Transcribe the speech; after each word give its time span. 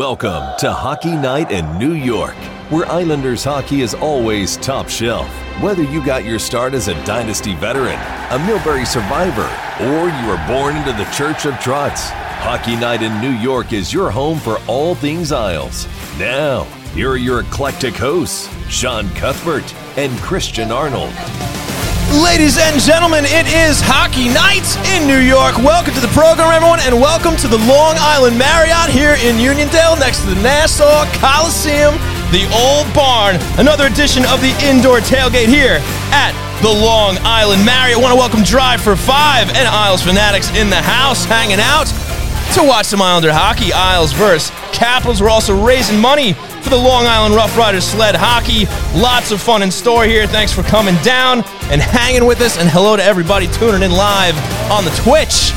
Welcome 0.00 0.56
to 0.60 0.72
Hockey 0.72 1.14
Night 1.14 1.52
in 1.52 1.78
New 1.78 1.92
York, 1.92 2.34
where 2.70 2.90
Islanders 2.90 3.44
hockey 3.44 3.82
is 3.82 3.92
always 3.92 4.56
top 4.56 4.88
shelf. 4.88 5.28
Whether 5.60 5.82
you 5.82 6.02
got 6.02 6.24
your 6.24 6.38
start 6.38 6.72
as 6.72 6.88
a 6.88 6.94
Dynasty 7.04 7.54
veteran, 7.54 7.98
a 8.30 8.38
Milbury 8.46 8.86
survivor, 8.86 9.42
or 9.84 10.08
you 10.08 10.26
were 10.26 10.42
born 10.46 10.76
into 10.76 10.94
the 10.94 11.04
Church 11.10 11.44
of 11.44 11.52
Trotz, 11.56 12.08
Hockey 12.40 12.76
Night 12.76 13.02
in 13.02 13.20
New 13.20 13.38
York 13.42 13.74
is 13.74 13.92
your 13.92 14.10
home 14.10 14.38
for 14.38 14.56
all 14.66 14.94
things 14.94 15.32
Isles. 15.32 15.86
Now, 16.18 16.62
here 16.94 17.10
are 17.10 17.18
your 17.18 17.40
eclectic 17.40 17.92
hosts, 17.92 18.48
Sean 18.70 19.06
Cuthbert 19.10 19.74
and 19.98 20.10
Christian 20.20 20.72
Arnold. 20.72 21.12
Ladies 22.10 22.58
and 22.58 22.74
gentlemen, 22.82 23.22
it 23.22 23.46
is 23.46 23.78
hockey 23.78 24.26
night 24.26 24.66
in 24.98 25.06
New 25.06 25.22
York. 25.22 25.54
Welcome 25.62 25.94
to 25.94 26.02
the 26.02 26.10
program, 26.10 26.50
everyone, 26.50 26.82
and 26.82 26.98
welcome 26.98 27.38
to 27.38 27.46
the 27.46 27.62
Long 27.70 27.94
Island 28.02 28.34
Marriott 28.34 28.90
here 28.90 29.14
in 29.22 29.38
Uniondale 29.38 29.94
next 29.94 30.26
to 30.26 30.34
the 30.34 30.40
Nassau 30.42 31.06
Coliseum, 31.22 31.94
the 32.34 32.50
old 32.50 32.90
barn. 32.98 33.38
Another 33.62 33.86
edition 33.86 34.26
of 34.26 34.42
the 34.42 34.50
indoor 34.58 34.98
tailgate 34.98 35.46
here 35.46 35.78
at 36.10 36.34
the 36.66 36.68
Long 36.68 37.14
Island 37.22 37.62
Marriott. 37.62 38.02
Want 38.02 38.10
to 38.10 38.18
welcome 38.18 38.42
Drive 38.42 38.82
for 38.82 38.98
Five 38.98 39.46
and 39.54 39.70
Isles 39.70 40.02
Fanatics 40.02 40.50
in 40.58 40.66
the 40.66 40.82
house 40.82 41.22
hanging 41.22 41.62
out 41.62 41.86
to 42.58 42.66
watch 42.66 42.90
some 42.90 42.98
Islander 42.98 43.30
hockey. 43.30 43.70
Isles 43.70 44.10
versus 44.10 44.50
Capitals. 44.74 45.22
We're 45.22 45.30
also 45.30 45.54
raising 45.54 46.02
money 46.02 46.34
for 46.34 46.74
the 46.74 46.82
Long 46.82 47.06
Island 47.06 47.38
Rough 47.38 47.54
Riders 47.56 47.86
sled 47.86 48.18
hockey. 48.18 48.66
Lots 48.98 49.30
of 49.30 49.40
fun 49.40 49.62
in 49.62 49.70
store 49.70 50.10
here. 50.10 50.26
Thanks 50.26 50.50
for 50.50 50.66
coming 50.66 50.98
down 51.06 51.46
and 51.70 51.80
hanging 51.80 52.26
with 52.26 52.40
us. 52.40 52.58
And 52.58 52.68
hello 52.68 52.96
to 52.96 53.02
everybody 53.02 53.46
tuning 53.46 53.82
in 53.82 53.92
live 53.92 54.36
on 54.70 54.84
the 54.84 54.90
Twitch. 54.90 55.54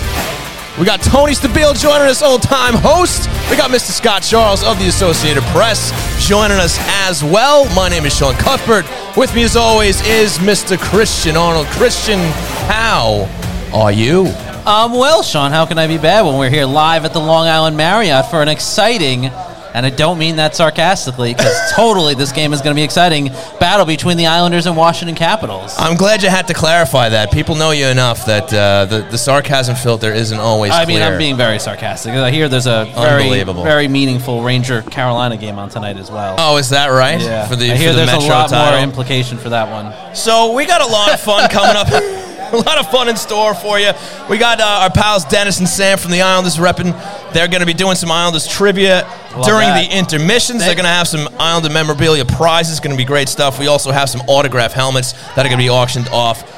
We 0.79 0.85
got 0.85 1.01
Tony 1.01 1.33
Stabile 1.33 1.79
joining 1.79 2.07
us, 2.07 2.21
old 2.23 2.41
time 2.41 2.73
host. 2.73 3.29
We 3.49 3.57
got 3.57 3.69
Mr. 3.69 3.91
Scott 3.91 4.23
Charles 4.23 4.63
of 4.63 4.79
the 4.79 4.87
Associated 4.87 5.43
Press 5.53 5.91
joining 6.27 6.57
us 6.57 6.77
as 7.05 7.23
well. 7.23 7.65
My 7.75 7.89
name 7.89 8.05
is 8.05 8.17
Sean 8.17 8.33
Cuthbert. 8.35 8.85
With 9.15 9.35
me, 9.35 9.43
as 9.43 9.55
always, 9.55 10.01
is 10.07 10.37
Mr. 10.39 10.79
Christian 10.79 11.35
Arnold. 11.35 11.67
Christian, 11.67 12.19
how 12.67 13.29
are 13.73 13.91
you? 13.91 14.25
Um, 14.65 14.93
well, 14.93 15.21
Sean, 15.21 15.51
how 15.51 15.65
can 15.65 15.77
I 15.77 15.87
be 15.87 15.97
bad 15.97 16.25
when 16.25 16.39
we're 16.39 16.49
here 16.49 16.65
live 16.65 17.05
at 17.05 17.13
the 17.13 17.19
Long 17.19 17.47
Island 17.47 17.75
Marriott 17.75 18.27
for 18.27 18.41
an 18.41 18.47
exciting, 18.47 19.25
and 19.73 19.85
I 19.85 19.89
don't 19.89 20.17
mean 20.17 20.35
that 20.37 20.55
sarcastically, 20.55 21.33
because 21.33 21.71
totally 21.75 22.13
this 22.13 22.31
game 22.31 22.53
is 22.53 22.61
going 22.61 22.75
to 22.75 22.79
be 22.79 22.83
exciting, 22.83 23.27
battle 23.59 23.85
between 23.85 24.17
the 24.17 24.27
Islanders 24.27 24.65
and 24.65 24.77
Washington 24.77 25.15
Capitals. 25.15 25.75
I'm 25.77 25.97
glad 25.97 26.23
you 26.23 26.29
had 26.29 26.47
to 26.47 26.53
clarify 26.53 27.09
that. 27.09 27.31
People 27.31 27.55
know 27.55 27.71
you 27.71 27.87
enough 27.87 28.25
that 28.25 28.53
uh, 28.53 28.85
the, 28.85 29.07
the 29.09 29.17
sarcasm 29.17 29.75
filter 29.75 30.11
isn't 30.11 30.39
always 30.39 30.71
I 30.71 30.85
mean. 30.85 31.01
I'm 31.01 31.17
being 31.17 31.37
very 31.37 31.59
sarcastic. 31.59 32.13
I 32.13 32.31
hear 32.31 32.47
there's 32.47 32.67
a 32.67 32.85
very, 32.95 33.23
Unbelievable. 33.23 33.63
very 33.63 33.87
meaningful 33.87 34.43
Ranger 34.43 34.81
Carolina 34.83 35.37
game 35.37 35.57
on 35.57 35.69
tonight 35.69 35.97
as 35.97 36.11
well. 36.11 36.35
Oh, 36.37 36.57
is 36.57 36.69
that 36.69 36.87
right? 36.87 37.19
yeah. 37.19 37.47
For 37.47 37.55
the, 37.55 37.71
I 37.71 37.75
hear 37.75 37.89
for 37.89 37.99
the 37.99 38.05
there's 38.05 38.11
Metro 38.19 38.27
a 38.27 38.29
lot 38.29 38.49
title? 38.49 38.71
more 38.71 38.83
implication 38.83 39.37
for 39.37 39.49
that 39.49 39.69
one. 39.69 40.15
So 40.15 40.53
we 40.53 40.65
got 40.65 40.81
a 40.81 40.91
lot 40.91 41.13
of 41.13 41.19
fun 41.19 41.49
coming 41.49 41.75
up. 41.75 41.87
a 42.53 42.57
lot 42.57 42.77
of 42.77 42.89
fun 42.91 43.09
in 43.09 43.17
store 43.17 43.53
for 43.55 43.79
you. 43.79 43.91
We 44.29 44.37
got 44.37 44.61
uh, 44.61 44.83
our 44.83 44.91
pals 44.91 45.25
Dennis 45.25 45.59
and 45.59 45.67
Sam 45.67 45.97
from 45.97 46.11
the 46.11 46.21
Islanders 46.21 46.57
repping. 46.57 46.93
They're 47.33 47.47
going 47.47 47.61
to 47.61 47.65
be 47.65 47.73
doing 47.73 47.95
some 47.95 48.11
Islanders 48.11 48.47
trivia 48.47 49.03
Love 49.35 49.45
during 49.45 49.67
that. 49.67 49.89
the 49.89 49.97
intermissions. 49.97 50.59
They're 50.59 50.75
going 50.75 50.85
to 50.85 50.89
have 50.89 51.07
some 51.07 51.27
Islander 51.39 51.69
memorabilia 51.69 52.25
prizes. 52.25 52.79
Going 52.79 52.95
to 52.95 53.01
be 53.01 53.05
great 53.05 53.29
stuff. 53.29 53.59
We 53.59 53.67
also 53.67 53.91
have 53.91 54.09
some 54.09 54.21
autograph 54.27 54.73
helmets 54.73 55.13
that 55.35 55.39
are 55.39 55.49
going 55.49 55.51
to 55.51 55.63
be 55.63 55.69
auctioned 55.69 56.07
off. 56.09 56.49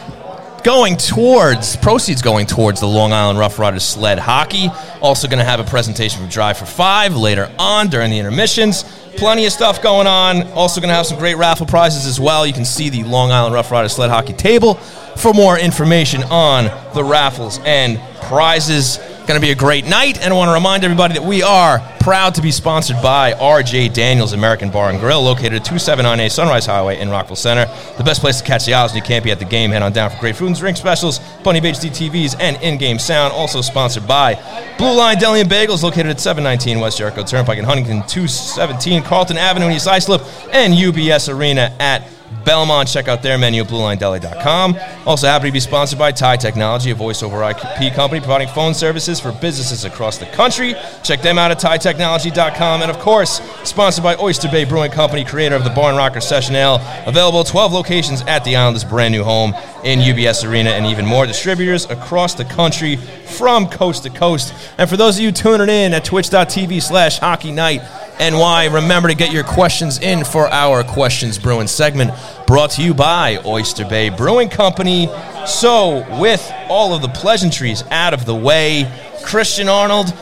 Going 0.63 0.97
towards 0.97 1.75
proceeds 1.77 2.23
going 2.23 2.47
towards 2.47 2.79
the 2.79 2.87
Long 2.87 3.13
Island 3.13 3.37
Rough 3.37 3.59
Riders 3.59 3.83
sled 3.83 4.17
hockey. 4.17 4.69
Also 4.99 5.27
going 5.27 5.37
to 5.37 5.45
have 5.45 5.59
a 5.59 5.63
presentation 5.63 6.19
from 6.19 6.27
Drive 6.27 6.57
for 6.57 6.65
Five 6.65 7.15
later 7.15 7.51
on 7.59 7.87
during 7.89 8.09
the 8.09 8.17
intermissions. 8.17 8.83
Plenty 9.15 9.45
of 9.45 9.51
stuff 9.53 9.81
going 9.83 10.07
on. 10.07 10.41
Also 10.53 10.81
going 10.81 10.89
to 10.89 10.95
have 10.95 11.05
some 11.05 11.19
great 11.19 11.35
raffle 11.35 11.67
prizes 11.67 12.07
as 12.07 12.19
well. 12.19 12.47
You 12.47 12.53
can 12.53 12.65
see 12.65 12.89
the 12.89 13.03
Long 13.03 13.31
Island 13.31 13.53
Rough 13.53 13.71
Riders 13.71 13.93
sled 13.93 14.09
hockey 14.09 14.33
table 14.33 14.73
for 15.15 15.33
more 15.33 15.57
information 15.57 16.23
on 16.23 16.65
the 16.95 17.03
raffles 17.03 17.59
and 17.63 17.99
prizes. 18.23 18.97
Going 19.27 19.41
to 19.41 19.45
be 19.47 19.51
a 19.51 19.55
great 19.55 19.85
night, 19.85 20.21
and 20.21 20.31
I 20.31 20.37
want 20.37 20.49
to 20.49 20.53
remind 20.53 20.83
everybody 20.83 21.15
that 21.15 21.23
we 21.23 21.41
are 21.41 21.79
proud 21.99 22.35
to 22.35 22.43
be 22.43 22.51
sponsored 22.51 22.97
by 23.01 23.33
RJ 23.33 23.91
Daniels 23.91 24.33
American 24.33 24.69
Bar 24.69 24.91
and 24.91 24.99
Grill, 24.99 25.23
located 25.23 25.53
at 25.53 25.65
279A 25.65 26.31
Sunrise 26.31 26.67
Highway 26.67 26.99
in 26.99 27.09
Rockville 27.09 27.35
Center. 27.35 27.65
The 27.97 28.03
best 28.03 28.21
place 28.21 28.37
to 28.37 28.43
catch 28.43 28.67
the 28.67 28.75
Isles 28.75 28.91
when 28.91 29.01
you 29.01 29.07
can't 29.07 29.23
be 29.23 29.31
at 29.31 29.39
the 29.39 29.45
game. 29.45 29.71
Head 29.71 29.81
on 29.81 29.93
down 29.93 30.11
for 30.11 30.19
great 30.19 30.35
food 30.35 30.49
and 30.49 30.55
drink 30.55 30.77
specials, 30.77 31.17
plenty 31.41 31.57
of 31.57 31.65
HD 31.65 31.89
TVs, 31.89 32.35
and 32.39 32.61
in-game 32.61 32.99
sound. 32.99 33.33
Also 33.33 33.61
sponsored 33.61 34.07
by 34.07 34.35
Blue 34.77 34.95
Line 34.95 35.17
Deli 35.17 35.41
and 35.41 35.49
Bagels, 35.49 35.81
located 35.81 36.05
at 36.05 36.19
719 36.19 36.79
West 36.79 36.99
Jericho 36.99 37.23
Turnpike 37.23 37.57
in 37.57 37.65
Huntington, 37.65 38.05
217 38.07 39.01
Carlton 39.01 39.37
Avenue 39.37 39.65
in 39.65 39.71
East 39.71 39.87
Islip, 39.87 40.21
and 40.51 40.71
UBS 40.71 41.33
Arena 41.33 41.75
at 41.79 42.07
Belmont. 42.43 42.87
Check 42.87 43.07
out 43.07 43.21
their 43.21 43.37
menu 43.37 43.63
at 43.63 43.67
BlueLineDeli.com. 43.69 44.77
Also 45.05 45.27
happy 45.27 45.47
to 45.47 45.51
be 45.51 45.59
sponsored 45.59 45.99
by 45.99 46.11
Tie 46.11 46.37
Technology, 46.37 46.91
a 46.91 46.95
voice 46.95 47.23
over 47.23 47.43
IP 47.43 47.93
company 47.93 48.19
providing 48.19 48.47
phone 48.47 48.73
services 48.73 49.19
for 49.19 49.31
businesses 49.31 49.85
across 49.85 50.17
the 50.17 50.25
country. 50.27 50.75
Check 51.03 51.21
them 51.21 51.37
out 51.37 51.51
at 51.51 51.59
TieTechnology.com. 51.59 52.81
And 52.81 52.91
of 52.91 52.99
course, 52.99 53.41
sponsored 53.63 54.03
by 54.03 54.15
Oyster 54.17 54.47
Bay 54.49 54.65
Brewing 54.65 54.91
Company, 54.91 55.25
creator 55.25 55.55
of 55.55 55.63
the 55.63 55.69
Barn 55.71 55.95
Rocker 55.95 56.21
Session 56.21 56.55
Ale. 56.55 56.79
Available 57.05 57.41
at 57.41 57.47
12 57.47 57.73
locations 57.73 58.21
at 58.23 58.43
the 58.43 58.55
Islanders' 58.55 58.83
brand 58.83 59.11
new 59.11 59.23
home 59.23 59.53
in 59.83 59.99
UBS 59.99 60.47
Arena 60.47 60.71
and 60.71 60.85
even 60.85 61.05
more 61.05 61.25
distributors 61.25 61.89
across 61.89 62.33
the 62.33 62.45
country 62.45 62.95
from 62.95 63.67
coast 63.67 64.03
to 64.03 64.09
coast. 64.09 64.53
And 64.77 64.89
for 64.89 64.97
those 64.97 65.17
of 65.17 65.23
you 65.23 65.31
tuning 65.31 65.69
in 65.69 65.93
at 65.93 66.05
twitch.tv 66.05 66.81
slash 66.81 67.19
hockey 67.19 67.51
night, 67.51 67.81
NY. 68.19 68.65
Remember 68.71 69.09
to 69.09 69.15
get 69.15 69.31
your 69.31 69.43
questions 69.43 69.99
in 69.99 70.23
for 70.23 70.47
our 70.47 70.83
Questions 70.83 71.37
Brewing 71.37 71.67
segment 71.67 72.11
brought 72.47 72.71
to 72.71 72.81
you 72.83 72.93
by 72.93 73.39
Oyster 73.45 73.85
Bay 73.85 74.09
Brewing 74.09 74.49
Company. 74.49 75.09
So, 75.45 76.05
with 76.19 76.51
all 76.69 76.93
of 76.95 77.01
the 77.01 77.09
pleasantries 77.09 77.83
out 77.91 78.13
of 78.13 78.25
the 78.25 78.35
way, 78.35 78.91
Christian 79.23 79.67
Arnold, 79.69 80.13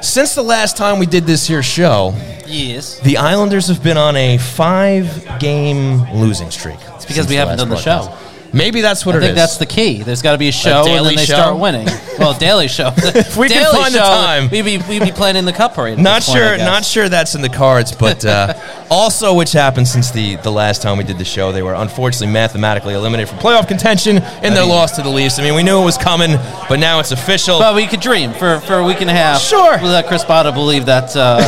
since 0.00 0.34
the 0.34 0.42
last 0.42 0.76
time 0.76 0.98
we 0.98 1.06
did 1.06 1.24
this 1.24 1.46
here 1.46 1.62
show, 1.62 2.14
Yes. 2.46 2.98
the 3.00 3.16
Islanders 3.18 3.68
have 3.68 3.82
been 3.82 3.96
on 3.98 4.16
a 4.16 4.38
five 4.38 5.38
game 5.38 6.02
losing 6.14 6.50
streak. 6.50 6.78
It's 6.94 7.04
because 7.06 7.28
we 7.28 7.34
haven't 7.34 7.58
done 7.58 7.68
the 7.68 7.76
show. 7.76 8.16
Maybe 8.52 8.80
that's 8.80 9.04
what. 9.04 9.14
I 9.14 9.18
it 9.18 9.20
think 9.20 9.30
is. 9.32 9.36
that's 9.36 9.56
the 9.58 9.66
key. 9.66 10.02
There's 10.02 10.22
got 10.22 10.32
to 10.32 10.38
be 10.38 10.48
a 10.48 10.52
show, 10.52 10.78
and 10.78 10.86
daily 10.86 11.08
then 11.08 11.16
they 11.16 11.24
show? 11.24 11.34
start 11.34 11.58
winning. 11.58 11.86
Well, 12.18 12.36
daily 12.38 12.68
show. 12.68 12.88
if 12.96 13.36
we 13.36 13.48
can 13.48 13.72
find 13.72 13.94
the 13.94 13.98
time. 13.98 14.48
we'd 14.50 14.62
be 14.64 14.78
we'd 14.88 15.02
be 15.02 15.12
playing 15.12 15.36
in 15.36 15.44
the 15.44 15.52
cup 15.52 15.74
parade. 15.74 15.98
at 15.98 16.02
Not 16.02 16.22
this 16.22 16.28
point, 16.28 16.38
I 16.38 16.46
sure, 16.46 16.56
guess. 16.56 16.66
not 16.66 16.84
sure 16.84 17.08
that's 17.08 17.34
in 17.34 17.42
the 17.42 17.48
cards, 17.48 17.94
but 17.94 18.24
uh, 18.24 18.54
also, 18.90 19.34
which 19.34 19.52
happened 19.52 19.86
since 19.86 20.10
the, 20.10 20.36
the 20.36 20.50
last 20.50 20.82
time 20.82 20.98
we 20.98 21.04
did 21.04 21.18
the 21.18 21.24
show, 21.24 21.52
they 21.52 21.62
were 21.62 21.74
unfortunately 21.74 22.32
mathematically 22.32 22.94
eliminated 22.94 23.28
from 23.28 23.38
playoff 23.38 23.68
contention 23.68 24.16
in 24.16 24.54
their 24.54 24.66
loss 24.66 24.96
to 24.96 25.02
the 25.02 25.10
Leafs. 25.10 25.38
I 25.38 25.42
mean, 25.42 25.54
we 25.54 25.62
knew 25.62 25.80
it 25.80 25.84
was 25.84 25.98
coming, 25.98 26.36
but 26.68 26.78
now 26.78 27.00
it's 27.00 27.12
official. 27.12 27.58
But 27.58 27.74
we 27.74 27.86
could 27.86 28.00
dream 28.00 28.32
for, 28.32 28.60
for 28.60 28.74
a 28.76 28.84
week 28.84 29.00
and 29.00 29.10
a 29.10 29.14
half. 29.14 29.40
Sure. 29.40 29.76
We 29.78 29.88
let 29.88 30.06
Chris 30.06 30.24
Botta 30.24 30.52
believe 30.54 30.86
that 30.86 31.14
uh, 31.14 31.38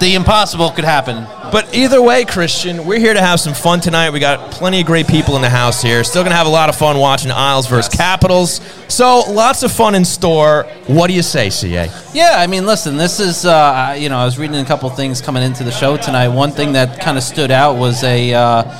the 0.00 0.14
impossible 0.14 0.70
could 0.70 0.84
happen. 0.84 1.26
But 1.50 1.74
either 1.74 2.02
way, 2.02 2.24
Christian, 2.24 2.84
we're 2.84 2.98
here 2.98 3.14
to 3.14 3.20
have 3.20 3.40
some 3.40 3.54
fun 3.54 3.80
tonight. 3.80 4.10
We 4.10 4.20
got 4.20 4.50
plenty 4.50 4.80
of 4.80 4.86
great 4.86 5.06
people 5.06 5.36
in 5.36 5.42
the 5.42 5.48
house 5.48 5.80
here. 5.80 6.04
Still 6.04 6.22
gonna 6.22 6.34
have 6.34 6.46
a 6.46 6.50
lot 6.50 6.68
of 6.68 6.76
fun 6.76 6.98
watching 6.98 7.30
Isles 7.30 7.66
versus 7.66 7.94
Capitals. 7.94 8.60
So 8.88 9.20
lots 9.30 9.62
of 9.62 9.72
fun 9.72 9.94
in 9.94 10.04
store. 10.04 10.64
What 10.86 11.06
do 11.08 11.14
you 11.14 11.22
say, 11.22 11.50
CA? 11.50 11.90
Yeah, 12.12 12.36
I 12.36 12.46
mean, 12.46 12.66
listen, 12.66 12.96
this 12.96 13.18
is, 13.18 13.46
uh, 13.46 13.96
you 13.98 14.08
know, 14.08 14.18
I 14.18 14.24
was 14.24 14.38
reading 14.38 14.56
a 14.56 14.64
couple 14.64 14.88
things 14.90 15.20
coming 15.20 15.42
into 15.42 15.64
the 15.64 15.72
show 15.72 15.96
tonight. 15.96 16.28
One 16.28 16.50
thing 16.50 16.72
that 16.72 17.00
kind 17.00 17.16
of 17.16 17.24
stood 17.24 17.50
out 17.50 17.76
was 17.76 18.04
a. 18.04 18.34
Uh, 18.34 18.78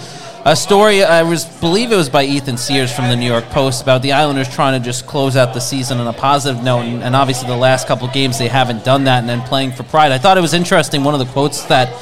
a 0.51 0.57
story 0.57 1.05
I 1.05 1.25
was 1.25 1.45
believe 1.45 1.93
it 1.93 1.97
was 1.97 2.09
by 2.09 2.25
Ethan 2.25 2.57
Sears 2.57 2.91
from 2.91 3.09
the 3.09 3.17
New 3.17 3.27
York 3.27 3.45
Post 3.51 3.83
about 3.83 4.01
the 4.01 4.13
Islanders 4.13 4.49
trying 4.49 4.81
to 4.81 4.83
just 4.83 5.07
close 5.07 5.37
out 5.37 5.53
the 5.53 5.61
season 5.61 5.99
on 5.99 6.07
a 6.07 6.13
positive 6.15 6.63
note, 6.65 6.85
and, 6.85 7.03
and 7.03 7.15
obviously 7.15 7.49
the 7.49 7.57
last 7.57 7.87
couple 7.87 8.09
games 8.09 8.39
they 8.39 8.49
haven't 8.49 8.83
done 8.83 9.05
that, 9.05 9.19
and 9.19 9.29
then 9.29 9.43
playing 9.43 9.73
for 9.73 9.83
pride. 9.83 10.11
I 10.11 10.17
thought 10.17 10.39
it 10.39 10.41
was 10.41 10.55
interesting. 10.55 11.05
One 11.05 11.13
of 11.13 11.21
the 11.21 11.31
quotes 11.35 11.65
that 11.65 11.93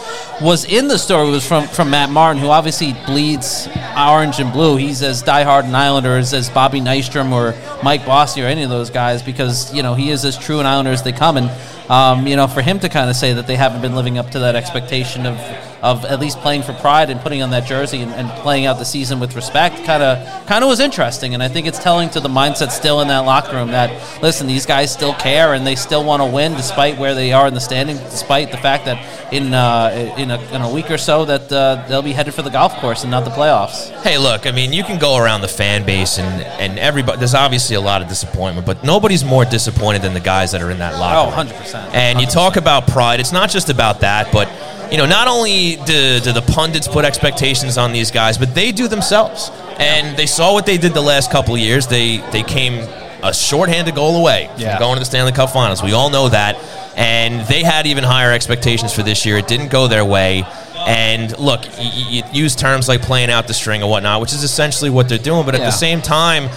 was 0.41 0.65
in 0.65 0.87
the 0.87 0.97
story 0.97 1.29
was 1.29 1.45
from 1.45 1.67
from 1.67 1.91
Matt 1.91 2.11
Martin, 2.11 2.41
who 2.41 2.49
obviously 2.49 2.93
bleeds 3.05 3.69
orange 3.99 4.39
and 4.39 4.53
blue. 4.53 4.77
He's 4.77 5.03
as 5.03 5.25
diehard 5.25 5.65
an 5.65 5.75
Islander 5.75 6.17
as, 6.17 6.33
as 6.33 6.49
Bobby 6.49 6.81
Nystrom 6.81 7.33
or 7.33 7.53
Mike 7.83 8.07
Bossy 8.07 8.43
or 8.43 8.47
any 8.47 8.63
of 8.63 8.71
those 8.71 8.91
guys 8.91 9.25
because 9.25 9.75
you 9.75 9.83
know 9.83 9.95
he 9.95 10.11
is 10.11 10.25
as 10.25 10.39
true 10.39 10.61
an 10.61 10.67
Islander 10.67 10.93
as 10.93 11.03
they 11.03 11.13
come, 11.13 11.37
and 11.37 11.91
um, 11.91 12.29
you 12.29 12.37
know 12.37 12.47
for 12.47 12.63
him 12.63 12.79
to 12.79 12.89
kind 12.89 13.11
of 13.11 13.17
say 13.17 13.33
that 13.33 13.49
they 13.49 13.57
haven't 13.57 13.83
been 13.83 13.97
living 13.97 14.19
up 14.19 14.31
to 14.31 14.39
that 14.39 14.55
expectation 14.55 15.27
of 15.27 15.37
of 15.82 16.05
at 16.05 16.20
least 16.20 16.38
playing 16.38 16.62
for 16.62 16.73
pride 16.75 17.11
and 17.11 17.20
putting 17.20 17.43
on 17.43 17.50
that 17.50 17.67
jersey 17.67 18.00
and, 18.00 18.12
and 18.12 18.28
playing 18.40 18.67
out 18.67 18.78
the 18.78 18.84
season 18.84 19.20
with 19.20 19.34
respect 19.37 19.84
kind 19.84 20.02
of 20.02 20.46
kind 20.46 20.64
of 20.64 20.69
was 20.69 20.81
interesting. 20.81 21.34
And 21.34 21.43
I 21.43 21.49
think 21.49 21.67
it's 21.67 21.78
telling 21.78 22.11
to 22.11 22.20
the 22.20 22.28
mindset 22.28 22.70
still 22.70 23.00
in 23.00 23.08
that 23.08 23.20
locker 23.20 23.56
room 23.56 23.69
that 23.69 23.90
listen, 24.23 24.46
these 24.46 24.67
guys 24.67 24.93
still 24.93 25.14
care 25.14 25.55
and 25.55 25.67
they 25.67 25.76
still 25.76 26.05
want 26.05 26.23
to 26.23 26.26
win 26.26 26.52
despite 26.52 26.99
where 26.99 27.14
they 27.14 27.32
are 27.32 27.46
in 27.46 27.55
the 27.55 27.61
standing, 27.61 27.96
despite 27.96 28.50
the 28.50 28.56
fact 28.56 28.84
that 28.87 29.32
in 29.32 29.52
uh, 29.55 30.14
in, 30.17 30.31
a, 30.31 30.40
in 30.55 30.62
a 30.62 30.73
week 30.73 30.90
or 30.90 30.99
so 30.99 31.25
that 31.25 31.52
uh, 31.52 31.84
they'll 31.88 32.02
be 32.02 32.12
headed 32.12 32.34
for 32.34 32.43
the 32.43 32.50
golf 32.50 32.75
course 32.76 33.02
and 33.02 33.11
not 33.11 33.25
the 33.25 33.31
playoffs. 33.31 33.90
Hey, 34.02 34.19
look, 34.19 34.46
I 34.46 34.52
mean, 34.52 34.73
you 34.73 34.84
can 34.84 34.99
go 34.99 35.17
around 35.17 35.40
the 35.40 35.49
fan 35.49 35.84
base 35.84 36.19
and 36.19 36.43
and 36.61 36.78
everybody. 36.78 37.19
There's 37.19 37.34
obviously 37.34 37.76
a 37.76 37.81
lot 37.81 38.02
of 38.02 38.08
disappointment, 38.08 38.67
but 38.67 38.84
nobody's 38.84 39.25
more 39.25 39.44
disappointed 39.44 40.02
than 40.02 40.14
the 40.14 40.20
guys 40.20 40.52
that 40.52 40.62
are 40.62 40.70
in 40.70 40.78
that 40.78 40.99
locker. 40.99 41.17
Room. 41.17 41.34
Oh, 41.34 41.37
100 41.37 41.55
percent. 41.56 41.94
And 41.94 42.20
you 42.20 42.26
talk 42.26 42.56
about 42.56 42.87
pride. 42.87 43.20
It's 43.20 43.32
not 43.32 43.50
just 43.50 43.69
about 43.70 44.00
that, 44.00 44.32
but 44.32 44.49
you 44.91 44.99
know, 44.99 45.06
not 45.06 45.29
only 45.29 45.77
do, 45.85 46.21
do 46.21 46.33
the 46.33 46.44
pundits 46.47 46.87
put 46.88 47.05
expectations 47.05 47.77
on 47.79 47.93
these 47.93 48.11
guys, 48.11 48.38
but 48.38 48.55
they 48.55 48.73
do 48.73 48.88
themselves. 48.88 49.50
And 49.79 50.17
they 50.17 50.27
saw 50.27 50.53
what 50.53 50.65
they 50.67 50.79
did 50.79 50.94
the 50.94 51.03
last 51.03 51.31
couple 51.31 51.55
of 51.55 51.61
years. 51.61 51.87
They 51.87 52.19
they 52.33 52.43
came 52.43 52.87
a 53.23 53.33
shorthanded 53.35 53.94
goal 53.94 54.17
away 54.17 54.49
Yeah. 54.56 54.73
from 54.77 54.81
going 54.81 54.94
to 54.97 55.00
the 55.00 55.05
Stanley 55.06 55.33
Cup 55.33 55.50
Finals. 55.50 55.83
We 55.83 55.93
all 55.93 56.11
know 56.11 56.29
that. 56.29 56.56
And 56.97 57.47
they 57.49 57.62
had 57.62 57.87
even 57.87 58.05
higher 58.05 58.33
expectations 58.33 58.93
for 58.93 59.03
this 59.03 59.27
year. 59.27 59.37
It 59.37 59.49
didn't 59.49 59.69
go 59.71 59.87
their 59.88 60.05
way. 60.05 60.44
And 60.87 61.37
look, 61.38 61.65
you, 61.79 61.91
you 62.19 62.23
use 62.33 62.55
terms 62.56 62.88
like 62.88 63.03
playing 63.03 63.31
out 63.31 63.47
the 63.49 63.55
string 63.55 63.83
and 63.83 63.91
whatnot, 63.91 64.21
which 64.21 64.33
is 64.33 64.43
essentially 64.44 64.88
what 64.91 65.09
they're 65.09 65.19
doing. 65.19 65.44
But 65.44 65.55
at 65.56 65.61
Yeah. 65.62 65.67
the 65.67 65.73
same 65.73 66.00
time, 66.00 66.49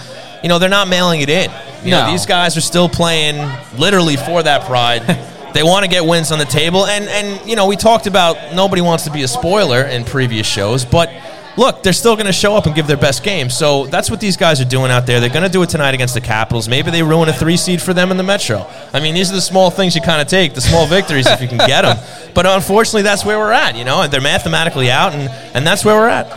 you 0.42 0.48
know, 0.48 0.58
they're 0.58 0.68
not 0.70 0.88
mailing 0.88 1.20
it 1.20 1.28
in. 1.28 1.50
You 1.84 1.90
know, 1.90 2.06
No. 2.06 2.12
these 2.12 2.24
guys 2.26 2.56
are 2.56 2.60
still 2.62 2.88
playing 2.88 3.36
literally 3.76 4.16
for 4.16 4.42
that 4.42 4.64
pride. 4.64 5.02
they 5.54 5.62
want 5.62 5.84
to 5.84 5.90
get 5.90 6.04
wins 6.04 6.32
on 6.32 6.38
the 6.38 6.44
table, 6.44 6.86
and 6.86 7.08
and 7.08 7.48
you 7.48 7.56
know, 7.56 7.66
we 7.66 7.76
talked 7.76 8.06
about 8.06 8.54
nobody 8.54 8.82
wants 8.82 9.04
to 9.04 9.10
be 9.10 9.22
a 9.22 9.28
spoiler 9.28 9.82
in 9.82 10.04
previous 10.04 10.46
shows, 10.46 10.84
but 10.84 11.10
look, 11.56 11.82
they're 11.82 11.92
still 11.92 12.14
going 12.14 12.26
to 12.26 12.32
show 12.32 12.56
up 12.56 12.66
and 12.66 12.74
give 12.74 12.86
their 12.86 12.96
best 12.96 13.22
game. 13.22 13.50
So 13.50 13.86
that's 13.86 14.10
what 14.10 14.20
these 14.20 14.36
guys 14.36 14.60
are 14.60 14.64
doing 14.64 14.90
out 14.90 15.06
there. 15.06 15.20
They're 15.20 15.28
going 15.28 15.42
to 15.42 15.50
do 15.50 15.62
it 15.62 15.68
tonight 15.68 15.94
against 15.94 16.14
the 16.14 16.20
Capitals. 16.20 16.68
Maybe 16.68 16.90
they 16.90 17.02
ruin 17.02 17.28
a 17.28 17.32
three 17.32 17.56
seed 17.56 17.82
for 17.82 17.92
them 17.92 18.10
in 18.10 18.16
the 18.16 18.22
Metro. 18.22 18.66
I 18.92 19.00
mean, 19.00 19.14
these 19.14 19.30
are 19.30 19.34
the 19.34 19.40
small 19.40 19.70
things 19.70 19.94
you 19.94 20.00
kind 20.00 20.22
of 20.22 20.28
take, 20.28 20.54
the 20.54 20.60
small 20.60 20.86
victories 20.86 21.26
if 21.26 21.40
you 21.40 21.48
can 21.48 21.58
get 21.58 21.82
them. 21.82 21.96
But 22.32 22.46
unfortunately, 22.46 23.02
that's 23.02 23.24
where 23.24 23.38
we're 23.38 23.50
at. 23.50 23.74
You 23.74 23.84
know, 23.84 24.06
they're 24.06 24.20
mathematically 24.20 24.88
out, 24.88 25.12
and 25.14 25.28
and 25.52 25.66
that's 25.66 25.84
where 25.84 25.96
we're 25.96 26.08
at. 26.08 26.28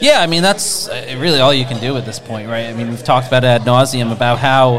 Yeah, 0.00 0.20
I 0.20 0.28
mean 0.28 0.42
that's 0.42 0.88
uh, 0.88 1.16
really 1.18 1.40
all 1.40 1.52
you 1.52 1.64
can 1.64 1.80
do 1.80 1.96
at 1.96 2.06
this 2.06 2.20
point, 2.20 2.48
right? 2.48 2.66
I 2.66 2.72
mean 2.72 2.88
we've 2.88 3.02
talked 3.02 3.26
about 3.26 3.42
it 3.42 3.48
ad 3.48 3.62
nauseum 3.62 4.12
about 4.12 4.38
how 4.38 4.78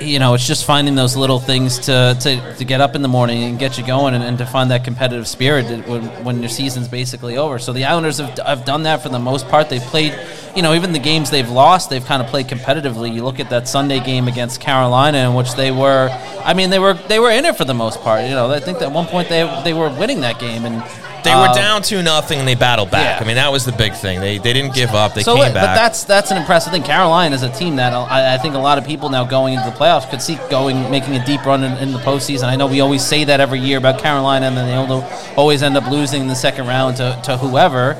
you 0.00 0.18
know 0.18 0.34
it's 0.34 0.46
just 0.46 0.64
finding 0.64 0.94
those 0.94 1.16
little 1.16 1.38
things 1.38 1.78
to, 1.80 2.16
to, 2.20 2.54
to 2.56 2.64
get 2.64 2.80
up 2.80 2.94
in 2.94 3.02
the 3.02 3.08
morning 3.08 3.44
and 3.44 3.58
get 3.58 3.76
you 3.76 3.86
going 3.86 4.14
and, 4.14 4.24
and 4.24 4.38
to 4.38 4.46
find 4.46 4.70
that 4.70 4.84
competitive 4.84 5.28
spirit 5.28 5.86
when, 5.86 6.02
when 6.24 6.40
your 6.40 6.48
season's 6.48 6.88
basically 6.88 7.36
over. 7.36 7.58
So 7.58 7.72
the 7.72 7.84
Islanders 7.84 8.18
have, 8.18 8.38
have 8.38 8.64
done 8.64 8.84
that 8.84 9.02
for 9.02 9.10
the 9.10 9.18
most 9.18 9.48
part. 9.48 9.68
They've 9.68 9.82
played, 9.82 10.18
you 10.56 10.62
know, 10.62 10.74
even 10.74 10.92
the 10.92 10.98
games 10.98 11.30
they've 11.30 11.48
lost, 11.48 11.90
they've 11.90 12.04
kind 12.04 12.22
of 12.22 12.28
played 12.28 12.46
competitively. 12.46 13.12
You 13.12 13.22
look 13.22 13.38
at 13.38 13.50
that 13.50 13.68
Sunday 13.68 14.00
game 14.00 14.28
against 14.28 14.60
Carolina 14.60 15.18
in 15.28 15.34
which 15.34 15.54
they 15.54 15.70
were, 15.70 16.08
I 16.42 16.54
mean, 16.54 16.70
they 16.70 16.78
were 16.78 16.94
they 16.94 17.18
were 17.18 17.30
in 17.30 17.44
it 17.44 17.56
for 17.56 17.64
the 17.64 17.74
most 17.74 18.00
part. 18.00 18.24
You 18.24 18.30
know, 18.30 18.50
I 18.50 18.60
think 18.60 18.80
at 18.80 18.92
one 18.92 19.06
point 19.06 19.28
they 19.28 19.44
they 19.64 19.74
were 19.74 19.90
winning 19.90 20.20
that 20.22 20.38
game 20.38 20.64
and. 20.64 20.82
They 21.22 21.34
were 21.34 21.48
uh, 21.48 21.54
down 21.54 21.82
two 21.82 22.02
nothing, 22.02 22.38
and 22.38 22.48
they 22.48 22.54
battled 22.54 22.90
back. 22.90 23.18
Yeah. 23.18 23.24
I 23.24 23.26
mean, 23.26 23.36
that 23.36 23.52
was 23.52 23.64
the 23.64 23.72
big 23.72 23.94
thing. 23.94 24.20
They 24.20 24.38
they 24.38 24.52
didn't 24.52 24.74
give 24.74 24.90
up. 24.90 25.14
They 25.14 25.22
so, 25.22 25.34
came 25.34 25.52
but 25.52 25.54
back. 25.54 25.76
that's 25.76 26.04
that's 26.04 26.30
an 26.30 26.36
impressive 26.36 26.72
thing. 26.72 26.82
Carolina 26.82 27.34
is 27.34 27.42
a 27.42 27.50
team 27.50 27.76
that 27.76 27.92
I, 27.92 28.34
I 28.34 28.38
think 28.38 28.54
a 28.54 28.58
lot 28.58 28.78
of 28.78 28.86
people 28.86 29.08
now 29.08 29.24
going 29.24 29.54
into 29.54 29.68
the 29.68 29.76
playoffs 29.76 30.08
could 30.10 30.22
see 30.22 30.38
going 30.50 30.90
making 30.90 31.16
a 31.16 31.24
deep 31.24 31.44
run 31.44 31.64
in, 31.64 31.72
in 31.78 31.92
the 31.92 31.98
postseason. 31.98 32.44
I 32.44 32.56
know 32.56 32.66
we 32.66 32.80
always 32.80 33.04
say 33.04 33.24
that 33.24 33.40
every 33.40 33.60
year 33.60 33.78
about 33.78 34.00
Carolina, 34.00 34.46
and 34.46 34.56
then 34.56 34.66
they 34.66 34.74
al- 34.74 35.34
always 35.36 35.62
end 35.62 35.76
up 35.76 35.90
losing 35.90 36.22
in 36.22 36.28
the 36.28 36.34
second 36.34 36.66
round 36.66 36.96
to, 36.96 37.20
to 37.24 37.36
whoever. 37.36 37.94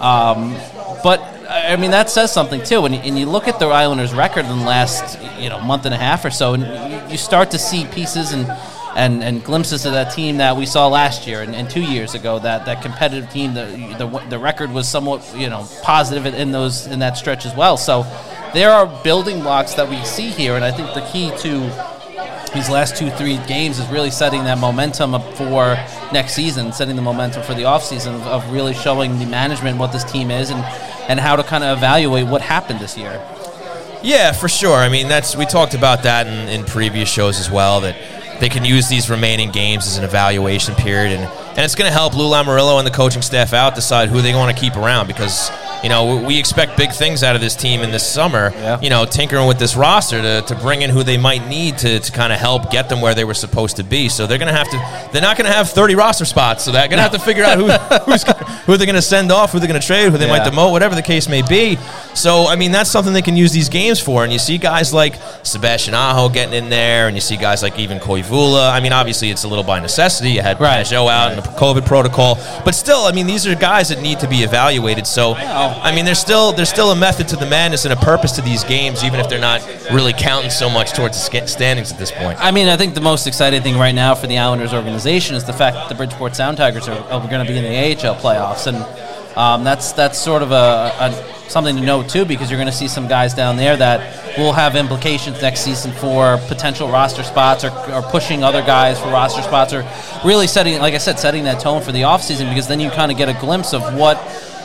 Um, 0.00 0.54
but 1.02 1.20
I 1.48 1.76
mean 1.76 1.92
that 1.92 2.10
says 2.10 2.32
something 2.32 2.62
too. 2.62 2.84
And 2.84 2.94
you, 2.94 3.00
and 3.00 3.18
you 3.18 3.26
look 3.26 3.48
at 3.48 3.58
the 3.58 3.66
Islanders' 3.66 4.14
record 4.14 4.44
in 4.46 4.58
the 4.58 4.64
last 4.64 5.18
you 5.38 5.48
know 5.48 5.60
month 5.60 5.86
and 5.86 5.94
a 5.94 5.98
half 5.98 6.24
or 6.24 6.30
so, 6.30 6.54
and 6.54 6.62
you, 6.62 7.12
you 7.12 7.16
start 7.18 7.50
to 7.52 7.58
see 7.58 7.84
pieces 7.86 8.32
and. 8.32 8.46
And, 8.96 9.22
and 9.22 9.44
glimpses 9.44 9.84
of 9.84 9.92
that 9.92 10.14
team 10.14 10.38
that 10.38 10.56
we 10.56 10.64
saw 10.64 10.88
last 10.88 11.26
year 11.26 11.42
and, 11.42 11.54
and 11.54 11.68
two 11.68 11.82
years 11.82 12.14
ago 12.14 12.38
that, 12.38 12.64
that 12.64 12.80
competitive 12.80 13.28
team 13.30 13.52
the, 13.52 13.66
the 13.98 14.06
the 14.30 14.38
record 14.38 14.72
was 14.72 14.88
somewhat 14.88 15.20
you 15.36 15.50
know 15.50 15.68
positive 15.82 16.24
in- 16.24 16.50
those 16.50 16.86
in 16.86 17.00
that 17.00 17.18
stretch 17.18 17.44
as 17.44 17.54
well 17.54 17.76
so 17.76 18.06
there 18.54 18.70
are 18.70 18.86
building 19.04 19.42
blocks 19.42 19.74
that 19.74 19.86
we 19.86 20.02
see 20.02 20.30
here 20.30 20.56
and 20.56 20.64
I 20.64 20.72
think 20.72 20.94
the 20.94 21.06
key 21.12 21.30
to 21.40 21.70
these 22.56 22.70
last 22.70 22.96
two, 22.96 23.10
three 23.10 23.36
games 23.46 23.78
is 23.78 23.86
really 23.88 24.10
setting 24.10 24.44
that 24.44 24.58
momentum 24.58 25.14
up 25.14 25.34
for 25.34 25.74
next 26.12 26.34
season, 26.34 26.72
setting 26.72 26.96
the 26.96 27.02
momentum 27.02 27.42
for 27.42 27.52
the 27.52 27.62
offseason 27.64 28.14
of, 28.14 28.26
of 28.26 28.50
really 28.50 28.72
showing 28.72 29.18
the 29.18 29.26
management 29.26 29.78
what 29.78 29.92
this 29.92 30.04
team 30.04 30.30
is 30.30 30.50
and, 30.50 30.64
and 31.08 31.20
how 31.20 31.36
to 31.36 31.42
kind 31.42 31.62
of 31.62 31.76
evaluate 31.76 32.26
what 32.26 32.40
happened 32.40 32.80
this 32.80 32.96
year. 32.96 33.22
Yeah, 34.02 34.32
for 34.32 34.48
sure. 34.48 34.76
I 34.76 34.88
mean, 34.88 35.08
that's 35.08 35.36
we 35.36 35.46
talked 35.46 35.74
about 35.74 36.04
that 36.04 36.26
in, 36.26 36.48
in 36.48 36.64
previous 36.64 37.08
shows 37.08 37.38
as 37.38 37.50
well. 37.50 37.80
That 37.80 37.96
they 38.40 38.48
can 38.48 38.64
use 38.64 38.88
these 38.88 39.08
remaining 39.10 39.50
games 39.50 39.86
as 39.86 39.96
an 39.96 40.04
evaluation 40.04 40.74
period, 40.74 41.12
and, 41.12 41.24
and 41.24 41.58
it's 41.58 41.74
going 41.74 41.88
to 41.88 41.92
help 41.92 42.14
Lou 42.14 42.30
Lamoriello 42.30 42.78
and 42.78 42.86
the 42.86 42.90
coaching 42.90 43.22
staff 43.22 43.52
out 43.52 43.74
decide 43.74 44.08
who 44.08 44.22
they 44.22 44.34
want 44.34 44.54
to 44.54 44.60
keep 44.60 44.76
around 44.76 45.06
because 45.06 45.50
you 45.82 45.88
know 45.88 46.24
we 46.24 46.38
expect 46.38 46.76
big 46.76 46.92
things 46.92 47.22
out 47.22 47.34
of 47.34 47.40
this 47.40 47.54
team 47.56 47.80
in 47.82 47.90
this 47.90 48.06
summer. 48.06 48.50
Yeah. 48.54 48.80
You 48.80 48.90
know, 48.90 49.04
tinkering 49.04 49.46
with 49.46 49.58
this 49.58 49.76
roster 49.76 50.20
to, 50.22 50.42
to 50.46 50.54
bring 50.56 50.82
in 50.82 50.90
who 50.90 51.02
they 51.02 51.18
might 51.18 51.46
need 51.48 51.78
to, 51.78 52.00
to 52.00 52.12
kind 52.12 52.32
of 52.32 52.38
help 52.38 52.70
get 52.70 52.88
them 52.88 53.00
where 53.00 53.14
they 53.14 53.24
were 53.24 53.34
supposed 53.34 53.76
to 53.76 53.84
be. 53.84 54.08
So 54.08 54.26
they're 54.26 54.38
going 54.38 54.52
to 54.52 54.58
have 54.58 54.70
to. 54.70 55.10
They're 55.12 55.22
not 55.22 55.36
going 55.36 55.46
to 55.50 55.56
have 55.56 55.70
thirty 55.70 55.94
roster 55.94 56.24
spots, 56.24 56.64
so 56.64 56.72
they're 56.72 56.88
going 56.88 56.98
to 56.98 57.02
have 57.02 57.12
to 57.12 57.18
figure 57.18 57.44
out 57.44 57.58
who 57.58 57.68
who's, 58.10 58.22
who 58.64 58.76
they're 58.76 58.86
going 58.86 58.94
to 58.96 59.02
send 59.02 59.30
off, 59.32 59.52
who 59.52 59.58
they're 59.58 59.68
going 59.68 59.80
to 59.80 59.86
trade, 59.86 60.10
who 60.10 60.18
they 60.18 60.28
might 60.28 60.42
demote, 60.42 60.72
whatever 60.72 60.94
the 60.94 61.02
case 61.02 61.28
may 61.28 61.42
be. 61.42 61.76
So 62.14 62.46
I 62.46 62.56
mean, 62.56 62.72
that's 62.72 62.90
something 62.90 63.12
they 63.12 63.22
can 63.22 63.36
use 63.36 63.52
these 63.52 63.68
games 63.68 64.00
for. 64.00 64.24
And 64.24 64.32
you 64.32 64.38
see 64.38 64.58
guys 64.58 64.92
like 64.92 65.16
Sebastian 65.42 65.94
Aho 65.94 66.28
getting 66.28 66.54
in 66.54 66.70
there, 66.70 67.08
and 67.08 67.16
you 67.16 67.20
see 67.20 67.36
guys 67.36 67.62
like 67.62 67.78
even 67.78 67.98
Koivula. 67.98 68.72
I 68.72 68.80
mean, 68.80 68.92
obviously 68.92 69.30
it's 69.30 69.44
a 69.44 69.48
little 69.48 69.64
by 69.64 69.80
necessity. 69.80 70.30
You 70.30 70.42
had 70.42 70.60
Right. 70.60 70.84
Pageau 70.84 71.10
out 71.10 71.32
in 71.32 71.36
the 71.36 71.42
COVID 71.42 71.86
protocol, 71.86 72.36
but 72.64 72.74
still, 72.74 73.00
I 73.00 73.12
mean, 73.12 73.26
these 73.26 73.46
are 73.46 73.54
guys 73.54 73.88
that 73.90 74.00
need 74.00 74.20
to 74.20 74.28
be 74.28 74.36
evaluated. 74.36 75.06
So 75.06 75.34
I 75.68 75.94
mean, 75.94 76.04
there's 76.04 76.18
still 76.18 76.52
there's 76.52 76.68
still 76.68 76.90
a 76.90 76.96
method 76.96 77.28
to 77.28 77.36
the 77.36 77.46
madness 77.46 77.84
and 77.84 77.92
a 77.92 77.96
purpose 77.96 78.32
to 78.32 78.42
these 78.42 78.64
games, 78.64 79.04
even 79.04 79.20
if 79.20 79.28
they're 79.28 79.40
not 79.40 79.66
really 79.92 80.12
counting 80.12 80.50
so 80.50 80.68
much 80.68 80.92
towards 80.92 81.16
the 81.16 81.46
standings 81.46 81.92
at 81.92 81.98
this 81.98 82.10
point. 82.10 82.38
I 82.40 82.50
mean, 82.50 82.68
I 82.68 82.76
think 82.76 82.94
the 82.94 83.00
most 83.00 83.26
exciting 83.26 83.62
thing 83.62 83.78
right 83.78 83.94
now 83.94 84.14
for 84.14 84.26
the 84.26 84.38
Islanders 84.38 84.72
organization 84.72 85.36
is 85.36 85.44
the 85.44 85.52
fact 85.52 85.74
that 85.76 85.88
the 85.88 85.94
Bridgeport 85.94 86.34
Sound 86.36 86.56
Tigers 86.56 86.88
are, 86.88 86.98
are 87.10 87.20
going 87.28 87.44
to 87.44 87.50
be 87.50 87.58
in 87.58 87.64
the 87.64 88.08
AHL 88.08 88.16
playoffs, 88.16 88.66
and 88.66 88.76
um, 89.36 89.64
that's 89.64 89.92
that's 89.92 90.18
sort 90.18 90.42
of 90.42 90.52
a, 90.52 90.92
a 90.98 91.36
something 91.48 91.76
to 91.76 91.82
note 91.82 92.08
too, 92.08 92.24
because 92.24 92.50
you're 92.50 92.58
going 92.58 92.70
to 92.70 92.76
see 92.76 92.88
some 92.88 93.06
guys 93.06 93.34
down 93.34 93.56
there 93.56 93.76
that 93.76 94.36
will 94.36 94.52
have 94.52 94.76
implications 94.76 95.40
next 95.40 95.60
season 95.60 95.92
for 95.92 96.38
potential 96.48 96.88
roster 96.88 97.22
spots 97.22 97.64
or, 97.64 97.70
or 97.92 98.02
pushing 98.02 98.42
other 98.42 98.62
guys 98.62 98.98
for 98.98 99.06
roster 99.06 99.42
spots, 99.42 99.72
or 99.72 99.86
really 100.24 100.46
setting, 100.46 100.78
like 100.80 100.94
I 100.94 100.98
said, 100.98 101.18
setting 101.18 101.44
that 101.44 101.60
tone 101.60 101.82
for 101.82 101.92
the 101.92 102.02
offseason, 102.02 102.48
because 102.48 102.68
then 102.68 102.80
you 102.80 102.90
kind 102.90 103.12
of 103.12 103.18
get 103.18 103.28
a 103.28 103.34
glimpse 103.34 103.72
of 103.72 103.94
what 103.94 104.16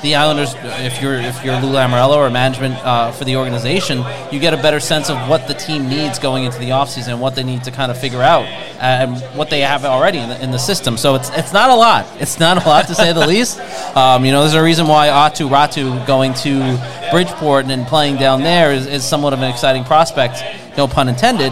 the 0.01 0.15
Islanders, 0.15 0.55
if 0.79 1.01
you're 1.01 1.15
if 1.15 1.43
you're 1.43 1.59
Lou 1.61 1.71
Lamoriello 1.73 2.17
or 2.17 2.29
management 2.29 2.75
uh, 2.85 3.11
for 3.11 3.23
the 3.23 3.35
organization, 3.35 4.03
you 4.31 4.39
get 4.39 4.53
a 4.53 4.57
better 4.57 4.79
sense 4.79 5.09
of 5.09 5.29
what 5.29 5.47
the 5.47 5.53
team 5.53 5.87
needs 5.87 6.19
going 6.19 6.43
into 6.43 6.57
the 6.59 6.69
offseason 6.69 7.09
and 7.09 7.21
what 7.21 7.35
they 7.35 7.43
need 7.43 7.63
to 7.63 7.71
kind 7.71 7.91
of 7.91 7.97
figure 7.97 8.21
out 8.21 8.45
and 8.79 9.17
what 9.37 9.49
they 9.49 9.61
have 9.61 9.85
already 9.85 10.17
in 10.17 10.29
the, 10.29 10.43
in 10.43 10.51
the 10.51 10.57
system. 10.57 10.97
So 10.97 11.15
it's 11.15 11.29
it's 11.31 11.53
not 11.53 11.69
a 11.69 11.75
lot. 11.75 12.05
It's 12.19 12.39
not 12.39 12.63
a 12.63 12.67
lot 12.67 12.87
to 12.87 12.95
say 12.95 13.13
the 13.13 13.27
least. 13.27 13.59
Um, 13.91 14.23
you 14.23 14.31
know, 14.31 14.41
there's 14.41 14.53
a 14.53 14.63
reason 14.63 14.87
why 14.87 15.09
Aatu 15.09 15.49
Räty 15.49 16.07
going 16.07 16.33
to 16.35 16.79
Bridgeport 17.11 17.65
and 17.65 17.85
playing 17.85 18.15
down 18.15 18.41
there 18.41 18.71
is, 18.71 18.87
is 18.87 19.03
somewhat 19.03 19.33
of 19.33 19.41
an 19.41 19.51
exciting 19.51 19.83
prospect, 19.83 20.41
no 20.77 20.87
pun 20.87 21.09
intended 21.09 21.51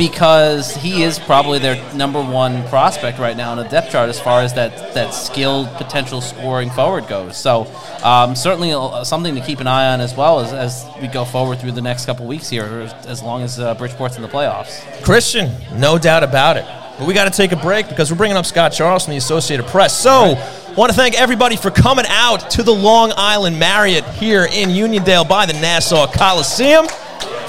because 0.00 0.74
he 0.76 1.02
is 1.02 1.18
probably 1.18 1.58
their 1.58 1.76
number 1.94 2.22
one 2.22 2.66
prospect 2.68 3.18
right 3.18 3.36
now 3.36 3.52
in 3.52 3.58
the 3.58 3.68
depth 3.68 3.92
chart 3.92 4.08
as 4.08 4.18
far 4.18 4.40
as 4.40 4.54
that, 4.54 4.94
that 4.94 5.10
skilled 5.10 5.68
potential 5.74 6.22
scoring 6.22 6.70
forward 6.70 7.06
goes. 7.06 7.36
So 7.36 7.66
um, 8.02 8.34
certainly 8.34 8.70
something 9.04 9.34
to 9.34 9.42
keep 9.42 9.60
an 9.60 9.66
eye 9.66 9.92
on 9.92 10.00
as 10.00 10.16
well 10.16 10.40
as, 10.40 10.54
as 10.54 10.86
we 11.02 11.06
go 11.06 11.26
forward 11.26 11.58
through 11.58 11.72
the 11.72 11.82
next 11.82 12.06
couple 12.06 12.24
weeks 12.26 12.48
here, 12.48 12.64
as- 12.64 13.06
as 13.06 13.22
long 13.22 13.42
as 13.42 13.60
uh, 13.60 13.74
Bridgeport's 13.74 14.16
in 14.16 14.22
the 14.22 14.28
playoffs. 14.28 14.80
Christian, 15.04 15.52
no 15.78 15.98
doubt 15.98 16.24
about 16.24 16.56
it. 16.56 16.64
But 16.98 17.06
we 17.06 17.12
got 17.12 17.30
to 17.30 17.36
take 17.36 17.52
a 17.52 17.56
break 17.56 17.90
because 17.90 18.10
we're 18.10 18.16
bringing 18.16 18.38
up 18.38 18.46
Scott 18.46 18.72
Charles 18.72 19.04
from 19.04 19.10
the 19.12 19.18
Associated 19.18 19.66
Press. 19.66 19.98
So, 19.98 20.34
want 20.76 20.90
to 20.90 20.96
thank 20.96 21.20
everybody 21.20 21.56
for 21.56 21.70
coming 21.70 22.06
out 22.08 22.50
to 22.52 22.62
the 22.62 22.72
Long 22.74 23.12
Island 23.16 23.58
Marriott 23.58 24.04
here 24.14 24.44
in 24.50 24.70
Uniondale 24.70 25.28
by 25.28 25.44
the 25.44 25.52
Nassau 25.54 26.06
Coliseum. 26.06 26.86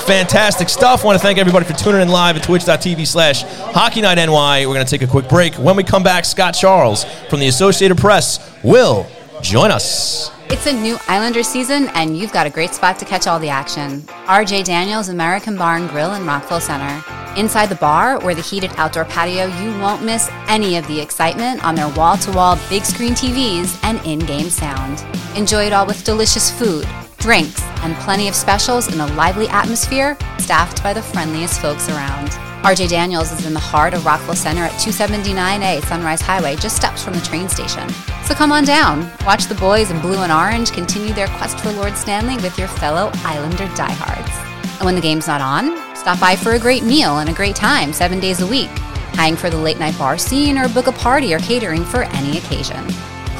Fantastic 0.06 0.68
stuff. 0.68 1.04
Want 1.04 1.18
to 1.18 1.22
thank 1.22 1.38
everybody 1.38 1.66
for 1.66 1.74
tuning 1.74 2.02
in 2.02 2.10
live 2.10 2.36
at 2.36 2.44
twitch.tv 2.44 3.08
slash 3.08 3.44
Hockey 3.74 4.02
Night 4.02 4.16
NY. 4.16 4.66
We're 4.66 4.74
going 4.74 4.86
to 4.86 4.90
take 4.90 5.08
a 5.08 5.10
quick 5.10 5.30
break. 5.30 5.54
When 5.56 5.76
we 5.76 5.84
come 5.84 6.04
back, 6.04 6.26
Scott 6.26 6.54
Charles 6.54 7.06
from 7.30 7.40
the 7.40 7.48
Associated 7.48 7.98
Press 7.98 8.54
will 8.64 9.08
join 9.42 9.72
us. 9.72 10.32
It's 10.50 10.66
a 10.66 10.74
new 10.74 10.98
Islander 11.08 11.44
season, 11.44 11.88
and 11.94 12.18
you've 12.18 12.34
got 12.34 12.46
a 12.46 12.50
great 12.50 12.72
spot 12.72 13.00
to 13.00 13.06
catch 13.06 13.26
all 13.26 13.40
the 13.40 13.48
action. 13.48 14.02
RJ 14.26 14.66
Daniels 14.66 15.08
American 15.08 15.56
Barn 15.56 15.88
Grill 15.88 16.14
in 16.14 16.26
Rockville 16.26 16.60
Center. 16.60 17.02
Inside 17.38 17.68
the 17.68 17.76
bar 17.76 18.22
or 18.22 18.36
the 18.36 18.42
heated 18.42 18.72
outdoor 18.76 19.06
patio, 19.06 19.46
you 19.46 19.80
won't 19.80 20.04
miss 20.04 20.30
any 20.50 20.76
of 20.76 20.86
the 20.88 21.00
excitement 21.00 21.64
on 21.64 21.76
their 21.76 21.88
wall 21.94 22.18
to 22.18 22.32
wall 22.34 22.60
big 22.70 22.84
screen 22.84 23.14
TVs 23.14 23.80
and 23.84 24.06
in 24.06 24.20
game 24.20 24.50
sound. 24.50 25.06
Enjoy 25.38 25.66
it 25.68 25.72
all 25.72 25.86
with 25.86 26.04
delicious 26.04 26.52
food, 26.52 26.86
drinks, 27.22 27.62
and 27.84 27.96
plenty 27.98 28.28
of 28.28 28.36
specials 28.36 28.92
in 28.94 29.00
a 29.00 29.08
lively 29.14 29.48
atmosphere 29.48 30.18
staffed 30.40 30.84
by 30.84 30.94
the 30.94 31.02
friendliest 31.02 31.62
folks 31.62 31.88
around. 31.88 32.30
RJ 32.64 32.90
Daniels 32.90 33.32
is 33.32 33.46
in 33.46 33.54
the 33.54 33.60
heart 33.60 33.94
of 33.94 34.06
Rockville 34.06 34.36
Center 34.36 34.64
at 34.64 34.74
279A 34.74 35.84
Sunrise 35.86 36.22
Highway, 36.22 36.56
just 36.56 36.76
steps 36.76 37.04
from 37.04 37.14
the 37.14 37.22
train 37.22 37.50
station. 37.50 37.88
So 38.26 38.36
come 38.36 38.52
on 38.52 38.66
down, 38.66 39.12
watch 39.26 39.46
the 39.46 39.56
boys 39.56 39.90
in 39.90 40.00
blue 40.02 40.20
and 40.20 40.32
orange 40.32 40.72
continue 40.72 41.14
their 41.14 41.28
quest 41.28 41.60
for 41.60 41.72
Lord 41.72 41.96
Stanley 41.96 42.36
with 42.36 42.58
your 42.58 42.68
fellow 42.68 43.12
Islander 43.24 43.68
diehards. 43.76 44.32
And 44.78 44.86
when 44.86 44.96
the 44.96 45.02
game's 45.02 45.28
not 45.28 45.42
on, 45.42 45.96
stop 45.96 46.20
by 46.20 46.36
for 46.36 46.52
a 46.52 46.60
great 46.60 46.84
meal 46.84 47.20
and 47.20 47.30
a 47.30 47.34
great 47.34 47.56
time 47.56 47.94
seven 47.94 48.20
days 48.20 48.42
a 48.42 48.48
week. 48.48 48.70
Hang 49.14 49.36
for 49.36 49.50
the 49.50 49.58
late 49.58 49.80
night 49.80 49.98
bar 49.98 50.18
scene 50.18 50.58
or 50.58 50.70
book 50.70 50.88
a 50.88 50.92
party 50.92 51.34
or 51.34 51.40
catering 51.40 51.84
for 51.84 52.04
any 52.04 52.38
occasion. 52.38 52.84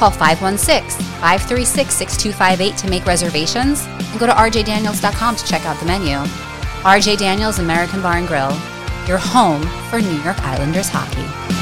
Call 0.02 0.10
516 0.10 0.98
536 1.20 1.94
6258 1.94 2.76
to 2.76 2.90
make 2.90 3.06
reservations 3.06 3.84
and 3.86 4.18
go 4.18 4.26
to 4.26 4.32
rjdaniels.com 4.32 5.36
to 5.36 5.46
check 5.46 5.64
out 5.64 5.78
the 5.78 5.86
menu. 5.86 6.16
RJ 6.82 7.18
Daniels 7.18 7.60
American 7.60 8.02
Bar 8.02 8.16
and 8.16 8.26
Grill, 8.26 8.50
your 9.06 9.18
home 9.18 9.62
for 9.90 10.00
New 10.00 10.20
York 10.24 10.40
Islanders 10.40 10.88
hockey. 10.88 11.61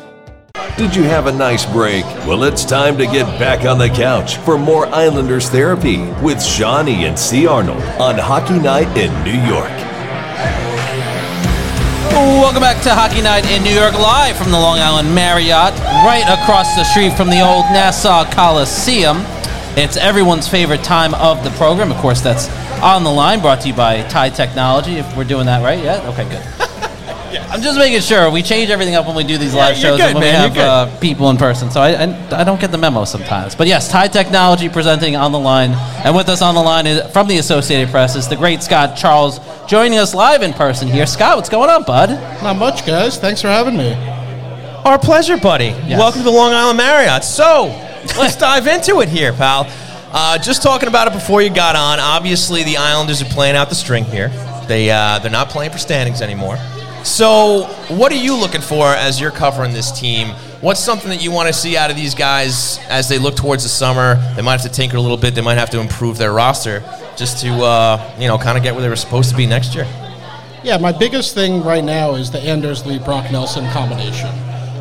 Did 0.77 0.95
you 0.95 1.03
have 1.03 1.27
a 1.27 1.31
nice 1.31 1.65
break? 1.65 2.05
Well, 2.25 2.43
it's 2.43 2.65
time 2.65 2.97
to 2.97 3.05
get 3.05 3.25
back 3.39 3.65
on 3.65 3.77
the 3.77 3.89
couch 3.89 4.37
for 4.37 4.57
more 4.57 4.87
Islanders 4.87 5.47
therapy 5.47 5.99
with 6.23 6.41
Shawnee 6.41 7.05
and 7.05 7.17
C. 7.19 7.45
Arnold 7.45 7.83
on 7.99 8.17
Hockey 8.17 8.57
Night 8.57 8.87
in 8.97 9.11
New 9.23 9.39
York. 9.47 9.69
Welcome 12.11 12.61
back 12.61 12.81
to 12.83 12.89
Hockey 12.93 13.21
Night 13.21 13.45
in 13.51 13.63
New 13.63 13.73
York, 13.73 13.93
live 13.93 14.35
from 14.37 14.51
the 14.51 14.59
Long 14.59 14.79
Island 14.79 15.13
Marriott, 15.13 15.77
right 16.03 16.25
across 16.27 16.75
the 16.75 16.83
street 16.83 17.13
from 17.13 17.29
the 17.29 17.41
old 17.41 17.65
Nassau 17.65 18.25
Coliseum. 18.31 19.17
It's 19.77 19.97
everyone's 19.97 20.47
favorite 20.47 20.83
time 20.83 21.13
of 21.13 21.43
the 21.43 21.51
program. 21.51 21.91
Of 21.91 21.97
course, 21.97 22.21
that's 22.21 22.49
on 22.81 23.03
the 23.03 23.11
line, 23.11 23.39
brought 23.39 23.61
to 23.61 23.67
you 23.67 23.75
by 23.75 24.01
Tie 24.07 24.29
Technology. 24.29 24.95
If 24.95 25.15
we're 25.15 25.25
doing 25.25 25.45
that 25.45 25.63
right, 25.63 25.83
yeah? 25.83 26.09
Okay, 26.09 26.27
good. 26.27 26.60
I'm 27.39 27.61
just 27.61 27.77
making 27.77 28.01
sure 28.01 28.29
we 28.29 28.41
change 28.41 28.69
everything 28.69 28.95
up 28.95 29.05
when 29.07 29.15
we 29.15 29.23
do 29.23 29.37
these 29.37 29.53
live 29.53 29.77
you're 29.77 29.91
shows 29.91 29.99
good, 29.99 30.07
and 30.07 30.15
when 30.15 30.23
man, 30.23 30.51
we 30.51 30.57
have 30.57 30.89
uh, 30.89 30.99
people 30.99 31.29
in 31.29 31.37
person. 31.37 31.71
So 31.71 31.81
I, 31.81 31.91
I, 31.91 32.41
I 32.41 32.43
don't 32.43 32.59
get 32.59 32.71
the 32.71 32.77
memo 32.77 33.05
sometimes. 33.05 33.55
But 33.55 33.67
yes, 33.67 33.89
Tie 33.89 34.07
Technology 34.07 34.69
presenting 34.69 35.15
on 35.15 35.31
the 35.31 35.39
line. 35.39 35.71
And 36.03 36.15
with 36.15 36.29
us 36.29 36.41
on 36.41 36.55
the 36.55 36.61
line 36.61 36.87
is, 36.87 37.11
from 37.11 37.27
the 37.27 37.37
Associated 37.37 37.89
Press 37.89 38.15
is 38.15 38.27
the 38.27 38.35
great 38.35 38.61
Scott 38.63 38.97
Charles 38.97 39.39
joining 39.67 39.99
us 39.99 40.13
live 40.13 40.41
in 40.41 40.53
person 40.53 40.87
here. 40.87 41.05
Scott, 41.05 41.37
what's 41.37 41.49
going 41.49 41.69
on, 41.69 41.83
bud? 41.83 42.09
Not 42.43 42.57
much, 42.57 42.85
guys. 42.85 43.17
Thanks 43.17 43.41
for 43.41 43.47
having 43.47 43.77
me. 43.77 43.93
Our 44.83 44.97
pleasure, 44.97 45.37
buddy. 45.37 45.71
Welcome 45.89 46.19
to 46.21 46.25
the 46.25 46.31
Long 46.31 46.53
Island 46.53 46.77
Marriott. 46.77 47.23
So, 47.23 47.65
let's 48.17 48.35
dive 48.37 48.67
into 48.67 49.01
it 49.01 49.09
here, 49.09 49.31
pal. 49.31 49.67
Uh, 50.13 50.37
just 50.37 50.61
talking 50.61 50.89
about 50.89 51.07
it 51.07 51.13
before 51.13 51.41
you 51.41 51.49
got 51.49 51.75
on. 51.75 51.99
Obviously, 51.99 52.63
the 52.63 52.77
Islanders 52.77 53.21
are 53.21 53.25
playing 53.25 53.55
out 53.55 53.69
the 53.69 53.75
string 53.75 54.03
here. 54.03 54.29
They 54.67 54.91
uh, 54.91 55.19
they're 55.19 55.31
not 55.31 55.49
playing 55.49 55.71
for 55.71 55.77
standings 55.77 56.21
anymore. 56.21 56.57
So, 57.03 57.63
what 57.89 58.11
are 58.11 58.15
you 58.15 58.35
looking 58.35 58.61
for 58.61 58.85
as 58.85 59.19
you're 59.19 59.31
covering 59.31 59.73
this 59.73 59.91
team? 59.91 60.29
What's 60.61 60.79
something 60.79 61.09
that 61.09 61.23
you 61.23 61.31
want 61.31 61.47
to 61.47 61.53
see 61.53 61.75
out 61.75 61.89
of 61.89 61.95
these 61.97 62.13
guys 62.13 62.77
as 62.89 63.09
they 63.09 63.17
look 63.17 63.35
towards 63.35 63.63
the 63.63 63.69
summer? 63.69 64.15
They 64.35 64.43
might 64.43 64.61
have 64.61 64.61
to 64.61 64.69
tinker 64.69 64.97
a 64.97 65.01
little 65.01 65.17
bit. 65.17 65.33
They 65.33 65.41
might 65.41 65.57
have 65.57 65.71
to 65.71 65.79
improve 65.79 66.19
their 66.19 66.31
roster 66.31 66.83
just 67.17 67.41
to 67.41 67.49
uh, 67.63 68.15
you 68.19 68.27
know 68.27 68.37
kind 68.37 68.55
of 68.55 68.63
get 68.63 68.73
where 68.73 68.83
they 68.83 68.89
were 68.89 68.95
supposed 68.95 69.31
to 69.31 69.35
be 69.35 69.47
next 69.47 69.73
year. 69.73 69.87
Yeah, 70.63 70.77
my 70.77 70.91
biggest 70.91 71.33
thing 71.33 71.63
right 71.63 71.83
now 71.83 72.13
is 72.13 72.29
the 72.29 72.39
Anders 72.39 72.85
Lee 72.85 72.99
Brock 72.99 73.31
Nelson 73.31 73.67
combination. 73.71 74.29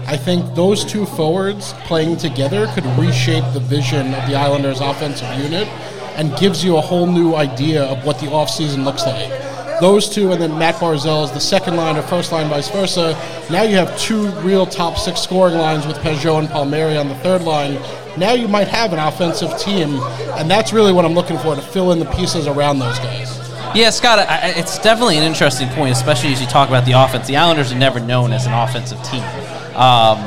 I 0.06 0.18
think 0.18 0.54
those 0.54 0.84
two 0.84 1.06
forwards 1.06 1.72
playing 1.84 2.18
together 2.18 2.66
could 2.74 2.84
reshape 2.98 3.44
the 3.54 3.60
vision 3.60 4.12
of 4.12 4.28
the 4.28 4.34
Islanders' 4.34 4.80
offensive 4.80 5.32
unit 5.38 5.66
and 6.16 6.36
gives 6.36 6.62
you 6.62 6.76
a 6.76 6.80
whole 6.82 7.06
new 7.06 7.34
idea 7.34 7.84
of 7.84 8.04
what 8.04 8.18
the 8.18 8.26
offseason 8.26 8.84
looks 8.84 9.06
like. 9.06 9.30
Those 9.80 10.08
two, 10.08 10.32
and 10.32 10.40
then 10.40 10.58
Matt 10.58 10.74
Barzal 10.74 11.24
is 11.24 11.32
the 11.32 11.40
second 11.40 11.76
line 11.76 11.96
or 11.96 12.02
first 12.02 12.32
line, 12.32 12.48
vice 12.48 12.68
versa. 12.68 13.12
Now 13.50 13.62
you 13.62 13.76
have 13.76 13.98
two 13.98 14.28
real 14.40 14.66
top 14.66 14.98
six 14.98 15.20
scoring 15.20 15.56
lines 15.56 15.86
with 15.86 15.96
Pageau 15.98 16.38
and 16.38 16.48
Palmieri 16.48 16.96
on 16.96 17.08
the 17.08 17.14
third 17.16 17.42
line. 17.42 17.74
Now 18.18 18.32
you 18.32 18.46
might 18.46 18.68
have 18.68 18.92
an 18.92 18.98
offensive 18.98 19.56
team, 19.58 19.98
and 20.36 20.50
that's 20.50 20.72
really 20.72 20.92
what 20.92 21.04
I'm 21.04 21.14
looking 21.14 21.38
for 21.38 21.54
to 21.54 21.62
fill 21.62 21.92
in 21.92 21.98
the 21.98 22.06
pieces 22.06 22.46
around 22.46 22.78
those 22.78 22.98
guys. 22.98 23.38
Yeah, 23.74 23.90
Scott, 23.90 24.18
I, 24.18 24.52
it's 24.56 24.78
definitely 24.80 25.16
an 25.16 25.22
interesting 25.22 25.68
point, 25.68 25.92
especially 25.92 26.32
as 26.32 26.40
you 26.40 26.46
talk 26.48 26.68
about 26.68 26.84
the 26.84 26.92
offense. 26.92 27.26
The 27.28 27.36
Islanders 27.36 27.72
are 27.72 27.78
never 27.78 28.00
known 28.00 28.32
as 28.32 28.46
an 28.46 28.52
offensive 28.52 29.00
team. 29.04 29.22
Um, 29.76 30.18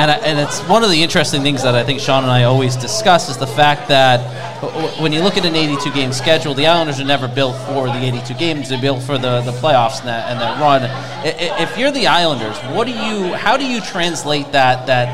and, 0.00 0.10
I- 0.10 0.16
and 0.18 0.38
it's 0.38 0.60
one 0.62 0.82
of 0.82 0.90
the 0.90 1.02
interesting 1.02 1.42
things 1.42 1.62
that 1.62 1.74
I 1.74 1.84
think 1.84 2.00
Sean 2.00 2.22
and 2.22 2.32
I 2.32 2.44
always 2.44 2.74
discuss 2.76 3.28
is 3.28 3.36
the 3.36 3.46
fact 3.46 3.88
that 3.88 4.20
when 5.00 5.12
you 5.12 5.20
look 5.22 5.36
at 5.36 5.44
an 5.44 5.54
82 5.54 5.92
game 5.92 6.12
schedule, 6.12 6.54
the 6.54 6.66
Islanders 6.66 7.00
are 7.00 7.04
never 7.04 7.28
built 7.28 7.56
for 7.66 7.86
the 7.86 7.98
82 8.02 8.34
games. 8.34 8.68
They're 8.68 8.80
built 8.80 9.02
for 9.02 9.18
the, 9.18 9.42
the 9.42 9.52
playoffs 9.52 10.00
and 10.00 10.08
that, 10.08 10.30
and 10.30 10.40
that 10.40 10.60
run. 10.60 10.82
If 11.24 11.76
you're 11.76 11.90
the 11.90 12.06
Islanders, 12.06 12.56
what 12.74 12.86
do 12.86 12.92
you? 12.92 13.34
How 13.34 13.56
do 13.56 13.66
you 13.66 13.80
translate 13.80 14.50
that 14.52 14.86
that 14.86 15.08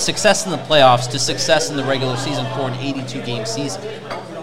success 0.00 0.46
in 0.46 0.50
the 0.52 0.58
playoffs 0.58 1.10
to 1.10 1.18
success 1.18 1.68
in 1.70 1.76
the 1.76 1.84
regular 1.84 2.16
season 2.16 2.46
for 2.54 2.62
an 2.62 2.74
82 2.74 3.22
game 3.22 3.44
season? 3.44 3.82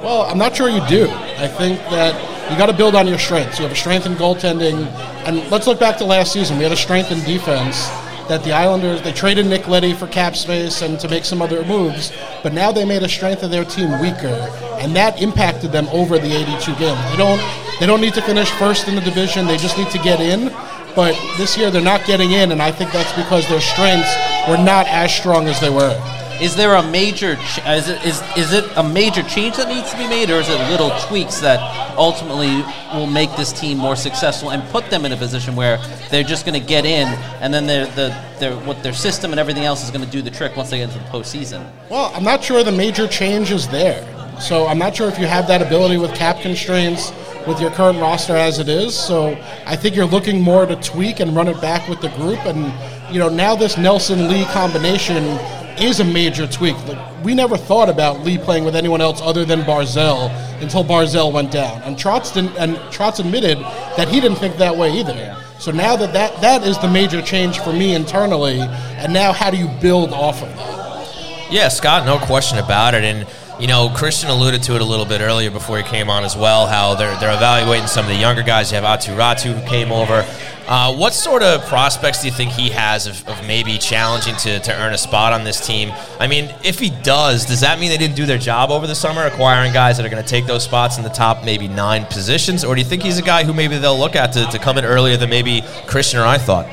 Well, 0.04 0.22
I'm 0.24 0.38
not 0.38 0.56
sure 0.56 0.70
you 0.70 0.86
do. 0.88 1.10
I 1.10 1.48
think 1.48 1.80
that 1.90 2.14
you 2.52 2.58
got 2.58 2.68
to 2.68 2.74
build 2.74 2.96
on 2.96 3.08
your 3.08 3.18
strengths. 3.20 3.58
You 3.60 3.64
have 3.64 3.72
a 3.72 3.76
strength 3.76 4.06
in 4.06 4.14
goaltending, 4.14 4.86
and 5.28 5.50
let's 5.52 5.66
look 5.68 5.80
back 5.80 5.98
to 5.98 6.06
last 6.06 6.32
season. 6.32 6.58
We 6.58 6.64
had 6.64 6.72
a 6.72 6.76
strength 6.78 7.12
in 7.12 7.20
defense 7.24 7.90
that 8.30 8.44
the 8.44 8.54
Islanders 8.54 9.02
they 9.02 9.12
traded 9.12 9.48
Nick 9.48 9.68
Leddy 9.68 9.94
for 9.94 10.08
cap 10.08 10.36
space 10.36 10.82
and 10.82 11.00
to 11.00 11.10
make 11.10 11.26
some 11.26 11.42
other 11.42 11.66
moves, 11.66 12.14
but 12.44 12.54
now 12.54 12.72
they 12.72 12.86
made 12.86 13.04
a 13.04 13.10
strength 13.10 13.44
of 13.44 13.52
their 13.52 13.66
team 13.66 14.00
weaker, 14.00 14.48
and 14.80 14.96
that 14.96 15.22
impacted 15.22 15.72
them 15.72 15.88
over 15.90 16.18
the 16.18 16.32
82 16.32 16.76
games. 16.76 17.12
They 17.12 17.18
don't 17.18 17.42
they 17.80 17.86
don't 17.86 18.02
need 18.02 18.14
to 18.14 18.22
finish 18.22 18.50
first 18.52 18.88
in 18.88 18.96
the 18.96 19.02
division. 19.02 19.48
They 19.48 19.58
just 19.58 19.78
need 19.78 19.90
to 19.90 20.00
get 20.00 20.22
in. 20.22 20.54
But 20.96 21.16
this 21.38 21.58
year 21.58 21.72
they're 21.72 21.82
not 21.82 22.06
getting 22.06 22.32
in, 22.32 22.52
and 22.52 22.62
I 22.62 22.72
think 22.72 22.92
that's 22.92 23.14
because 23.14 23.48
their 23.48 23.62
strengths 23.62 24.14
were 24.48 24.58
not 24.58 24.88
as 24.88 25.14
strong 25.14 25.48
as 25.48 25.60
they 25.60 25.70
were. 25.70 25.96
Is 26.42 26.56
there 26.56 26.76
a 26.76 26.84
major 26.84 27.36
ch- 27.36 27.60
is 27.68 27.90
it 27.90 28.06
is 28.06 28.22
is 28.38 28.54
it 28.54 28.66
a 28.78 28.84
major 28.84 29.24
change 29.24 29.58
that 29.58 29.68
needs 29.68 29.92
to 29.92 29.98
be 29.98 30.08
made, 30.08 30.30
or 30.30 30.40
is 30.40 30.48
it 30.48 30.58
little 30.72 30.92
tweaks 31.02 31.40
that 31.42 31.60
ultimately 31.98 32.64
will 32.94 33.08
make 33.08 33.36
this 33.36 33.52
team 33.52 33.78
more 33.78 33.98
successful 33.98 34.52
and 34.52 34.64
put 34.70 34.90
them 34.90 35.06
in 35.06 35.12
a 35.12 35.18
position 35.18 35.56
where 35.56 35.78
they're 36.10 36.24
just 36.24 36.46
going 36.46 36.60
to 36.60 36.66
get 36.66 36.86
in, 36.86 37.08
and 37.42 37.54
then 37.54 37.68
their 37.68 37.86
the 37.88 38.16
their 38.40 38.56
what 38.62 38.82
their 38.84 38.94
system 38.94 39.32
and 39.32 39.40
everything 39.40 39.66
else 39.66 39.84
is 39.84 39.92
going 39.92 40.06
to 40.06 40.10
do 40.10 40.22
the 40.22 40.32
trick 40.32 40.56
once 40.56 40.70
they 40.70 40.78
get 40.78 40.90
into 40.90 41.00
the 41.00 41.10
postseason? 41.10 41.70
Well, 41.90 42.12
I'm 42.16 42.24
not 42.24 42.42
sure 42.42 42.64
the 42.64 42.72
major 42.72 43.08
change 43.08 43.52
is 43.52 43.68
there. 43.68 44.08
So 44.40 44.68
I'm 44.68 44.78
not 44.80 44.96
sure 44.96 45.10
if 45.10 45.20
you 45.20 45.28
have 45.28 45.48
that 45.50 45.62
ability 45.62 45.98
with 45.98 46.16
cap 46.16 46.40
constraints 46.40 47.12
with 47.46 47.60
your 47.60 47.72
current 47.72 48.00
roster 48.00 48.36
as 48.36 48.60
it 48.60 48.70
is. 48.70 48.98
So 48.98 49.38
I 49.66 49.76
think 49.76 49.96
you're 49.96 50.06
looking 50.06 50.42
more 50.42 50.66
to 50.66 50.78
tweak 50.78 51.20
and 51.20 51.36
run 51.36 51.50
it 51.50 51.60
back 51.60 51.90
with 51.90 52.00
the 52.00 52.10
group. 52.10 52.40
And, 52.46 52.72
you 53.14 53.20
know, 53.20 53.28
now 53.28 53.56
this 53.56 53.78
Nelson 53.78 54.30
Lee 54.30 54.46
combination 54.46 55.38
is 55.82 56.00
a 56.00 56.06
major 56.06 56.48
tweak. 56.48 56.76
Like, 56.88 57.24
we 57.24 57.34
never 57.34 57.58
thought 57.58 57.90
about 57.90 58.22
Lee 58.22 58.38
playing 58.38 58.66
with 58.66 58.76
anyone 58.76 59.02
else 59.02 59.22
other 59.22 59.46
than 59.46 59.62
Barzal 59.62 60.30
until 60.62 60.84
Barzal 60.84 61.32
went 61.32 61.52
down, 61.52 61.82
and 61.84 61.96
Trotz 61.96 62.34
didn't, 62.34 62.56
and 62.58 62.76
Trotz 62.92 63.20
admitted 63.20 63.58
that 63.98 64.08
he 64.08 64.20
didn't 64.20 64.38
think 64.38 64.58
that 64.58 64.76
way 64.76 64.92
either. 64.92 65.38
So 65.60 65.72
now 65.72 65.96
that, 65.98 66.14
that 66.14 66.40
that 66.42 66.64
is 66.64 66.78
the 66.78 66.88
major 66.88 67.22
change 67.22 67.60
for 67.60 67.74
me 67.74 67.94
internally, 67.94 68.60
and 68.62 69.14
now 69.14 69.34
how 69.34 69.50
do 69.50 69.58
you 69.58 69.68
build 69.82 70.14
off 70.14 70.42
of 70.42 70.50
that? 70.50 71.52
Yeah, 71.52 71.68
Scott, 71.68 72.06
no 72.06 72.18
question 72.18 72.60
about 72.60 72.94
it. 72.94 73.04
And 73.04 73.28
you 73.60 73.68
know, 73.68 73.90
Christian 73.90 74.30
alluded 74.30 74.64
to 74.64 74.76
it 74.76 74.82
a 74.82 74.86
little 74.86 75.06
bit 75.06 75.20
earlier 75.20 75.52
before 75.52 75.78
he 75.78 75.84
came 75.84 76.10
on 76.10 76.24
as 76.24 76.36
well. 76.36 76.66
How 76.66 76.96
they're 76.96 77.20
they're 77.20 77.36
evaluating 77.36 77.88
some 77.88 78.06
of 78.06 78.12
the 78.12 78.18
younger 78.18 78.42
guys. 78.42 78.72
You 78.72 78.80
have 78.80 78.86
Aatu 78.86 79.16
Räty 79.18 79.54
who 79.54 79.68
came 79.68 79.92
over. 79.92 80.26
Uh, 80.70 80.96
what 80.96 81.16
sort 81.16 81.42
of 81.42 81.66
prospects 81.66 82.22
do 82.22 82.28
you 82.28 82.34
think 82.34 82.52
he 82.52 82.70
has 82.70 83.08
of, 83.08 83.28
of, 83.28 83.48
maybe 83.48 83.80
challenging 83.80 84.36
to, 84.36 84.60
to 84.60 84.72
earn 84.80 84.94
a 84.94 84.98
spot 85.00 85.34
on 85.34 85.44
this 85.44 85.66
team? 85.66 85.92
I 86.20 86.28
mean, 86.28 86.54
if 86.64 86.78
he 86.78 86.92
does, 86.92 87.48
does 87.48 87.62
that 87.62 87.80
mean 87.80 87.90
they 87.90 87.98
didn't 87.98 88.16
do 88.16 88.28
their 88.28 88.38
job 88.38 88.70
over 88.70 88.86
the 88.86 88.94
summer, 88.94 89.24
acquiring 89.24 89.74
guys 89.74 89.98
that 89.98 90.06
are 90.06 90.10
going 90.10 90.22
to 90.22 90.30
take 90.30 90.46
those 90.46 90.64
spots 90.64 91.00
in 91.00 91.04
the 91.04 91.10
top 91.10 91.44
maybe 91.44 91.68
nine 91.68 92.06
positions? 92.06 92.64
Or 92.64 92.76
do 92.76 92.82
you 92.82 92.88
think 92.88 93.02
he's 93.02 93.18
a 93.18 93.24
guy 93.24 93.44
who 93.46 93.52
maybe 93.52 93.80
they'll 93.80 93.98
look 93.98 94.16
at 94.16 94.32
to, 94.34 94.46
to 94.46 94.60
come 94.60 94.78
in 94.78 94.86
earlier 94.86 95.18
than 95.18 95.32
maybe 95.32 95.64
Christian 95.88 96.20
or 96.20 96.26
I 96.26 96.38
thought? 96.38 96.68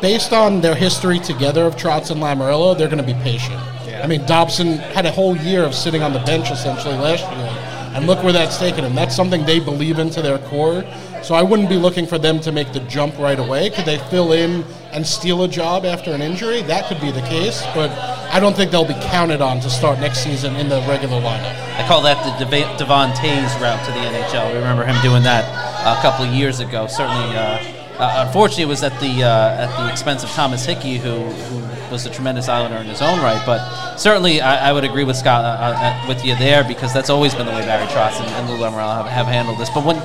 Based 0.00 0.32
on 0.32 0.60
their 0.60 0.76
history 0.76 1.18
together 1.18 1.64
of 1.64 1.74
Trotz 1.74 2.12
and 2.12 2.22
Lamoriello, 2.22 2.78
they're 2.78 2.86
going 2.86 3.04
to 3.04 3.12
be 3.12 3.20
patient. 3.24 3.60
I 4.02 4.06
mean, 4.06 4.24
Dobson 4.26 4.78
had 4.78 5.06
a 5.06 5.10
whole 5.10 5.36
year 5.36 5.64
of 5.64 5.74
sitting 5.74 6.02
on 6.02 6.12
the 6.12 6.20
bench 6.20 6.50
essentially 6.50 6.94
last 6.96 7.22
year 7.22 7.70
and 7.94 8.06
look 8.06 8.22
where 8.22 8.32
that's 8.32 8.56
taken 8.58 8.84
him. 8.84 8.94
That's 8.94 9.14
something 9.14 9.44
they 9.44 9.60
believe 9.60 9.98
into 9.98 10.22
their 10.22 10.38
core. 10.38 10.84
So 11.22 11.34
I 11.34 11.42
wouldn't 11.42 11.68
be 11.68 11.76
looking 11.76 12.06
for 12.06 12.18
them 12.18 12.40
to 12.40 12.52
make 12.52 12.72
the 12.72 12.80
jump 12.80 13.18
right 13.18 13.38
away. 13.38 13.68
Could 13.70 13.84
they 13.84 13.98
fill 13.98 14.32
in 14.32 14.64
and 14.92 15.06
steal 15.06 15.42
a 15.42 15.48
job 15.48 15.84
after 15.84 16.12
an 16.12 16.22
injury? 16.22 16.62
That 16.62 16.88
could 16.88 17.00
be 17.00 17.10
the 17.10 17.20
case, 17.22 17.62
but 17.74 17.90
I 18.32 18.40
don't 18.40 18.56
think 18.56 18.70
they'll 18.70 18.86
be 18.86 18.98
counted 19.02 19.42
on 19.42 19.60
to 19.60 19.70
start 19.70 19.98
next 19.98 20.24
season 20.24 20.56
in 20.56 20.68
the 20.68 20.80
regular 20.88 21.20
lineup. 21.20 21.54
I 21.76 21.86
call 21.86 22.00
that 22.02 22.38
the 22.38 22.44
Dev- 22.44 22.78
Devon 22.78 23.10
route 23.10 23.84
to 23.84 23.92
the 23.92 23.98
NHL. 23.98 24.50
We 24.52 24.58
remember 24.58 24.84
him 24.84 25.00
doing 25.02 25.22
that 25.24 25.44
a 25.84 26.00
couple 26.00 26.24
of 26.24 26.32
years 26.32 26.60
ago. 26.60 26.86
Certainly. 26.86 27.36
Uh, 27.36 27.79
uh, 28.00 28.24
unfortunately, 28.26 28.64
it 28.64 28.68
was 28.68 28.82
at 28.82 28.98
the 29.00 29.22
uh, 29.22 29.64
at 29.64 29.76
the 29.76 29.92
expense 29.92 30.24
of 30.24 30.30
Thomas 30.30 30.64
Hickey, 30.64 30.96
who, 30.96 31.20
who 31.20 31.92
was 31.92 32.06
a 32.06 32.10
tremendous 32.10 32.48
Islander 32.48 32.78
in 32.78 32.86
his 32.86 33.02
own 33.02 33.18
right. 33.20 33.42
But 33.44 33.96
certainly, 33.96 34.40
I, 34.40 34.70
I 34.70 34.72
would 34.72 34.84
agree 34.84 35.04
with 35.04 35.16
Scott 35.16 35.44
uh, 35.44 35.76
uh 35.76 36.08
with 36.08 36.24
you 36.24 36.34
there 36.36 36.64
because 36.64 36.94
that's 36.94 37.10
always 37.10 37.34
been 37.34 37.46
the 37.46 37.52
way 37.52 37.60
Barry 37.60 37.86
Trotz 37.88 38.18
and, 38.20 38.30
and 38.30 38.48
Lou 38.48 38.56
Lamoriello 38.56 38.94
have, 38.94 39.06
have 39.06 39.26
handled 39.26 39.58
this. 39.58 39.68
But 39.70 39.84
when 39.84 39.96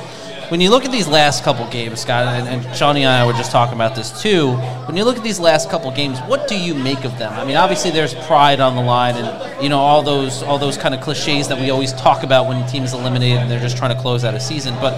when 0.50 0.62
you 0.62 0.70
look 0.70 0.86
at 0.86 0.92
these 0.92 1.08
last 1.08 1.44
couple 1.44 1.68
games, 1.70 2.02
Scott, 2.02 2.28
and, 2.28 2.48
and 2.48 2.76
Shawnee 2.76 3.04
and 3.04 3.10
I 3.10 3.26
were 3.26 3.34
just 3.34 3.52
talking 3.52 3.74
about 3.74 3.96
this 3.96 4.22
too. 4.22 4.52
When 4.86 4.96
you 4.96 5.04
look 5.04 5.18
at 5.18 5.24
these 5.24 5.40
last 5.40 5.70
couple 5.70 5.90
games, 5.92 6.20
what 6.22 6.48
do 6.48 6.56
you 6.56 6.76
make 6.76 7.04
of 7.04 7.18
them? 7.18 7.34
I 7.34 7.46
mean, 7.46 7.56
obviously 7.56 7.92
there's 7.92 8.14
pride 8.14 8.60
on 8.60 8.76
the 8.76 8.82
line, 8.82 9.16
and 9.16 9.64
you 9.64 9.70
know 9.70 9.80
all 9.80 10.04
those 10.04 10.44
all 10.44 10.60
those 10.60 10.78
kind 10.78 10.94
of 10.94 11.02
cliches 11.02 11.48
that 11.48 11.60
we 11.60 11.72
always 11.72 11.94
talk 11.94 12.24
about 12.24 12.48
when 12.48 12.62
the 12.62 12.68
team 12.68 12.84
is 12.84 12.94
eliminated 12.94 13.40
and 13.40 13.50
they're 13.50 13.60
just 13.60 13.78
trying 13.78 13.96
to 13.96 14.00
close 14.02 14.24
out 14.24 14.34
a 14.34 14.40
season. 14.40 14.76
But 14.76 14.94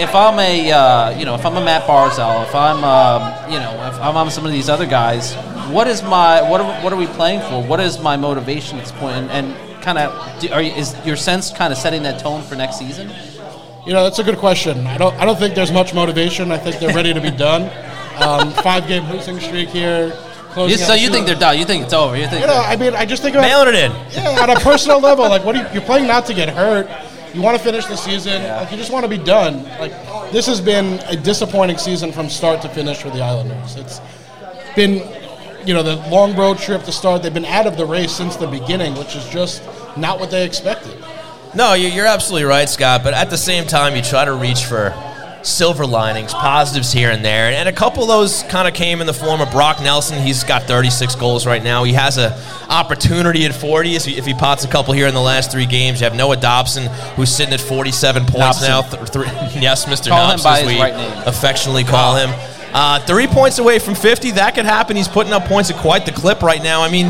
if 0.00 0.14
I'm 0.14 0.38
a 0.38 0.72
uh, 0.72 1.18
you 1.18 1.24
know 1.24 1.34
if 1.34 1.44
I'm 1.44 1.56
a 1.56 1.64
Matt 1.64 1.82
Barzal, 1.82 2.46
if 2.46 2.54
I'm 2.54 2.82
um, 2.82 3.52
you 3.52 3.58
know 3.58 3.70
if 3.92 4.00
I'm 4.00 4.16
on 4.16 4.30
some 4.30 4.46
of 4.46 4.52
these 4.52 4.68
other 4.68 4.86
guys, 4.86 5.34
what 5.70 5.86
is 5.86 6.02
my 6.02 6.40
what 6.48 6.60
are, 6.60 6.82
what 6.82 6.92
are 6.92 6.96
we 6.96 7.06
playing 7.06 7.40
for? 7.40 7.62
What 7.62 7.80
is 7.80 8.00
my 8.00 8.16
motivation 8.16 8.78
at 8.78 8.84
this 8.84 8.92
point? 8.92 9.16
And, 9.16 9.30
and 9.30 9.82
kind 9.82 9.98
of 9.98 10.52
are 10.52 10.62
you, 10.62 10.72
is 10.72 10.96
your 11.04 11.16
sense 11.16 11.52
kind 11.52 11.72
of 11.72 11.78
setting 11.78 12.02
that 12.04 12.18
tone 12.18 12.42
for 12.42 12.56
next 12.56 12.78
season? 12.78 13.10
You 13.86 13.92
know, 13.92 14.04
that's 14.04 14.18
a 14.18 14.24
good 14.24 14.38
question. 14.38 14.86
I 14.86 14.96
don't 14.96 15.14
I 15.16 15.26
don't 15.26 15.38
think 15.38 15.54
there's 15.54 15.72
much 15.72 15.92
motivation. 15.92 16.50
I 16.50 16.58
think 16.58 16.78
they're 16.78 16.94
ready 16.94 17.12
to 17.12 17.20
be 17.20 17.30
done. 17.30 17.64
Um, 18.22 18.50
five 18.62 18.88
game 18.88 19.08
losing 19.10 19.38
streak 19.38 19.68
here. 19.68 20.16
You, 20.56 20.76
so 20.76 20.94
you 20.94 21.10
think 21.10 21.26
they're 21.26 21.36
done? 21.36 21.58
You 21.58 21.64
think 21.64 21.84
it's 21.84 21.92
over? 21.92 22.16
You 22.16 22.26
think? 22.26 22.40
You 22.40 22.48
know, 22.48 22.56
I 22.56 22.74
mean, 22.74 22.92
I 22.94 23.06
just 23.06 23.22
think 23.22 23.36
about 23.36 23.46
mailing 23.46 23.68
it 23.68 23.84
in. 23.84 23.92
Yeah, 24.10 24.42
on 24.42 24.50
a 24.50 24.56
personal 24.56 24.98
level, 24.98 25.28
like 25.28 25.44
what 25.44 25.54
you, 25.54 25.64
you're 25.72 25.86
playing 25.86 26.08
not 26.08 26.26
to 26.26 26.34
get 26.34 26.48
hurt 26.48 26.88
you 27.34 27.42
want 27.42 27.56
to 27.56 27.62
finish 27.62 27.86
the 27.86 27.96
season. 27.96 28.42
Yeah. 28.42 28.60
Like 28.60 28.70
you 28.70 28.76
just 28.76 28.92
want 28.92 29.04
to 29.04 29.08
be 29.08 29.18
done. 29.18 29.64
Like 29.78 29.92
this 30.32 30.46
has 30.46 30.60
been 30.60 31.00
a 31.06 31.16
disappointing 31.16 31.78
season 31.78 32.12
from 32.12 32.28
start 32.28 32.62
to 32.62 32.68
finish 32.68 32.98
for 33.02 33.10
the 33.10 33.22
Islanders. 33.22 33.76
It's 33.76 34.00
been, 34.74 35.02
you 35.66 35.74
know, 35.74 35.82
the 35.82 35.96
long 36.08 36.36
road 36.36 36.58
trip 36.58 36.84
to 36.84 36.92
start. 36.92 37.22
They've 37.22 37.34
been 37.34 37.44
out 37.44 37.66
of 37.66 37.76
the 37.76 37.86
race 37.86 38.12
since 38.12 38.36
the 38.36 38.46
beginning, 38.46 38.94
which 38.94 39.16
is 39.16 39.28
just 39.28 39.62
not 39.96 40.18
what 40.20 40.30
they 40.30 40.44
expected. 40.44 40.96
No, 41.54 41.74
you're 41.74 42.06
absolutely 42.06 42.44
right, 42.44 42.68
Scott. 42.68 43.02
But 43.02 43.14
at 43.14 43.30
the 43.30 43.38
same 43.38 43.66
time, 43.66 43.96
you 43.96 44.02
try 44.02 44.24
to 44.24 44.34
reach 44.34 44.64
for 44.64 44.94
silver 45.42 45.86
linings, 45.86 46.32
positives 46.32 46.92
here 46.92 47.10
and 47.10 47.24
there. 47.24 47.50
And 47.50 47.68
a 47.68 47.72
couple 47.72 48.02
of 48.02 48.08
those 48.08 48.42
kind 48.44 48.68
of 48.68 48.74
came 48.74 49.00
in 49.00 49.06
the 49.06 49.14
form 49.14 49.40
of 49.40 49.50
Brock 49.50 49.80
Nelson. 49.80 50.20
He's 50.20 50.44
got 50.44 50.64
36 50.64 51.14
goals 51.16 51.46
right 51.46 51.62
now. 51.62 51.84
He 51.84 51.92
has 51.92 52.18
an 52.18 52.32
opportunity 52.68 53.44
at 53.46 53.54
40 53.54 53.96
if 53.96 54.04
he, 54.04 54.16
if 54.16 54.26
he 54.26 54.34
pots 54.34 54.64
a 54.64 54.68
couple 54.68 54.94
here 54.94 55.06
in 55.06 55.14
the 55.14 55.20
last 55.20 55.50
three 55.50 55.66
games. 55.66 56.00
You 56.00 56.04
have 56.04 56.14
Noah 56.14 56.36
Dobson, 56.36 56.86
who's 57.16 57.34
sitting 57.34 57.54
at 57.54 57.60
47 57.60 58.26
points 58.26 58.62
now. 58.62 58.82
Th- 58.82 59.10
th- 59.10 59.26
yes, 59.62 59.86
Mr. 59.86 60.08
Call 60.08 60.32
as 60.32 60.66
we 60.66 60.78
right 60.78 60.94
affectionately 61.26 61.84
call 61.84 62.16
him. 62.16 62.30
Uh, 62.72 63.00
three 63.00 63.26
points 63.26 63.58
away 63.58 63.78
from 63.78 63.94
50. 63.94 64.32
That 64.32 64.54
could 64.54 64.64
happen. 64.64 64.96
He's 64.96 65.08
putting 65.08 65.32
up 65.32 65.44
points 65.44 65.70
at 65.70 65.76
quite 65.76 66.06
the 66.06 66.12
clip 66.12 66.42
right 66.42 66.62
now. 66.62 66.82
I 66.82 66.90
mean, 66.90 67.08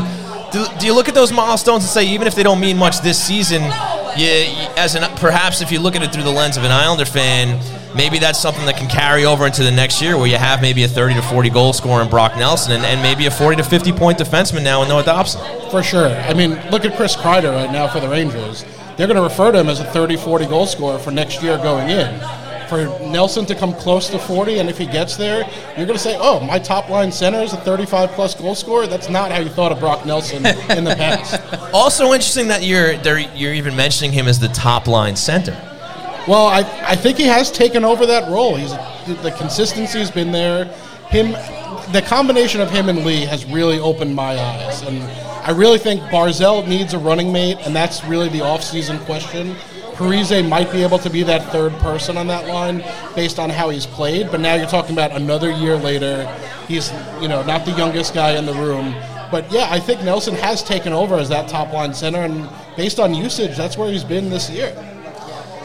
do, 0.51 0.65
do 0.79 0.85
you 0.85 0.93
look 0.93 1.07
at 1.07 1.15
those 1.15 1.31
milestones 1.31 1.83
and 1.83 1.89
say, 1.89 2.05
even 2.07 2.27
if 2.27 2.35
they 2.35 2.43
don't 2.43 2.59
mean 2.59 2.77
much 2.77 3.01
this 3.01 3.21
season, 3.21 3.61
you, 4.17 4.27
as 4.77 4.95
an 4.95 5.03
perhaps 5.17 5.61
if 5.61 5.71
you 5.71 5.79
look 5.79 5.95
at 5.95 6.03
it 6.03 6.11
through 6.11 6.23
the 6.23 6.31
lens 6.31 6.57
of 6.57 6.63
an 6.63 6.71
Islander 6.71 7.05
fan, 7.05 7.59
maybe 7.95 8.19
that's 8.19 8.39
something 8.39 8.65
that 8.65 8.77
can 8.77 8.89
carry 8.89 9.25
over 9.25 9.45
into 9.45 9.63
the 9.63 9.71
next 9.71 10.01
year 10.01 10.17
where 10.17 10.27
you 10.27 10.37
have 10.37 10.61
maybe 10.61 10.83
a 10.83 10.87
30 10.87 11.15
to 11.15 11.21
40 11.21 11.49
goal 11.49 11.73
scorer 11.73 12.01
in 12.01 12.09
Brock 12.09 12.35
Nelson 12.37 12.73
and, 12.73 12.85
and 12.85 13.01
maybe 13.01 13.25
a 13.25 13.31
40 13.31 13.57
to 13.57 13.63
50 13.63 13.91
point 13.93 14.17
defenseman 14.17 14.63
now 14.63 14.81
in 14.83 14.89
Noah 14.89 15.03
Dobson. 15.03 15.41
For 15.69 15.81
sure. 15.83 16.09
I 16.09 16.33
mean, 16.33 16.51
look 16.69 16.85
at 16.85 16.95
Chris 16.95 17.15
Kreider 17.15 17.53
right 17.53 17.71
now 17.71 17.87
for 17.87 17.99
the 17.99 18.09
Rangers. 18.09 18.65
They're 18.97 19.07
going 19.07 19.17
to 19.17 19.23
refer 19.23 19.51
to 19.51 19.59
him 19.59 19.69
as 19.69 19.79
a 19.79 19.85
30 19.85 20.17
40 20.17 20.45
goal 20.47 20.65
scorer 20.65 20.99
for 20.99 21.11
next 21.11 21.41
year 21.41 21.57
going 21.57 21.89
in. 21.89 22.19
For 22.71 22.85
Nelson 23.01 23.45
to 23.47 23.53
come 23.53 23.73
close 23.73 24.07
to 24.11 24.17
40, 24.17 24.59
and 24.59 24.69
if 24.69 24.77
he 24.77 24.85
gets 24.85 25.17
there, 25.17 25.43
you're 25.75 25.85
going 25.85 25.97
to 25.97 25.99
say, 25.99 26.15
oh, 26.17 26.39
my 26.39 26.57
top 26.57 26.87
line 26.87 27.11
center 27.11 27.39
is 27.39 27.51
a 27.51 27.57
35 27.57 28.11
plus 28.11 28.33
goal 28.33 28.55
scorer. 28.55 28.87
That's 28.87 29.09
not 29.09 29.29
how 29.29 29.39
you 29.39 29.49
thought 29.49 29.73
of 29.73 29.81
Brock 29.81 30.05
Nelson 30.05 30.37
in 30.37 30.85
the 30.85 30.95
past. 30.95 31.41
Also 31.73 32.13
interesting 32.13 32.47
that 32.47 32.63
you're, 32.63 32.93
you're 33.35 33.53
even 33.53 33.75
mentioning 33.75 34.13
him 34.13 34.25
as 34.29 34.39
the 34.39 34.47
top 34.47 34.87
line 34.87 35.17
center. 35.17 35.51
Well, 36.29 36.47
I, 36.47 36.59
I 36.87 36.95
think 36.95 37.17
he 37.17 37.25
has 37.25 37.51
taken 37.51 37.83
over 37.83 38.05
that 38.05 38.31
role. 38.31 38.55
He's 38.55 38.71
the 39.21 39.33
consistency's 39.37 40.09
been 40.09 40.31
there. 40.31 40.65
Him, 41.09 41.33
the 41.91 42.01
combination 42.05 42.61
of 42.61 42.71
him 42.71 42.87
and 42.87 43.03
Lee 43.03 43.25
has 43.25 43.43
really 43.43 43.79
opened 43.79 44.15
my 44.15 44.39
eyes, 44.39 44.81
and 44.83 45.03
I 45.45 45.51
really 45.51 45.77
think 45.77 46.01
Barzal 46.03 46.65
needs 46.65 46.93
a 46.93 46.99
running 46.99 47.33
mate, 47.33 47.57
and 47.65 47.75
that's 47.75 48.01
really 48.05 48.29
the 48.29 48.39
offseason 48.39 48.97
question. 49.05 49.57
Parise 49.93 50.47
might 50.47 50.71
be 50.71 50.83
able 50.83 50.99
to 50.99 51.09
be 51.09 51.23
that 51.23 51.51
third 51.51 51.73
person 51.79 52.17
on 52.17 52.27
that 52.27 52.47
line 52.47 52.83
based 53.15 53.39
on 53.39 53.49
how 53.49 53.69
he's 53.69 53.85
played, 53.85 54.31
but 54.31 54.39
now 54.39 54.55
you're 54.55 54.65
talking 54.65 54.93
about 54.93 55.11
another 55.11 55.51
year 55.51 55.75
later. 55.77 56.25
He's, 56.67 56.91
you 57.21 57.27
know, 57.27 57.43
not 57.43 57.65
the 57.65 57.71
youngest 57.71 58.13
guy 58.13 58.37
in 58.37 58.45
the 58.45 58.53
room. 58.53 58.95
But 59.31 59.51
yeah, 59.51 59.67
I 59.69 59.79
think 59.79 60.03
Nelson 60.03 60.35
has 60.35 60.63
taken 60.63 60.91
over 60.91 61.15
as 61.15 61.29
that 61.29 61.47
top 61.47 61.71
line 61.71 61.93
center, 61.93 62.19
and 62.19 62.49
based 62.75 62.99
on 62.99 63.13
usage, 63.13 63.55
that's 63.55 63.77
where 63.77 63.91
he's 63.91 64.03
been 64.03 64.29
this 64.29 64.49
year. 64.49 64.73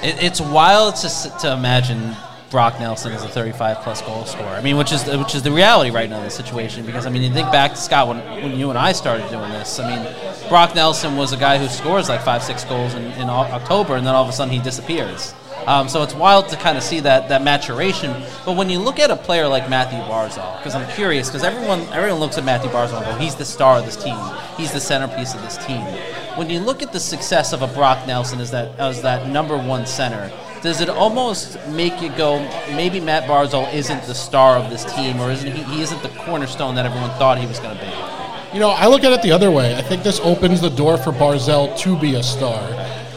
It, 0.03 0.23
it's 0.23 0.41
wild 0.41 0.97
to, 0.97 1.09
to 1.41 1.53
imagine 1.53 2.15
Brock 2.57 2.81
Nelson 2.81 3.13
as 3.13 3.23
a 3.23 3.29
35 3.29 3.83
plus 3.83 4.01
goal 4.01 4.25
scorer. 4.25 4.47
I 4.47 4.63
mean, 4.63 4.79
which 4.79 4.91
is 4.91 5.05
which 5.05 5.35
is 5.35 5.43
the 5.43 5.53
reality 5.53 5.91
right 5.91 6.09
now 6.09 6.17
in 6.17 6.25
the 6.25 6.31
situation. 6.31 6.87
Because 6.87 7.05
I 7.05 7.11
mean, 7.11 7.21
you 7.21 7.31
think 7.31 7.53
back 7.53 7.73
to 7.73 7.77
Scott 7.77 8.09
when, 8.09 8.17
when 8.43 8.59
you 8.59 8.71
and 8.71 8.79
I 8.79 8.93
started 8.93 9.29
doing 9.29 9.51
this. 9.51 9.79
I 9.79 9.95
mean, 9.95 10.49
Brock 10.49 10.75
Nelson 10.75 11.17
was 11.17 11.35
a 11.35 11.37
guy 11.37 11.59
who 11.59 11.69
scores 11.69 12.09
like 12.09 12.23
five 12.23 12.43
six 12.43 12.65
goals 12.65 12.95
in, 12.95 13.05
in 13.21 13.29
October, 13.29 13.97
and 13.97 14.07
then 14.07 14.15
all 14.15 14.23
of 14.23 14.31
a 14.31 14.33
sudden 14.33 14.55
he 14.55 14.59
disappears. 14.59 15.35
Um, 15.67 15.87
so 15.87 16.03
it's 16.03 16.15
wild 16.15 16.49
to 16.49 16.57
kind 16.57 16.79
of 16.79 16.83
see 16.83 17.01
that 17.01 17.29
that 17.29 17.43
maturation. 17.43 18.11
But 18.47 18.57
when 18.57 18.71
you 18.71 18.79
look 18.79 18.99
at 19.01 19.11
a 19.11 19.17
player 19.17 19.47
like 19.49 19.69
Matthew 19.69 19.99
Barzal, 19.99 20.57
because 20.57 20.75
I'm 20.75 20.91
curious, 20.95 21.29
because 21.29 21.45
everyone 21.45 21.81
everyone 21.93 22.21
looks 22.21 22.39
at 22.39 22.45
Matthew 22.47 22.71
Barzal 22.71 23.03
and 23.03 23.05
go, 23.05 23.15
he's 23.17 23.35
the 23.35 23.45
star 23.45 23.81
of 23.81 23.85
this 23.85 24.03
team, 24.03 24.17
he's 24.57 24.73
the 24.73 24.81
centerpiece 24.81 25.35
of 25.35 25.43
this 25.43 25.59
team. 25.59 25.83
When 26.39 26.49
you 26.49 26.61
look 26.61 26.83
at 26.83 26.95
the 26.95 27.01
success 27.01 27.53
of 27.53 27.61
a 27.61 27.67
Brock 27.67 28.07
Nelson 28.07 28.41
as 28.41 28.51
that 28.53 28.79
as 28.79 29.03
that 29.03 29.29
number 29.29 29.59
one 29.59 29.85
center, 29.85 30.33
does 30.67 30.81
it 30.81 30.89
almost 30.89 31.59
make 31.69 32.03
you 32.03 32.11
go, 32.17 32.41
maybe 32.75 33.01
Matt 33.01 33.23
Barzal 33.25 33.73
isn't 33.73 34.03
the 34.03 34.15
star 34.15 34.57
of 34.57 34.69
this 34.69 34.85
team, 34.95 35.21
or 35.21 35.31
isn't 35.31 35.51
he, 35.51 35.63
he 35.63 35.81
isn't 35.81 36.03
the 36.03 36.09
cornerstone 36.11 36.75
that 36.75 36.85
everyone 36.85 37.11
thought 37.11 37.39
he 37.39 37.47
was 37.47 37.61
going 37.61 37.77
to 37.77 37.83
be? 37.83 37.91
You 38.53 38.61
know, 38.61 38.71
I 38.71 38.87
look 38.87 39.05
at 39.05 39.13
it 39.13 39.23
the 39.23 39.31
other 39.31 39.51
way. 39.51 39.77
I 39.77 39.83
think 39.83 40.03
this 40.03 40.19
opens 40.21 40.61
the 40.61 40.71
door 40.71 40.99
for 40.99 41.13
Barzal 41.13 41.79
to 41.79 41.99
be 41.99 42.17
a 42.17 42.23
star. 42.23 42.61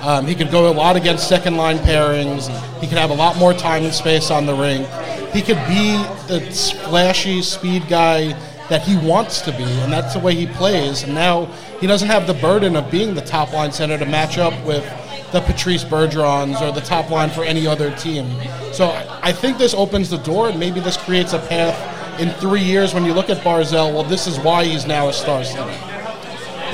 Um, 0.02 0.28
he 0.28 0.36
could 0.36 0.52
go 0.52 0.72
a 0.72 0.74
lot 0.74 0.96
against 0.96 1.28
second 1.28 1.58
line 1.58 1.78
pairings. 1.80 2.48
He 2.80 2.88
could 2.88 2.98
have 2.98 3.10
a 3.10 3.16
lot 3.16 3.36
more 3.38 3.54
time 3.54 3.84
and 3.84 3.94
space 3.94 4.32
on 4.32 4.46
the 4.46 4.54
rink. 4.54 4.88
He 5.34 5.42
could 5.42 5.58
be 5.68 5.98
the 6.28 6.42
flashy 6.86 7.42
speed 7.42 7.88
guy 7.90 8.34
that 8.70 8.84
he 8.84 8.96
wants 8.98 9.42
to 9.42 9.52
be, 9.52 9.64
and 9.64 9.92
that's 9.92 10.14
the 10.14 10.20
way 10.20 10.36
he 10.36 10.46
plays. 10.46 11.04
And 11.04 11.16
now 11.16 11.46
he 11.82 11.88
doesn't 11.88 12.08
have 12.08 12.28
the 12.28 12.36
burden 12.36 12.76
of 12.76 12.92
being 12.92 13.16
the 13.16 13.22
top 13.22 13.52
line 13.54 13.72
center 13.72 13.98
to 13.98 14.06
match 14.06 14.38
up 14.38 14.54
with 14.64 14.86
the 15.32 15.42
Patrice 15.42 15.84
Bergerons 15.84 16.62
or 16.62 16.72
the 16.72 16.82
top 16.82 17.10
line 17.10 17.30
for 17.30 17.44
any 17.44 17.68
other 17.68 17.96
team. 17.96 18.30
So 18.74 18.90
I 19.22 19.32
think 19.32 19.58
this 19.58 19.74
opens 19.74 20.10
the 20.10 20.18
door, 20.18 20.50
and 20.50 20.60
maybe 20.60 20.80
this 20.80 20.98
creates 20.98 21.34
a 21.34 21.40
path 21.40 22.20
in 22.20 22.30
three 22.34 22.62
years 22.64 22.94
when 22.94 23.06
you 23.06 23.14
look 23.14 23.30
at 23.30 23.38
Barzal. 23.38 23.94
Well, 23.94 24.04
this 24.04 24.28
is 24.28 24.40
why 24.40 24.66
he's 24.66 24.86
now 24.86 25.10
a 25.10 25.14
star 25.14 25.44
center. 25.44 25.90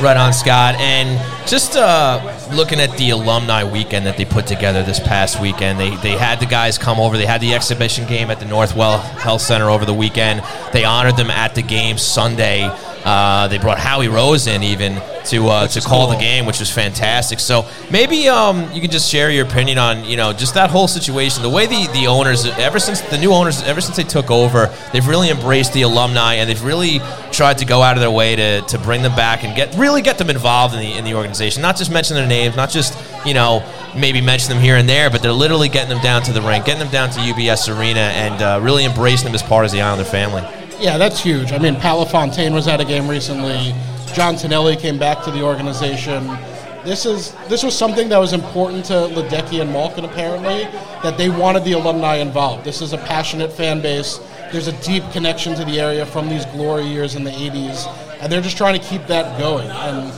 Right 0.01 0.17
on, 0.17 0.33
Scott. 0.33 0.75
And 0.75 1.17
just 1.47 1.77
uh, 1.77 2.19
looking 2.53 2.81
at 2.81 2.97
the 2.97 3.11
alumni 3.11 3.63
weekend 3.63 4.05
that 4.05 4.17
they 4.17 4.25
put 4.25 4.45
together 4.45 4.83
this 4.83 4.99
past 4.99 5.39
weekend, 5.39 5.79
they, 5.79 5.95
they 5.97 6.17
had 6.17 6.41
the 6.41 6.45
guys 6.45 6.77
come 6.77 6.99
over. 6.99 7.15
They 7.15 7.25
had 7.25 7.39
the 7.39 7.53
exhibition 7.53 8.05
game 8.05 8.29
at 8.29 8.41
the 8.41 8.45
Northwell 8.45 9.01
Health 9.01 9.41
Center 9.41 9.69
over 9.69 9.85
the 9.85 9.93
weekend. 9.93 10.43
They 10.73 10.83
honored 10.83 11.15
them 11.15 11.29
at 11.29 11.55
the 11.55 11.61
game 11.61 11.97
Sunday. 11.97 12.69
Uh, 13.05 13.47
they 13.47 13.59
brought 13.59 13.77
Howie 13.77 14.07
Rose 14.07 14.47
in 14.47 14.63
even 14.63 14.99
to 15.25 15.47
uh, 15.47 15.67
to 15.67 15.79
call 15.81 16.09
the 16.09 16.17
game, 16.17 16.47
which 16.47 16.59
was 16.59 16.71
fantastic. 16.71 17.39
So 17.39 17.67
maybe 17.91 18.27
um, 18.27 18.71
you 18.73 18.81
can 18.81 18.89
just 18.89 19.11
share 19.11 19.29
your 19.29 19.45
opinion 19.45 19.77
on 19.77 20.03
you 20.05 20.17
know 20.17 20.33
just 20.33 20.55
that 20.55 20.71
whole 20.71 20.87
situation. 20.87 21.43
The 21.43 21.49
way 21.49 21.67
the, 21.67 21.87
the 21.93 22.07
owners, 22.07 22.45
ever 22.45 22.79
since 22.79 23.01
the 23.01 23.19
new 23.19 23.31
owners, 23.31 23.61
ever 23.61 23.79
since 23.79 23.95
they 23.95 24.03
took 24.03 24.31
over, 24.31 24.73
they've 24.91 25.07
really 25.07 25.29
embraced 25.29 25.73
the 25.73 25.83
alumni 25.83 26.35
and 26.35 26.49
they've 26.49 26.63
really 26.63 26.99
tried 27.31 27.59
to 27.59 27.65
go 27.65 27.83
out 27.83 27.95
of 27.95 28.01
their 28.01 28.09
way 28.09 28.35
to, 28.35 28.61
to 28.61 28.79
bring 28.79 29.03
them 29.03 29.15
back 29.15 29.43
and 29.43 29.55
get 29.55 29.75
really 29.75 30.01
get 30.01 30.17
them 30.17 30.31
involved 30.31 30.73
in 30.73 30.79
the 30.79 30.97
in 30.97 31.05
the 31.05 31.13
organization. 31.13 31.61
Not 31.61 31.77
just 31.77 31.91
mention 31.91 32.15
their 32.15 32.27
names, 32.27 32.55
not 32.55 32.71
just 32.71 32.97
you 33.23 33.35
know 33.35 33.63
maybe 33.95 34.19
mention 34.19 34.49
them 34.49 34.61
here 34.61 34.77
and 34.77 34.89
there, 34.89 35.11
but 35.11 35.21
they're 35.21 35.31
literally 35.31 35.69
getting 35.69 35.89
them 35.89 36.01
down 36.01 36.23
to 36.23 36.33
the 36.33 36.41
rink, 36.41 36.65
getting 36.65 36.79
them 36.79 36.91
down 36.91 37.11
to 37.11 37.19
UBS 37.19 37.69
Arena, 37.69 37.99
and 37.99 38.41
uh, 38.41 38.59
really 38.63 38.83
embracing 38.83 39.25
them 39.25 39.35
as 39.35 39.43
part 39.43 39.63
of 39.63 39.71
the 39.71 39.79
Islander 39.79 40.03
family. 40.05 40.43
Yeah, 40.79 40.97
that's 40.97 41.21
huge. 41.21 41.53
I 41.53 41.57
mean, 41.57 41.75
Pat 41.75 41.97
LaFontaine 41.97 42.53
was 42.53 42.67
at 42.67 42.81
a 42.81 42.85
game 42.85 43.07
recently. 43.07 43.73
John 44.13 44.35
Tonelli 44.35 44.75
came 44.75 44.99
back 44.99 45.23
to 45.23 45.31
the 45.31 45.41
organization. 45.41 46.27
This 46.83 47.05
is 47.05 47.33
this 47.49 47.63
was 47.63 47.75
something 47.75 48.09
that 48.09 48.17
was 48.17 48.33
important 48.33 48.85
to 48.85 48.93
Ledecky 48.93 49.61
and 49.61 49.71
Malkin 49.71 50.05
apparently 50.05 50.65
that 51.01 51.17
they 51.17 51.29
wanted 51.29 51.63
the 51.63 51.71
alumni 51.71 52.17
involved. 52.17 52.63
This 52.63 52.81
is 52.81 52.93
a 52.93 52.97
passionate 52.97 53.51
fan 53.51 53.81
base. 53.81 54.19
There's 54.51 54.67
a 54.67 54.81
deep 54.83 55.03
connection 55.11 55.55
to 55.55 55.65
the 55.65 55.79
area 55.79 56.05
from 56.05 56.29
these 56.29 56.45
glory 56.45 56.85
years 56.85 57.15
in 57.15 57.23
the 57.23 57.31
80s, 57.31 57.88
and 58.21 58.31
they're 58.31 58.41
just 58.41 58.57
trying 58.57 58.79
to 58.79 58.85
keep 58.85 59.07
that 59.07 59.39
going. 59.39 59.69
And 59.69 60.13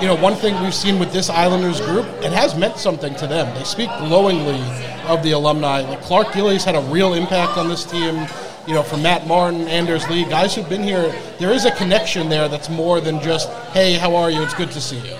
you 0.00 0.06
know, 0.06 0.16
one 0.16 0.34
thing 0.34 0.60
we've 0.62 0.74
seen 0.74 0.98
with 0.98 1.12
this 1.12 1.30
Islanders 1.30 1.80
group, 1.80 2.06
it 2.22 2.32
has 2.32 2.54
meant 2.54 2.76
something 2.76 3.14
to 3.16 3.26
them. 3.26 3.52
They 3.54 3.64
speak 3.64 3.88
glowingly 3.98 4.60
of 5.08 5.22
the 5.22 5.32
alumni. 5.32 5.80
Like 5.80 6.02
Clark 6.02 6.32
Gillies 6.32 6.64
had 6.64 6.74
a 6.76 6.82
real 6.82 7.14
impact 7.14 7.56
on 7.56 7.68
this 7.68 7.84
team 7.84 8.26
you 8.66 8.74
know, 8.74 8.82
from 8.82 9.02
Matt 9.02 9.26
Martin, 9.26 9.68
Anders 9.68 10.08
Lee, 10.08 10.24
guys 10.24 10.54
who've 10.54 10.68
been 10.68 10.82
here, 10.82 11.14
there 11.38 11.52
is 11.52 11.64
a 11.64 11.70
connection 11.72 12.28
there 12.28 12.48
that's 12.48 12.68
more 12.68 13.00
than 13.00 13.20
just, 13.20 13.48
hey, 13.72 13.94
how 13.94 14.16
are 14.16 14.30
you? 14.30 14.42
It's 14.42 14.54
good 14.54 14.70
to 14.70 14.80
see 14.80 14.98
you. 14.98 15.16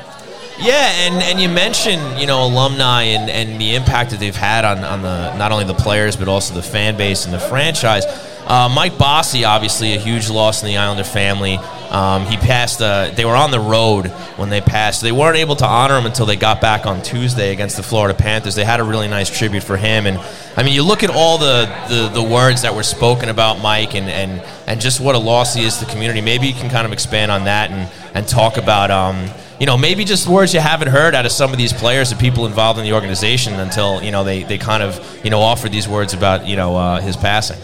Yeah, 0.61 0.89
and, 1.07 1.23
and 1.23 1.41
you 1.41 1.49
mentioned 1.49 2.21
you 2.21 2.29
know 2.29 2.47
alumni 2.47 3.03
and, 3.03 3.29
and 3.29 3.61
the 3.61 3.75
impact 3.75 4.13
that 4.13 4.21
they've 4.21 4.37
had 4.37 4.65
on, 4.65 4.85
on 4.85 5.03
the 5.03 5.37
not 5.37 5.51
only 5.51 5.65
the 5.65 5.75
players 5.75 6.15
but 6.15 6.29
also 6.29 6.55
the 6.55 6.63
fan 6.63 6.97
base 6.97 7.25
and 7.25 7.35
the 7.35 7.41
franchise. 7.41 8.05
Uh, 8.47 8.71
Mike 8.73 8.97
Bossy, 8.97 9.45
obviously 9.45 9.95
a 9.95 9.99
huge 9.99 10.31
loss 10.31 10.63
in 10.63 10.69
the 10.69 10.77
Islander 10.77 11.03
family. 11.03 11.59
Um, 11.95 12.27
he 12.27 12.37
passed. 12.37 12.83
Uh, 12.83 13.13
they 13.15 13.25
were 13.25 13.37
on 13.37 13.53
the 13.53 13.61
road 13.61 14.09
when 14.37 14.51
they 14.51 14.61
passed. 14.61 15.01
They 15.01 15.13
weren't 15.13 15.37
able 15.37 15.55
to 15.55 15.65
honor 15.65 15.97
him 15.97 16.07
until 16.07 16.27
they 16.27 16.35
got 16.35 16.61
back 16.61 16.87
on 16.87 17.01
Tuesday 17.03 17.53
against 17.53 17.77
the 17.77 17.85
Florida 17.85 18.19
Panthers. 18.19 18.57
They 18.57 18.65
had 18.65 18.81
a 18.81 18.85
really 18.85 19.07
nice 19.07 19.31
tribute 19.31 19.63
for 19.63 19.77
him. 19.77 20.07
And 20.07 20.19
I 20.57 20.65
mean, 20.65 20.75
you 20.75 20.83
look 20.83 21.05
at 21.05 21.11
all 21.11 21.39
the, 21.39 21.67
the, 21.89 22.21
the 22.21 22.23
words 22.23 22.63
that 22.63 22.75
were 22.75 22.83
spoken 22.83 23.29
about 23.29 23.61
Mike 23.61 23.95
and, 23.95 24.09
and, 24.09 24.43
and 24.67 24.81
just 24.81 24.99
what 24.99 25.15
a 25.15 25.19
loss 25.19 25.55
he 25.55 25.65
is 25.65 25.79
to 25.79 25.85
the 25.85 25.91
community. 25.93 26.21
Maybe 26.21 26.49
you 26.49 26.55
can 26.55 26.69
kind 26.69 26.85
of 26.85 26.93
expand 26.93 27.31
on 27.31 27.45
that 27.45 27.71
and, 27.71 27.89
and 28.13 28.27
talk 28.27 28.57
about. 28.57 28.91
Um, 28.91 29.31
you 29.61 29.67
know, 29.67 29.77
maybe 29.77 30.05
just 30.05 30.27
words 30.27 30.53
you 30.53 30.59
haven't 30.59 30.89
heard 30.89 31.15
out 31.15 31.27
of 31.27 31.33
some 31.33 31.53
of 31.53 31.59
these 31.59 31.73
players 31.73 32.11
and 32.11 32.21
people 32.21 32.47
involved 32.47 32.81
in 32.81 32.85
the 32.85 32.93
organization 32.93 33.55
until 33.55 34.03
you 34.03 34.11
know 34.11 34.25
they, 34.25 34.43
they 34.43 34.59
kind 34.59 34.83
of 34.83 35.25
you 35.25 35.31
know 35.31 35.41
offered 35.41 35.71
these 35.71 35.89
words 35.89 36.13
about 36.13 36.45
you 36.45 36.57
know 36.57 36.77
uh, 36.77 37.01
his 37.01 37.17
passing. 37.17 37.59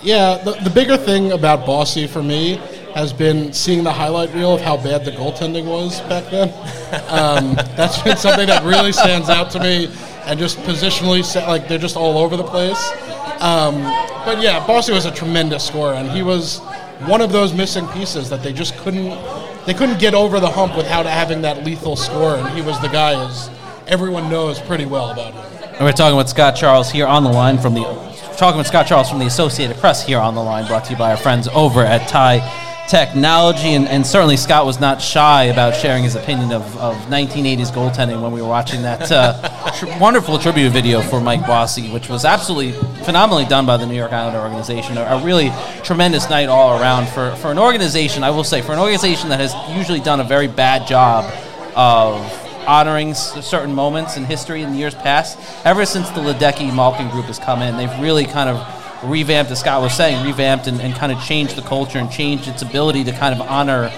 Yeah, 0.00 0.38
the, 0.38 0.52
the 0.52 0.70
bigger 0.70 0.96
thing 0.96 1.32
about 1.32 1.66
Bossy 1.66 2.06
for 2.06 2.22
me 2.22 2.58
has 2.94 3.12
been 3.12 3.52
seeing 3.52 3.84
the 3.84 3.92
highlight 3.92 4.32
reel 4.34 4.54
of 4.54 4.60
how 4.60 4.76
bad 4.76 5.04
the 5.04 5.10
goaltending 5.10 5.64
was 5.64 6.00
back 6.02 6.30
then. 6.30 6.48
Um, 7.08 7.54
that's 7.76 8.00
been 8.02 8.16
something 8.16 8.46
that 8.46 8.62
really 8.64 8.92
stands 8.92 9.28
out 9.30 9.50
to 9.52 9.60
me, 9.60 9.88
and 10.26 10.38
just 10.38 10.58
positionally, 10.58 11.22
like 11.46 11.68
they're 11.68 11.78
just 11.78 11.96
all 11.96 12.18
over 12.18 12.36
the 12.36 12.44
place. 12.44 12.90
Um, 13.40 13.82
but 14.24 14.40
yeah, 14.40 14.64
Bossy 14.66 14.92
was 14.92 15.06
a 15.06 15.10
tremendous 15.10 15.66
scorer, 15.66 15.94
and 15.94 16.10
he 16.10 16.22
was 16.22 16.60
one 17.06 17.20
of 17.20 17.32
those 17.32 17.52
missing 17.52 17.86
pieces 17.88 18.28
that 18.30 18.42
they 18.42 18.52
just 18.52 18.76
couldn't 18.78 19.18
they 19.66 19.74
couldn't 19.74 19.98
get 19.98 20.12
over 20.12 20.40
the 20.40 20.50
hump 20.50 20.76
without 20.76 21.06
having 21.06 21.42
that 21.42 21.64
lethal 21.64 21.96
score, 21.96 22.36
and 22.36 22.48
he 22.50 22.62
was 22.62 22.80
the 22.80 22.88
guy 22.88 23.24
as 23.26 23.50
everyone 23.86 24.28
knows 24.28 24.60
pretty 24.60 24.86
well 24.86 25.10
about 25.10 25.32
him. 25.32 25.72
And 25.74 25.80
we're 25.80 25.92
talking 25.92 26.16
with 26.16 26.28
Scott 26.28 26.56
Charles 26.56 26.90
here 26.90 27.06
on 27.06 27.24
the 27.24 27.30
line 27.30 27.58
from 27.58 27.74
the 27.74 27.82
talking 28.36 28.58
with 28.58 28.66
Scott 28.66 28.86
Charles 28.86 29.08
from 29.08 29.18
the 29.18 29.26
Associated 29.26 29.76
Press 29.76 30.04
here 30.04 30.18
on 30.18 30.34
the 30.34 30.42
line, 30.42 30.66
brought 30.66 30.84
to 30.86 30.92
you 30.92 30.98
by 30.98 31.12
our 31.12 31.16
friends 31.16 31.48
over 31.48 31.84
at 31.84 32.08
Tie 32.08 32.40
Technology. 32.88 33.74
And, 33.74 33.88
and 33.88 34.06
certainly 34.06 34.36
Scott 34.36 34.66
was 34.66 34.80
not 34.80 35.00
shy 35.00 35.44
about 35.44 35.74
sharing 35.74 36.04
his 36.04 36.14
opinion 36.14 36.52
of, 36.52 36.76
of 36.78 36.94
1980s 37.06 37.70
goaltending 37.70 38.20
when 38.20 38.32
we 38.32 38.42
were 38.42 38.48
watching 38.48 38.82
that 38.82 39.10
uh, 39.10 39.72
tr- 39.78 39.86
wonderful 40.00 40.38
tribute 40.38 40.70
video 40.70 41.00
for 41.00 41.20
Mike 41.20 41.46
Bossy, 41.46 41.88
which 41.90 42.08
was 42.08 42.24
absolutely 42.24 42.72
phenomenally 43.04 43.44
done 43.44 43.64
by 43.66 43.76
the 43.76 43.86
New 43.86 43.96
York 43.96 44.12
Islander 44.12 44.40
organization. 44.40 44.98
A, 44.98 45.02
a 45.02 45.24
really 45.24 45.50
tremendous 45.82 46.28
night 46.28 46.48
all 46.48 46.80
around 46.80 47.08
for, 47.08 47.34
for 47.36 47.50
an 47.50 47.58
organization, 47.58 48.24
I 48.24 48.30
will 48.30 48.44
say, 48.44 48.60
for 48.60 48.72
an 48.72 48.78
organization 48.78 49.28
that 49.30 49.40
has 49.40 49.54
usually 49.76 50.00
done 50.00 50.20
a 50.20 50.24
very 50.24 50.48
bad 50.48 50.86
job 50.86 51.32
of 51.74 52.20
honoring 52.66 53.14
certain 53.14 53.74
moments 53.74 54.16
in 54.16 54.24
history 54.24 54.62
in 54.62 54.74
years 54.74 54.94
past. 54.94 55.38
Ever 55.64 55.84
since 55.84 56.08
the 56.10 56.20
Ledecky 56.20 56.74
Malkin 56.74 57.08
group 57.10 57.26
has 57.26 57.38
come 57.38 57.62
in, 57.62 57.76
they've 57.76 58.00
really 58.00 58.24
kind 58.24 58.48
of 58.48 58.81
revamped, 59.04 59.50
as 59.50 59.60
Scott 59.60 59.82
was 59.82 59.94
saying, 59.94 60.24
revamped 60.24 60.66
and, 60.66 60.80
and 60.80 60.94
kind 60.94 61.12
of 61.12 61.22
changed 61.22 61.56
the 61.56 61.62
culture 61.62 61.98
and 61.98 62.10
changed 62.10 62.48
its 62.48 62.62
ability 62.62 63.04
to 63.04 63.12
kind 63.12 63.34
of 63.34 63.40
honor 63.46 63.90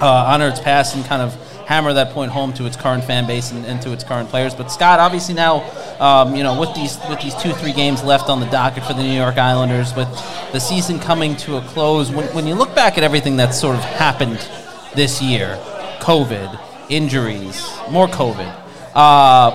uh, 0.00 0.06
honor 0.06 0.48
its 0.48 0.60
past 0.60 0.96
and 0.96 1.04
kind 1.04 1.20
of 1.20 1.34
hammer 1.66 1.92
that 1.92 2.10
point 2.10 2.32
home 2.32 2.52
to 2.54 2.66
its 2.66 2.76
current 2.76 3.04
fan 3.04 3.26
base 3.26 3.52
and, 3.52 3.64
and 3.66 3.80
to 3.82 3.92
its 3.92 4.02
current 4.02 4.28
players. 4.28 4.54
But 4.54 4.72
Scott, 4.72 4.98
obviously 4.98 5.34
now, 5.34 5.62
um, 6.00 6.34
you 6.34 6.42
know, 6.42 6.58
with 6.58 6.74
these 6.74 6.98
with 7.08 7.20
these 7.20 7.34
two 7.36 7.52
three 7.52 7.72
games 7.72 8.02
left 8.02 8.28
on 8.28 8.40
the 8.40 8.46
docket 8.46 8.84
for 8.84 8.94
the 8.94 9.02
New 9.02 9.16
York 9.16 9.38
Islanders, 9.38 9.94
with 9.94 10.08
the 10.52 10.58
season 10.58 10.98
coming 10.98 11.36
to 11.36 11.58
a 11.58 11.60
close, 11.60 12.10
when, 12.10 12.26
when 12.34 12.46
you 12.46 12.54
look 12.54 12.74
back 12.74 12.98
at 12.98 13.04
everything 13.04 13.36
that's 13.36 13.60
sort 13.60 13.76
of 13.76 13.84
happened 13.84 14.38
this 14.94 15.22
year, 15.22 15.56
COVID 16.00 16.58
injuries, 16.88 17.64
more 17.90 18.08
COVID. 18.08 18.52
Uh, 18.94 19.52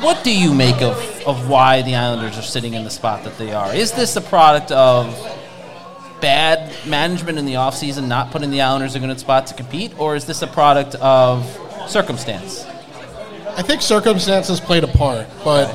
what 0.00 0.22
do 0.22 0.36
you 0.36 0.52
make 0.52 0.82
of, 0.82 0.96
of 1.30 1.48
why 1.48 1.82
the 1.82 1.94
Islanders 1.94 2.36
are 2.36 2.42
sitting 2.42 2.74
in 2.74 2.84
the 2.84 2.90
spot 2.90 3.24
that 3.24 3.38
they 3.38 3.52
are? 3.52 3.72
Is 3.74 3.92
this 3.92 4.16
a 4.16 4.20
product 4.20 4.72
of 4.72 5.06
bad 6.20 6.74
management 6.86 7.38
in 7.38 7.46
the 7.46 7.54
offseason, 7.54 8.08
not 8.08 8.30
putting 8.30 8.50
the 8.50 8.60
Islanders 8.60 8.96
in 8.96 9.04
a 9.04 9.06
good 9.06 9.20
spot 9.20 9.46
to 9.46 9.54
compete, 9.54 9.98
or 9.98 10.16
is 10.16 10.26
this 10.26 10.42
a 10.42 10.46
product 10.46 10.96
of 10.96 11.46
circumstance? 11.88 12.64
I 13.56 13.62
think 13.62 13.80
circumstances 13.80 14.60
played 14.60 14.84
a 14.84 14.88
part, 14.88 15.26
but 15.44 15.68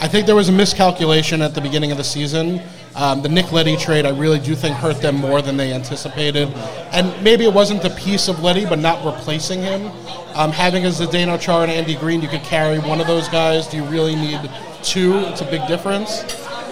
I 0.00 0.08
think 0.08 0.26
there 0.26 0.36
was 0.36 0.48
a 0.48 0.52
miscalculation 0.52 1.40
at 1.40 1.54
the 1.54 1.60
beginning 1.60 1.92
of 1.92 1.98
the 1.98 2.04
season 2.04 2.60
um, 2.96 3.20
the 3.20 3.28
Nick 3.28 3.52
Leddy 3.52 3.76
trade, 3.76 4.06
I 4.06 4.10
really 4.10 4.38
do 4.38 4.54
think 4.54 4.74
hurt 4.74 5.02
them 5.02 5.16
more 5.16 5.42
than 5.42 5.58
they 5.58 5.74
anticipated. 5.74 6.48
And 6.92 7.22
maybe 7.22 7.44
it 7.44 7.52
wasn't 7.52 7.82
the 7.82 7.90
piece 7.90 8.26
of 8.26 8.42
Leddy, 8.42 8.64
but 8.64 8.78
not 8.78 9.04
replacing 9.04 9.60
him. 9.60 9.92
Um, 10.34 10.50
having 10.50 10.86
a 10.86 10.88
Zdeno 10.88 11.38
Chara 11.38 11.64
and 11.64 11.72
Andy 11.72 11.94
Greene, 11.94 12.22
you 12.22 12.28
could 12.28 12.42
carry 12.42 12.78
one 12.78 12.98
of 12.98 13.06
those 13.06 13.28
guys. 13.28 13.66
Do 13.66 13.76
you 13.76 13.84
really 13.84 14.16
need 14.16 14.40
two? 14.82 15.18
It's 15.26 15.40
a 15.40 15.44
big 15.44 15.66
difference. 15.66 16.22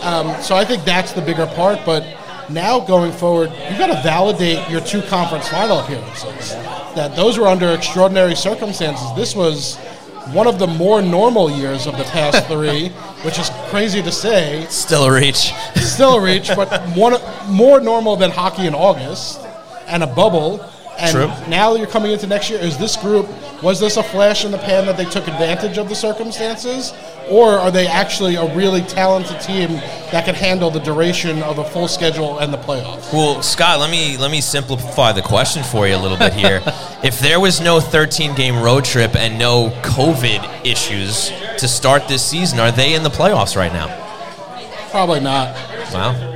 Um, 0.02 0.40
so 0.42 0.54
I 0.54 0.64
think 0.64 0.84
that's 0.84 1.12
the 1.12 1.22
bigger 1.22 1.46
part. 1.46 1.80
But 1.84 2.04
now 2.50 2.80
going 2.80 3.12
forward, 3.12 3.50
you've 3.68 3.78
got 3.78 3.86
to 3.88 4.02
validate 4.02 4.68
your 4.70 4.80
two 4.80 5.02
conference 5.02 5.48
final 5.48 5.80
appearances. 5.80 6.52
That 6.94 7.14
those 7.16 7.38
were 7.38 7.46
under 7.46 7.68
extraordinary 7.70 8.34
circumstances. 8.34 9.06
This 9.16 9.34
was 9.34 9.76
one 10.32 10.46
of 10.46 10.58
the 10.58 10.66
more 10.66 11.02
normal 11.02 11.50
years 11.50 11.86
of 11.86 11.96
the 11.96 12.04
past 12.04 12.46
three, 12.48 12.88
which 13.24 13.38
is 13.38 13.50
crazy 13.68 14.02
to 14.02 14.12
say. 14.12 14.66
Still 14.68 15.04
a 15.04 15.12
reach. 15.12 15.52
Still 15.76 16.16
a 16.16 16.20
reach, 16.20 16.48
but 16.48 16.82
one 16.96 17.14
more 17.48 17.80
normal 17.80 18.16
than 18.16 18.30
hockey 18.30 18.66
in 18.66 18.74
August 18.74 19.40
and 19.86 20.02
a 20.02 20.06
bubble. 20.06 20.64
And 20.98 21.10
True. 21.10 21.48
now 21.48 21.74
you're 21.74 21.86
coming 21.86 22.12
into 22.12 22.26
next 22.26 22.50
year. 22.50 22.60
Is 22.60 22.78
this 22.78 22.96
group, 22.96 23.28
was 23.62 23.80
this 23.80 23.96
a 23.96 24.02
flash 24.02 24.44
in 24.44 24.52
the 24.52 24.58
pan 24.58 24.86
that 24.86 24.96
they 24.96 25.04
took 25.04 25.26
advantage 25.26 25.78
of 25.78 25.88
the 25.88 25.94
circumstances? 25.94 26.92
Or 27.28 27.52
are 27.52 27.70
they 27.70 27.86
actually 27.86 28.36
a 28.36 28.54
really 28.54 28.82
talented 28.82 29.40
team 29.40 29.70
that 30.12 30.24
can 30.24 30.34
handle 30.34 30.70
the 30.70 30.80
duration 30.80 31.42
of 31.42 31.58
a 31.58 31.64
full 31.64 31.88
schedule 31.88 32.38
and 32.38 32.52
the 32.52 32.58
playoffs? 32.58 33.12
Well, 33.12 33.42
Scott, 33.42 33.80
let 33.80 33.90
me 33.90 34.16
let 34.18 34.30
me 34.30 34.40
simplify 34.40 35.12
the 35.12 35.22
question 35.22 35.62
for 35.62 35.88
you 35.88 35.96
a 35.96 36.02
little 36.02 36.18
bit 36.18 36.34
here. 36.34 36.62
if 37.02 37.18
there 37.20 37.40
was 37.40 37.60
no 37.60 37.80
13 37.80 38.34
game 38.34 38.62
road 38.62 38.84
trip 38.84 39.16
and 39.16 39.38
no 39.38 39.70
COVID 39.82 40.66
issues 40.66 41.30
to 41.58 41.66
start 41.66 42.08
this 42.08 42.24
season, 42.24 42.60
are 42.60 42.70
they 42.70 42.94
in 42.94 43.02
the 43.02 43.10
playoffs 43.10 43.56
right 43.56 43.72
now? 43.72 43.88
Probably 44.90 45.20
not. 45.20 45.54
Wow. 45.92 46.33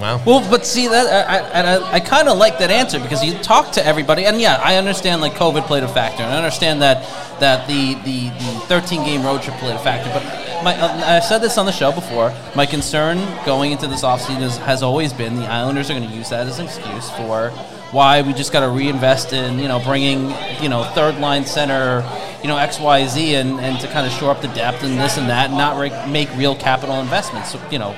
Wow. 0.00 0.22
Well, 0.24 0.48
but 0.50 0.64
see 0.64 0.86
that 0.88 1.06
I, 1.28 1.38
and 1.50 1.66
I, 1.66 1.92
I 1.94 2.00
kind 2.00 2.28
of 2.28 2.38
like 2.38 2.58
that 2.58 2.70
answer 2.70 3.00
because 3.00 3.24
you 3.24 3.36
talk 3.38 3.72
to 3.72 3.84
everybody, 3.84 4.26
and 4.26 4.40
yeah, 4.40 4.60
I 4.62 4.76
understand 4.76 5.20
like 5.20 5.34
COVID 5.34 5.66
played 5.66 5.82
a 5.82 5.88
factor, 5.88 6.22
and 6.22 6.32
I 6.32 6.36
understand 6.36 6.82
that 6.82 7.02
that 7.40 7.66
the 7.66 7.94
the, 8.04 8.28
the 8.30 8.60
13 8.66 9.04
game 9.04 9.22
road 9.22 9.42
trip 9.42 9.56
played 9.56 9.74
a 9.74 9.78
factor. 9.78 10.10
But 10.12 10.22
my, 10.62 10.74
uh, 10.76 11.16
I've 11.16 11.24
said 11.24 11.38
this 11.38 11.58
on 11.58 11.66
the 11.66 11.72
show 11.72 11.92
before. 11.92 12.32
My 12.54 12.66
concern 12.66 13.18
going 13.44 13.72
into 13.72 13.86
this 13.86 14.02
offseason 14.02 14.56
has 14.58 14.82
always 14.82 15.12
been 15.12 15.36
the 15.36 15.46
Islanders 15.46 15.90
are 15.90 15.94
going 15.94 16.08
to 16.08 16.14
use 16.14 16.30
that 16.30 16.46
as 16.46 16.58
an 16.58 16.66
excuse 16.66 17.10
for 17.10 17.50
why 17.90 18.20
we 18.20 18.34
just 18.34 18.52
got 18.52 18.60
to 18.60 18.68
reinvest 18.68 19.32
in 19.32 19.58
you 19.58 19.66
know 19.66 19.80
bringing 19.80 20.30
you 20.62 20.68
know 20.68 20.84
third 20.94 21.18
line 21.18 21.44
center 21.44 22.06
you 22.42 22.48
know 22.48 22.56
X 22.56 22.78
Y 22.78 23.06
Z 23.06 23.34
and, 23.34 23.58
and 23.60 23.80
to 23.80 23.88
kind 23.88 24.06
of 24.06 24.12
shore 24.12 24.30
up 24.30 24.42
the 24.42 24.48
depth 24.48 24.84
and 24.84 24.98
this 24.98 25.16
and 25.16 25.28
that 25.28 25.48
and 25.48 25.58
not 25.58 25.78
re- 25.80 26.12
make 26.12 26.28
real 26.36 26.54
capital 26.54 27.00
investments 27.00 27.52
So, 27.52 27.60
you 27.70 27.78
know 27.78 27.96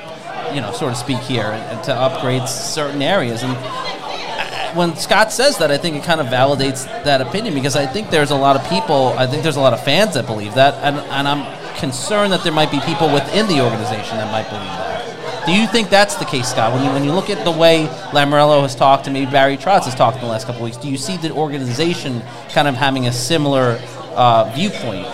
you 0.54 0.60
know, 0.60 0.72
so 0.72 0.88
to 0.88 0.94
speak, 0.94 1.18
here, 1.18 1.52
and 1.70 1.82
to 1.84 1.94
upgrade 1.94 2.48
certain 2.48 3.02
areas. 3.02 3.42
And 3.42 3.52
uh, 3.52 4.74
when 4.74 4.96
Scott 4.96 5.32
says 5.32 5.58
that, 5.58 5.70
I 5.70 5.78
think 5.78 5.96
it 5.96 6.04
kind 6.04 6.20
of 6.20 6.28
validates 6.28 6.84
that 7.04 7.20
opinion 7.20 7.54
because 7.54 7.76
I 7.76 7.86
think 7.86 8.10
there's 8.10 8.30
a 8.30 8.36
lot 8.36 8.56
of 8.56 8.68
people, 8.68 9.08
I 9.18 9.26
think 9.26 9.42
there's 9.42 9.56
a 9.56 9.60
lot 9.60 9.72
of 9.72 9.82
fans 9.82 10.14
that 10.14 10.26
believe 10.26 10.54
that, 10.54 10.74
and, 10.84 10.96
and 10.96 11.28
I'm 11.28 11.76
concerned 11.76 12.32
that 12.32 12.42
there 12.44 12.52
might 12.52 12.70
be 12.70 12.80
people 12.80 13.12
within 13.12 13.46
the 13.46 13.60
organization 13.62 14.16
that 14.18 14.30
might 14.30 14.48
believe 14.48 14.66
that. 14.66 15.46
Do 15.46 15.52
you 15.52 15.66
think 15.66 15.88
that's 15.88 16.16
the 16.16 16.26
case, 16.26 16.50
Scott? 16.50 16.72
When 16.74 16.84
you 16.84 16.92
when 16.92 17.02
you 17.02 17.12
look 17.12 17.30
at 17.30 17.44
the 17.44 17.50
way 17.50 17.86
Lamoriello 18.12 18.60
has 18.60 18.76
talked, 18.76 19.06
and 19.06 19.14
maybe 19.14 19.30
Barry 19.30 19.56
Trotz 19.56 19.84
has 19.84 19.94
talked 19.94 20.16
in 20.16 20.22
the 20.22 20.28
last 20.28 20.46
couple 20.46 20.60
of 20.60 20.64
weeks, 20.64 20.76
do 20.76 20.90
you 20.90 20.98
see 20.98 21.16
the 21.16 21.32
organization 21.32 22.22
kind 22.50 22.68
of 22.68 22.74
having 22.74 23.06
a 23.06 23.12
similar 23.12 23.80
uh, 24.14 24.52
viewpoint? 24.54 25.06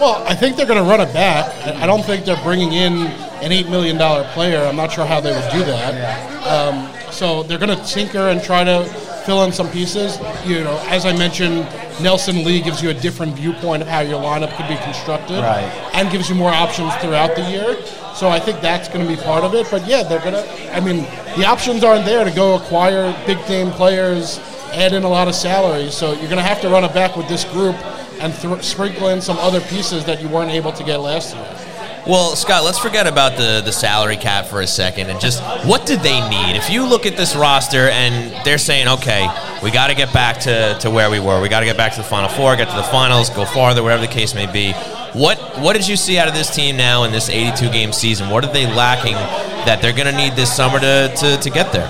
Well, 0.00 0.22
I 0.26 0.34
think 0.34 0.56
they're 0.56 0.66
going 0.66 0.82
to 0.82 0.90
run 0.90 1.00
it 1.00 1.12
back. 1.14 1.46
I 1.76 1.86
don't 1.86 2.04
think 2.04 2.24
they're 2.24 2.42
bringing 2.42 2.72
in 2.72 3.06
an 3.42 3.50
$8 3.50 3.68
million 3.68 3.98
player. 4.32 4.64
I'm 4.64 4.76
not 4.76 4.92
sure 4.92 5.04
how 5.04 5.20
they 5.20 5.32
would 5.32 5.50
do 5.50 5.64
that. 5.64 6.46
Um, 6.46 7.12
so 7.12 7.42
they're 7.42 7.58
going 7.58 7.76
to 7.76 7.84
tinker 7.84 8.28
and 8.28 8.42
try 8.42 8.64
to 8.64 8.84
fill 9.24 9.44
in 9.44 9.52
some 9.52 9.68
pieces. 9.70 10.18
You 10.44 10.64
know, 10.64 10.78
as 10.86 11.04
I 11.04 11.16
mentioned, 11.16 11.66
Nelson 12.00 12.44
Lee 12.44 12.62
gives 12.62 12.82
you 12.82 12.90
a 12.90 12.94
different 12.94 13.34
viewpoint 13.34 13.82
of 13.82 13.88
how 13.88 14.00
your 14.00 14.20
lineup 14.20 14.56
could 14.56 14.68
be 14.68 14.76
constructed, 14.84 15.40
right. 15.40 15.64
and 15.94 16.10
gives 16.10 16.28
you 16.28 16.34
more 16.34 16.50
options 16.50 16.94
throughout 16.96 17.34
the 17.36 17.42
year. 17.42 17.82
So 18.14 18.28
I 18.28 18.38
think 18.38 18.60
that's 18.60 18.88
going 18.88 19.06
to 19.06 19.16
be 19.16 19.20
part 19.20 19.44
of 19.44 19.54
it. 19.54 19.66
But 19.70 19.86
yeah, 19.86 20.02
they're 20.02 20.20
going 20.20 20.34
to. 20.34 20.76
I 20.76 20.80
mean, 20.80 21.04
the 21.36 21.44
options 21.44 21.82
aren't 21.82 22.04
there 22.04 22.24
to 22.24 22.30
go 22.30 22.56
acquire 22.56 23.14
big 23.26 23.38
name 23.48 23.70
players, 23.72 24.38
add 24.72 24.92
in 24.92 25.02
a 25.02 25.08
lot 25.08 25.28
of 25.28 25.34
salary. 25.34 25.90
So 25.90 26.12
you're 26.12 26.30
going 26.30 26.36
to 26.36 26.42
have 26.42 26.60
to 26.60 26.68
run 26.68 26.84
it 26.84 26.94
back 26.94 27.16
with 27.16 27.28
this 27.28 27.44
group 27.44 27.76
and 28.20 28.32
th- 28.34 28.62
sprinkle 28.62 29.08
in 29.08 29.20
some 29.20 29.36
other 29.38 29.60
pieces 29.60 30.04
that 30.04 30.22
you 30.22 30.28
weren't 30.28 30.50
able 30.50 30.72
to 30.72 30.84
get 30.84 30.98
last 30.98 31.34
year. 31.34 31.61
Well, 32.04 32.34
Scott, 32.34 32.64
let's 32.64 32.80
forget 32.80 33.06
about 33.06 33.36
the, 33.36 33.62
the 33.64 33.70
salary 33.70 34.16
cap 34.16 34.46
for 34.46 34.60
a 34.60 34.66
second 34.66 35.08
and 35.08 35.20
just 35.20 35.40
what 35.64 35.86
did 35.86 36.00
they 36.00 36.18
need? 36.28 36.56
If 36.56 36.68
you 36.68 36.84
look 36.84 37.06
at 37.06 37.16
this 37.16 37.36
roster 37.36 37.88
and 37.88 38.44
they're 38.44 38.58
saying, 38.58 38.88
okay, 38.88 39.28
we 39.62 39.70
got 39.70 39.86
to 39.86 39.94
get 39.94 40.12
back 40.12 40.40
to, 40.40 40.76
to 40.80 40.90
where 40.90 41.10
we 41.10 41.20
were, 41.20 41.40
we 41.40 41.48
got 41.48 41.60
to 41.60 41.66
get 41.66 41.76
back 41.76 41.92
to 41.92 41.98
the 41.98 42.04
Final 42.04 42.28
Four, 42.28 42.56
get 42.56 42.68
to 42.68 42.74
the 42.74 42.82
finals, 42.82 43.30
go 43.30 43.44
farther, 43.44 43.84
whatever 43.84 44.02
the 44.02 44.12
case 44.12 44.34
may 44.34 44.50
be. 44.50 44.72
What 45.12 45.38
what 45.60 45.74
did 45.74 45.86
you 45.86 45.96
see 45.96 46.18
out 46.18 46.26
of 46.26 46.34
this 46.34 46.52
team 46.52 46.76
now 46.76 47.04
in 47.04 47.12
this 47.12 47.28
82 47.28 47.70
game 47.70 47.92
season? 47.92 48.30
What 48.30 48.44
are 48.44 48.52
they 48.52 48.66
lacking 48.66 49.14
that 49.14 49.80
they're 49.80 49.92
going 49.92 50.10
to 50.10 50.16
need 50.16 50.32
this 50.32 50.52
summer 50.52 50.80
to, 50.80 51.14
to, 51.14 51.36
to 51.36 51.50
get 51.50 51.72
there? 51.72 51.86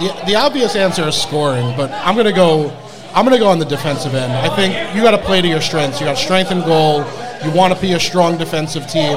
The, 0.00 0.22
the 0.28 0.34
obvious 0.36 0.76
answer 0.76 1.06
is 1.06 1.20
scoring, 1.20 1.76
but 1.76 1.90
I'm 1.90 2.14
going 2.14 2.26
to 2.26 2.32
go. 2.32 2.70
I'm 3.14 3.26
going 3.26 3.36
to 3.36 3.38
go 3.38 3.48
on 3.48 3.58
the 3.58 3.66
defensive 3.66 4.14
end. 4.14 4.32
I 4.32 4.54
think 4.56 4.96
you 4.96 5.02
got 5.02 5.10
to 5.10 5.18
play 5.18 5.42
to 5.42 5.48
your 5.48 5.60
strengths. 5.60 6.00
You 6.00 6.06
got 6.06 6.16
strength 6.16 6.50
and 6.50 6.64
goal. 6.64 7.04
You 7.44 7.50
want 7.50 7.74
to 7.74 7.80
be 7.80 7.92
a 7.92 8.00
strong 8.00 8.38
defensive 8.38 8.86
team. 8.86 9.16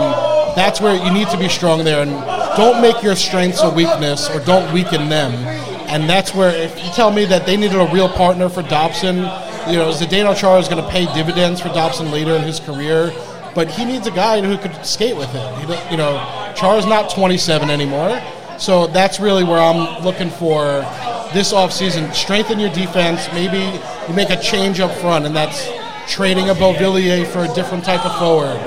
That's 0.56 0.82
where 0.82 0.96
you 0.96 1.14
need 1.14 1.30
to 1.30 1.38
be 1.38 1.48
strong 1.48 1.84
there, 1.86 2.02
and 2.02 2.12
don't 2.58 2.82
make 2.82 3.02
your 3.02 3.16
strengths 3.16 3.62
a 3.62 3.70
weakness 3.70 4.30
or 4.30 4.40
don't 4.40 4.72
weaken 4.74 5.08
them. 5.08 5.34
And 5.88 6.10
that's 6.10 6.34
where 6.34 6.54
if 6.54 6.76
you 6.84 6.92
tell 6.92 7.12
me 7.12 7.26
that 7.26 7.46
they 7.46 7.56
needed 7.56 7.80
a 7.80 7.90
real 7.94 8.10
partner 8.10 8.50
for 8.50 8.64
Dobson, 8.64 9.16
you 9.16 9.78
know, 9.78 9.92
Zdeno 9.92 10.36
Chara 10.36 10.60
is 10.60 10.68
going 10.68 10.84
to 10.84 10.90
pay 10.90 11.06
dividends 11.14 11.62
for 11.62 11.70
Dobson 11.70 12.12
later 12.12 12.36
in 12.36 12.42
his 12.42 12.60
career, 12.60 13.14
but 13.54 13.70
he 13.70 13.86
needs 13.86 14.08
a 14.08 14.12
guy 14.12 14.42
who 14.42 14.58
could 14.58 14.86
skate 14.86 15.16
with 15.16 15.30
him. 15.30 15.70
You 15.90 15.98
know, 15.98 16.54
Chara's 16.56 16.86
not 16.86 17.10
27 17.10 17.70
anymore, 17.70 18.22
so 18.58 18.88
that's 18.88 19.20
really 19.20 19.44
where 19.44 19.60
I'm 19.60 20.04
looking 20.04 20.30
for 20.30 20.84
this 21.36 21.54
offseason. 21.54 22.12
Strengthen 22.14 22.60
your 22.60 22.72
defense. 22.72 23.28
Maybe 23.34 23.80
you 24.08 24.14
make 24.16 24.30
a 24.30 24.42
change 24.42 24.80
up 24.80 24.92
front, 24.96 25.26
and 25.26 25.36
that's 25.36 25.70
trading 26.08 26.50
a 26.50 26.54
Beauvillier 26.54 27.28
for 27.28 27.44
a 27.44 27.54
different 27.54 27.84
type 27.84 28.06
of 28.06 28.18
forward. 28.18 28.58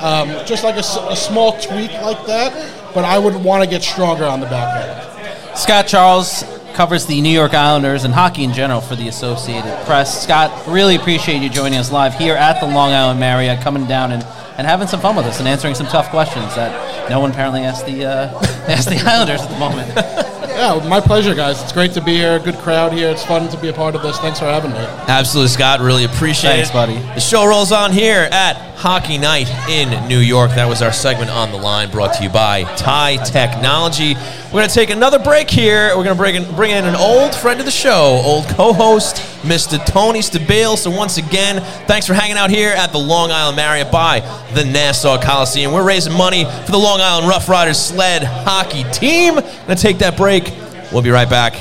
Um, 0.00 0.28
just 0.44 0.64
like 0.64 0.74
a, 0.74 1.10
a, 1.10 1.16
small 1.16 1.52
tweak 1.52 1.90
like 2.02 2.26
that, 2.26 2.52
but 2.92 3.04
I 3.04 3.18
would 3.18 3.34
want 3.34 3.64
to 3.64 3.70
get 3.70 3.82
stronger 3.82 4.24
on 4.24 4.40
the 4.40 4.46
back 4.46 4.84
end. 4.84 5.56
Scott 5.56 5.86
Charles 5.86 6.44
covers 6.74 7.06
the 7.06 7.18
New 7.22 7.30
York 7.30 7.54
Islanders 7.54 8.04
and 8.04 8.12
hockey 8.12 8.44
in 8.44 8.52
general 8.52 8.82
for 8.82 8.94
the 8.94 9.08
Associated 9.08 9.74
Press. 9.86 10.22
Scott, 10.22 10.66
really 10.66 10.96
appreciate 10.96 11.40
you 11.40 11.48
joining 11.48 11.78
us 11.78 11.90
live 11.90 12.14
here 12.14 12.34
at 12.34 12.60
the 12.60 12.66
Long 12.66 12.92
Island 12.92 13.18
Marriott, 13.18 13.62
coming 13.62 13.86
down 13.86 14.12
and, 14.12 14.22
and 14.58 14.66
having 14.66 14.86
some 14.86 15.00
fun 15.00 15.16
with 15.16 15.24
us 15.24 15.38
and 15.38 15.48
answering 15.48 15.74
some 15.74 15.86
tough 15.86 16.10
questions 16.10 16.54
that 16.56 17.08
no 17.08 17.20
one 17.20 17.30
apparently 17.30 17.62
asked 17.62 17.86
the 17.86 18.04
uh, 18.04 18.40
asked 18.68 18.90
the 18.90 19.02
Islanders 19.06 19.40
at 19.40 19.48
the 19.48 19.58
moment. 19.58 20.26
Yeah, 20.56 20.88
my 20.88 21.00
pleasure, 21.02 21.34
guys. 21.34 21.62
It's 21.62 21.70
great 21.72 21.92
to 21.92 22.00
be 22.00 22.14
here. 22.14 22.38
Good 22.38 22.54
crowd 22.54 22.94
here. 22.94 23.10
It's 23.10 23.22
fun 23.22 23.46
to 23.50 23.58
be 23.60 23.68
a 23.68 23.74
part 23.74 23.94
of 23.94 24.00
this. 24.00 24.16
Thanks 24.20 24.38
for 24.38 24.46
having 24.46 24.70
me. 24.70 24.78
Absolutely, 24.78 25.50
Scott. 25.50 25.80
Really 25.80 26.04
appreciate 26.04 26.50
Thanks, 26.52 26.70
it. 26.70 26.72
buddy. 26.72 26.94
The 26.94 27.20
show 27.20 27.46
rolls 27.46 27.72
on 27.72 27.92
here 27.92 28.26
at 28.32 28.56
Hockey 28.76 29.18
Night 29.18 29.50
in 29.68 30.08
New 30.08 30.18
York. 30.18 30.52
That 30.52 30.66
was 30.66 30.80
our 30.80 30.92
segment 30.92 31.30
on 31.30 31.52
the 31.52 31.58
line 31.58 31.90
brought 31.90 32.14
to 32.14 32.22
you 32.22 32.30
by 32.30 32.62
Tie 32.76 33.18
Technology. 33.24 34.14
We're 34.46 34.60
going 34.60 34.68
to 34.68 34.74
take 34.74 34.90
another 34.90 35.18
break 35.18 35.50
here. 35.50 35.88
We're 35.88 36.04
going 36.04 36.16
to 36.16 36.22
bring 36.22 36.36
in, 36.36 36.54
bring 36.54 36.70
in 36.70 36.84
an 36.84 36.94
old 36.94 37.34
friend 37.34 37.58
of 37.58 37.66
the 37.66 37.72
show, 37.72 38.22
old 38.24 38.46
co 38.46 38.72
host, 38.72 39.16
Mr. 39.42 39.84
Tony 39.84 40.20
Stabile. 40.20 40.78
So, 40.78 40.88
once 40.88 41.18
again, 41.18 41.60
thanks 41.88 42.06
for 42.06 42.14
hanging 42.14 42.36
out 42.36 42.48
here 42.48 42.70
at 42.70 42.92
the 42.92 42.98
Long 42.98 43.32
Island 43.32 43.56
Marriott 43.56 43.90
by 43.90 44.20
the 44.54 44.64
Nassau 44.64 45.20
Coliseum. 45.20 45.72
We're 45.72 45.86
raising 45.86 46.12
money 46.12 46.44
for 46.44 46.70
the 46.70 46.78
Long 46.78 47.00
Island 47.00 47.28
Rough 47.28 47.48
Riders 47.48 47.76
sled 47.76 48.22
hockey 48.22 48.84
team. 48.92 49.34
Going 49.34 49.44
to 49.44 49.74
take 49.74 49.98
that 49.98 50.16
break. 50.16 50.52
We'll 50.92 51.02
be 51.02 51.10
right 51.10 51.28
back. 51.28 51.54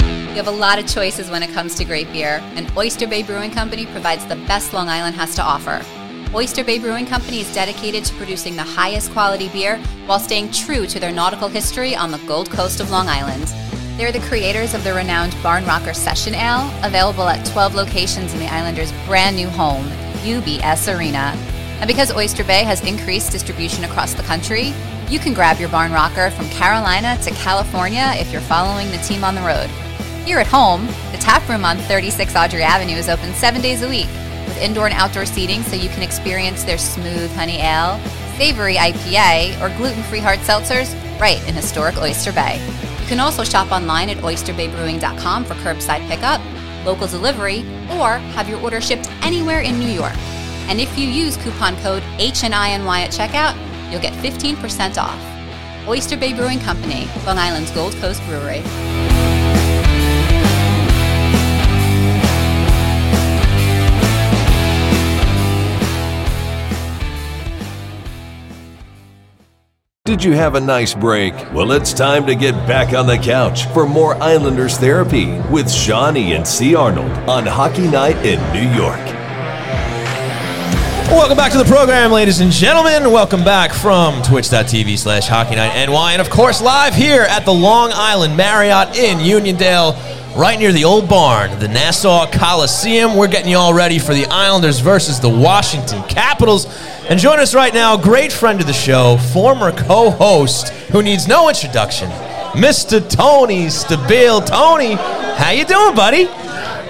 You 0.00 0.42
have 0.42 0.48
a 0.48 0.50
lot 0.50 0.78
of 0.78 0.86
choices 0.86 1.30
when 1.30 1.42
it 1.42 1.50
comes 1.50 1.74
to 1.74 1.84
great 1.84 2.10
beer, 2.12 2.40
and 2.54 2.70
Oyster 2.78 3.06
Bay 3.06 3.22
Brewing 3.22 3.50
Company 3.50 3.84
provides 3.84 4.24
the 4.26 4.36
best 4.46 4.72
Long 4.72 4.88
Island 4.88 5.16
has 5.16 5.34
to 5.34 5.42
offer. 5.42 5.84
Oyster 6.34 6.64
Bay 6.64 6.78
Brewing 6.78 7.06
Company 7.06 7.40
is 7.40 7.54
dedicated 7.54 8.04
to 8.04 8.14
producing 8.16 8.56
the 8.56 8.62
highest 8.62 9.12
quality 9.12 9.48
beer 9.48 9.78
while 10.06 10.18
staying 10.18 10.50
true 10.50 10.86
to 10.86 11.00
their 11.00 11.12
nautical 11.12 11.48
history 11.48 11.94
on 11.94 12.10
the 12.10 12.18
Gold 12.26 12.50
Coast 12.50 12.80
of 12.80 12.90
Long 12.90 13.08
Island. 13.08 13.44
They're 13.96 14.12
the 14.12 14.26
creators 14.28 14.74
of 14.74 14.84
the 14.84 14.92
renowned 14.92 15.34
Barn 15.42 15.64
Rocker 15.64 15.94
Session 15.94 16.34
Ale, 16.34 16.70
available 16.82 17.28
at 17.28 17.46
12 17.46 17.74
locations 17.74 18.34
in 18.34 18.40
the 18.40 18.52
Islanders' 18.52 18.92
brand 19.06 19.36
new 19.36 19.48
home, 19.48 19.86
UBS 20.24 20.94
Arena. 20.94 21.32
And 21.80 21.88
because 21.88 22.14
Oyster 22.14 22.44
Bay 22.44 22.64
has 22.64 22.84
increased 22.84 23.32
distribution 23.32 23.84
across 23.84 24.12
the 24.12 24.22
country, 24.24 24.74
you 25.08 25.18
can 25.18 25.32
grab 25.32 25.58
your 25.58 25.70
Barn 25.70 25.92
Rocker 25.92 26.30
from 26.32 26.50
Carolina 26.50 27.16
to 27.22 27.30
California 27.30 28.12
if 28.16 28.32
you're 28.32 28.40
following 28.42 28.90
the 28.90 28.98
team 28.98 29.24
on 29.24 29.36
the 29.36 29.42
road. 29.42 29.70
Here 30.26 30.38
at 30.38 30.48
home, 30.48 30.86
the 31.12 31.18
tap 31.18 31.48
room 31.48 31.64
on 31.64 31.78
36 31.78 32.34
Audrey 32.34 32.62
Avenue 32.62 32.96
is 32.96 33.08
open 33.08 33.32
seven 33.34 33.62
days 33.62 33.82
a 33.82 33.88
week 33.88 34.08
with 34.56 34.64
indoor 34.64 34.86
and 34.86 34.94
outdoor 34.94 35.26
seating 35.26 35.62
so 35.62 35.76
you 35.76 35.88
can 35.90 36.02
experience 36.02 36.64
their 36.64 36.78
smooth 36.78 37.32
honey 37.34 37.60
ale, 37.60 37.98
savory 38.36 38.74
IPA, 38.74 39.60
or 39.60 39.74
gluten 39.76 40.02
free 40.04 40.18
hard 40.18 40.38
seltzers 40.40 40.94
right 41.20 41.46
in 41.48 41.54
historic 41.54 41.96
Oyster 41.98 42.32
Bay. 42.32 42.60
You 43.00 43.06
can 43.06 43.20
also 43.20 43.44
shop 43.44 43.70
online 43.70 44.10
at 44.10 44.18
oysterbaybrewing.com 44.18 45.44
for 45.44 45.54
curbside 45.54 46.06
pickup, 46.08 46.40
local 46.84 47.06
delivery, 47.06 47.60
or 47.90 48.18
have 48.34 48.48
your 48.48 48.60
order 48.60 48.80
shipped 48.80 49.10
anywhere 49.22 49.60
in 49.60 49.78
New 49.78 49.90
York. 49.90 50.16
And 50.68 50.80
if 50.80 50.98
you 50.98 51.08
use 51.08 51.36
coupon 51.36 51.76
code 51.76 52.02
HNINY 52.18 53.04
at 53.04 53.10
checkout, 53.10 53.92
you'll 53.92 54.02
get 54.02 54.12
15% 54.14 54.98
off. 54.98 55.88
Oyster 55.88 56.16
Bay 56.16 56.32
Brewing 56.32 56.58
Company, 56.60 57.06
Long 57.24 57.38
Island's 57.38 57.70
Gold 57.70 57.94
Coast 57.96 58.20
Brewery. 58.24 58.62
Did 70.06 70.22
you 70.22 70.34
have 70.34 70.54
a 70.54 70.60
nice 70.60 70.94
break? 70.94 71.34
Well, 71.52 71.72
it's 71.72 71.92
time 71.92 72.26
to 72.26 72.36
get 72.36 72.52
back 72.68 72.94
on 72.94 73.08
the 73.08 73.18
couch 73.18 73.66
for 73.72 73.88
more 73.88 74.14
Islanders 74.22 74.78
therapy 74.78 75.36
with 75.50 75.68
Shawnee 75.68 76.34
and 76.34 76.46
C. 76.46 76.76
Arnold 76.76 77.10
on 77.28 77.44
Hockey 77.44 77.88
Night 77.88 78.14
in 78.24 78.38
New 78.52 78.72
York. 78.76 79.04
Welcome 81.10 81.36
back 81.36 81.50
to 81.50 81.58
the 81.58 81.64
program, 81.64 82.12
ladies 82.12 82.38
and 82.38 82.52
gentlemen. 82.52 83.10
Welcome 83.10 83.42
back 83.42 83.72
from 83.72 84.22
twitch.tv 84.22 84.96
slash 84.96 85.26
hockey 85.26 85.56
night 85.56 85.74
NY. 85.86 86.12
And 86.12 86.22
of 86.22 86.30
course, 86.30 86.62
live 86.62 86.94
here 86.94 87.22
at 87.22 87.44
the 87.44 87.52
Long 87.52 87.90
Island 87.92 88.36
Marriott 88.36 88.96
in 88.96 89.18
Uniondale. 89.18 90.15
Right 90.36 90.58
near 90.58 90.70
the 90.72 90.84
old 90.84 91.08
barn, 91.08 91.58
the 91.58 91.68
Nassau 91.68 92.26
Coliseum. 92.30 93.16
We're 93.16 93.26
getting 93.28 93.50
you 93.50 93.56
all 93.56 93.72
ready 93.72 93.98
for 93.98 94.12
the 94.12 94.26
Islanders 94.26 94.80
versus 94.80 95.18
the 95.18 95.30
Washington 95.30 96.02
Capitals. 96.04 96.66
And 97.08 97.18
join 97.18 97.40
us 97.40 97.54
right 97.54 97.72
now, 97.72 97.96
great 97.96 98.32
friend 98.32 98.60
of 98.60 98.66
the 98.66 98.72
show, 98.72 99.16
former 99.32 99.72
co-host 99.72 100.68
who 100.92 101.02
needs 101.02 101.26
no 101.26 101.48
introduction, 101.48 102.10
Mr. 102.52 103.00
Tony 103.08 103.66
Stabile. 103.66 104.44
Tony, 104.44 104.94
how 104.94 105.50
you 105.50 105.64
doing, 105.64 105.94
buddy? 105.94 106.26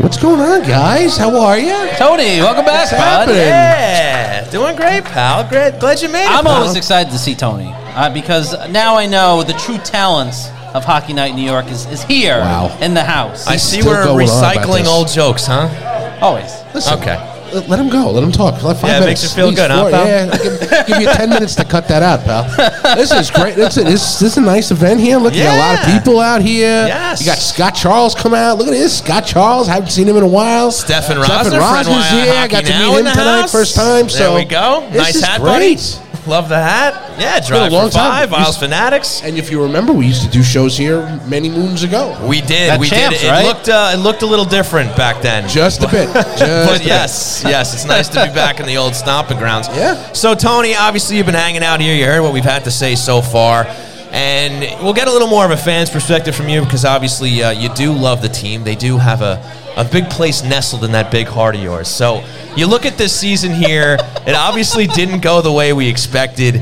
What's 0.02 0.20
going 0.20 0.40
on, 0.40 0.62
guys? 0.62 1.16
How 1.16 1.40
are 1.40 1.58
you? 1.58 1.88
Tony, 1.96 2.38
welcome 2.40 2.64
back, 2.64 2.90
What's 2.90 2.92
bud. 2.92 2.98
happening? 2.98 3.36
Yeah, 3.36 4.50
doing 4.50 4.74
great, 4.76 5.04
pal. 5.04 5.48
Great, 5.48 5.78
glad 5.78 6.02
you 6.02 6.08
made 6.08 6.24
it. 6.24 6.30
I'm 6.30 6.44
pal. 6.44 6.62
always 6.62 6.76
excited 6.76 7.10
to 7.12 7.18
see 7.18 7.34
Tony 7.34 7.70
uh, 7.72 8.12
because 8.12 8.52
now 8.70 8.96
I 8.96 9.06
know 9.06 9.42
the 9.42 9.54
true 9.54 9.78
talents 9.78 10.48
of 10.76 10.84
Hockey 10.84 11.12
Night 11.12 11.30
in 11.30 11.36
New 11.36 11.42
York 11.50 11.66
is, 11.66 11.86
is 11.86 12.02
here 12.04 12.38
Wow. 12.40 12.76
in 12.80 12.94
the 12.94 13.02
house. 13.04 13.46
I 13.46 13.56
see 13.56 13.80
still 13.80 13.92
we're 13.92 14.04
going 14.04 14.28
on 14.28 14.38
about 14.38 14.54
recycling 14.56 14.78
this. 14.80 14.88
old 14.88 15.08
jokes, 15.08 15.46
huh? 15.46 15.68
Always. 16.20 16.52
Listen, 16.74 16.98
Okay. 17.00 17.32
Let, 17.54 17.68
let 17.68 17.78
him 17.78 17.88
go. 17.88 18.10
Let 18.10 18.24
him 18.24 18.32
talk. 18.32 18.60
Let 18.64 18.76
five 18.76 18.90
Yeah, 18.90 18.96
it 18.96 19.00
minutes. 19.00 19.22
makes 19.22 19.22
you 19.22 19.28
feel 19.36 19.44
At 19.46 19.50
least 19.50 19.62
good, 19.62 19.70
huh, 19.70 19.80
four. 19.82 19.90
pal? 19.92 20.06
Yeah, 20.06 20.36
give, 20.36 20.86
give 20.88 21.00
you 21.00 21.06
ten 21.14 21.30
minutes 21.30 21.54
to 21.54 21.64
cut 21.64 21.86
that 21.88 22.02
out, 22.02 22.24
pal. 22.24 22.42
This 22.96 23.12
is 23.12 23.30
great. 23.30 23.54
This 23.54 23.76
is, 23.76 23.84
this 23.84 24.22
is 24.22 24.36
a 24.36 24.40
nice 24.40 24.72
event 24.72 24.98
here. 25.00 25.16
Look, 25.18 25.32
you 25.32 25.44
got 25.44 25.54
a 25.54 25.58
lot 25.58 25.74
of 25.82 25.88
Yeah. 25.88 25.98
people 25.98 26.18
out 26.18 26.42
here. 26.42 26.86
Yes. 26.88 27.20
You 27.20 27.26
got 27.26 27.38
Scott 27.38 27.74
Charles 27.76 28.16
come 28.16 28.34
out. 28.34 28.58
Look 28.58 28.66
at 28.66 28.72
this, 28.72 28.98
Scott 28.98 29.24
Charles. 29.26 29.68
Haven't 29.68 29.90
seen 29.90 30.08
him 30.08 30.16
in 30.16 30.24
a 30.24 30.28
while. 30.28 30.72
Stefan 30.72 31.22
Stefan 31.22 31.52
Rosner, 31.52 31.60
Rosner's 31.60 31.86
friend 31.86 31.88
of 31.88 32.24
here. 32.26 32.34
Hockey 32.34 32.52
Got 32.52 32.64
to 32.64 32.70
Now 32.70 32.78
meet 32.80 32.90
in 32.90 32.98
him 32.98 33.04
the 33.04 33.10
tonight, 33.12 33.40
house. 33.42 33.52
first 33.52 33.76
time. 33.76 34.00
There 34.06 34.08
So 34.08 34.34
we 34.34 34.44
go. 34.44 34.88
This 34.90 35.02
Nice 35.02 35.14
is 35.14 35.24
hat, 35.24 35.40
great. 35.40 36.00
Buddy. 36.26 36.36
Love 36.36 36.48
the 36.48 36.56
hat. 36.56 37.18
Yeah, 37.18 37.38
been 37.40 37.48
drive 37.48 37.72
a 37.72 37.74
long 37.74 37.88
for 37.88 37.94
time. 37.94 38.28
five. 38.28 38.32
Isles 38.32 38.56
Fanatics. 38.58 39.22
And 39.22 39.38
if 39.38 39.50
you 39.50 39.62
remember, 39.62 39.92
we 39.92 40.06
used 40.06 40.22
to 40.22 40.28
do 40.30 40.42
shows 40.42 40.76
here 40.76 41.00
many 41.26 41.48
moons 41.48 41.82
ago. 41.82 42.16
We 42.28 42.40
did. 42.40 42.70
At 42.70 42.80
we 42.80 42.88
Champs, 42.88 43.20
did. 43.20 43.26
It 43.26 43.30
right? 43.30 43.46
looked. 43.46 43.68
Uh, 43.68 43.92
it 43.94 43.98
looked 43.98 44.22
a 44.22 44.26
little 44.26 44.44
different 44.44 44.94
back 44.96 45.22
then. 45.22 45.48
Just 45.48 45.82
a 45.82 45.88
bit. 45.88 46.08
Just 46.14 46.42
a 46.42 46.66
but 46.68 46.78
bit. 46.78 46.86
yes, 46.86 47.42
yes, 47.44 47.74
it's 47.74 47.84
nice 47.84 48.08
to 48.10 48.26
be 48.26 48.34
back 48.34 48.60
in 48.60 48.66
the 48.66 48.76
old 48.76 48.94
stomping 48.94 49.38
grounds. 49.38 49.68
Yeah. 49.68 50.12
So 50.12 50.34
Tony, 50.34 50.74
obviously 50.74 51.16
you've 51.16 51.26
been 51.26 51.34
hanging 51.34 51.62
out 51.62 51.80
here. 51.80 51.94
You 51.94 52.06
heard 52.06 52.22
what 52.22 52.32
we've 52.34 52.44
had 52.44 52.64
to 52.64 52.70
say 52.70 52.94
so 52.94 53.22
far, 53.22 53.66
and 54.10 54.82
we'll 54.82 54.94
get 54.94 55.08
a 55.08 55.12
little 55.12 55.28
more 55.28 55.44
of 55.44 55.50
a 55.50 55.56
fan's 55.56 55.90
perspective 55.90 56.34
from 56.34 56.48
you 56.48 56.62
because 56.62 56.84
obviously 56.84 57.42
uh, 57.42 57.50
you 57.50 57.68
do 57.74 57.92
love 57.92 58.22
the 58.22 58.28
team. 58.28 58.64
They 58.64 58.74
do 58.76 58.98
have 58.98 59.22
a 59.22 59.36
a 59.76 59.84
big 59.84 60.08
place 60.08 60.42
nestled 60.42 60.84
in 60.84 60.92
that 60.92 61.10
big 61.10 61.26
heart 61.26 61.54
of 61.54 61.62
yours. 61.62 61.88
So 61.88 62.24
you 62.56 62.66
look 62.66 62.86
at 62.86 62.96
this 62.96 63.18
season 63.18 63.52
here. 63.52 63.98
it 64.26 64.34
obviously 64.34 64.86
didn't 64.86 65.20
go 65.20 65.42
the 65.42 65.52
way 65.52 65.72
we 65.72 65.88
expected. 65.88 66.56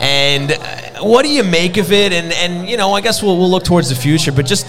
And 0.00 0.52
uh, 0.52 1.02
what 1.02 1.22
do 1.24 1.28
you 1.28 1.44
make 1.44 1.76
of 1.76 1.92
it? 1.92 2.12
And 2.12 2.32
and 2.32 2.68
you 2.68 2.76
know, 2.76 2.92
I 2.92 3.00
guess 3.00 3.22
we'll 3.22 3.36
we'll 3.36 3.50
look 3.50 3.64
towards 3.64 3.88
the 3.88 3.94
future, 3.94 4.32
but 4.32 4.46
just 4.46 4.66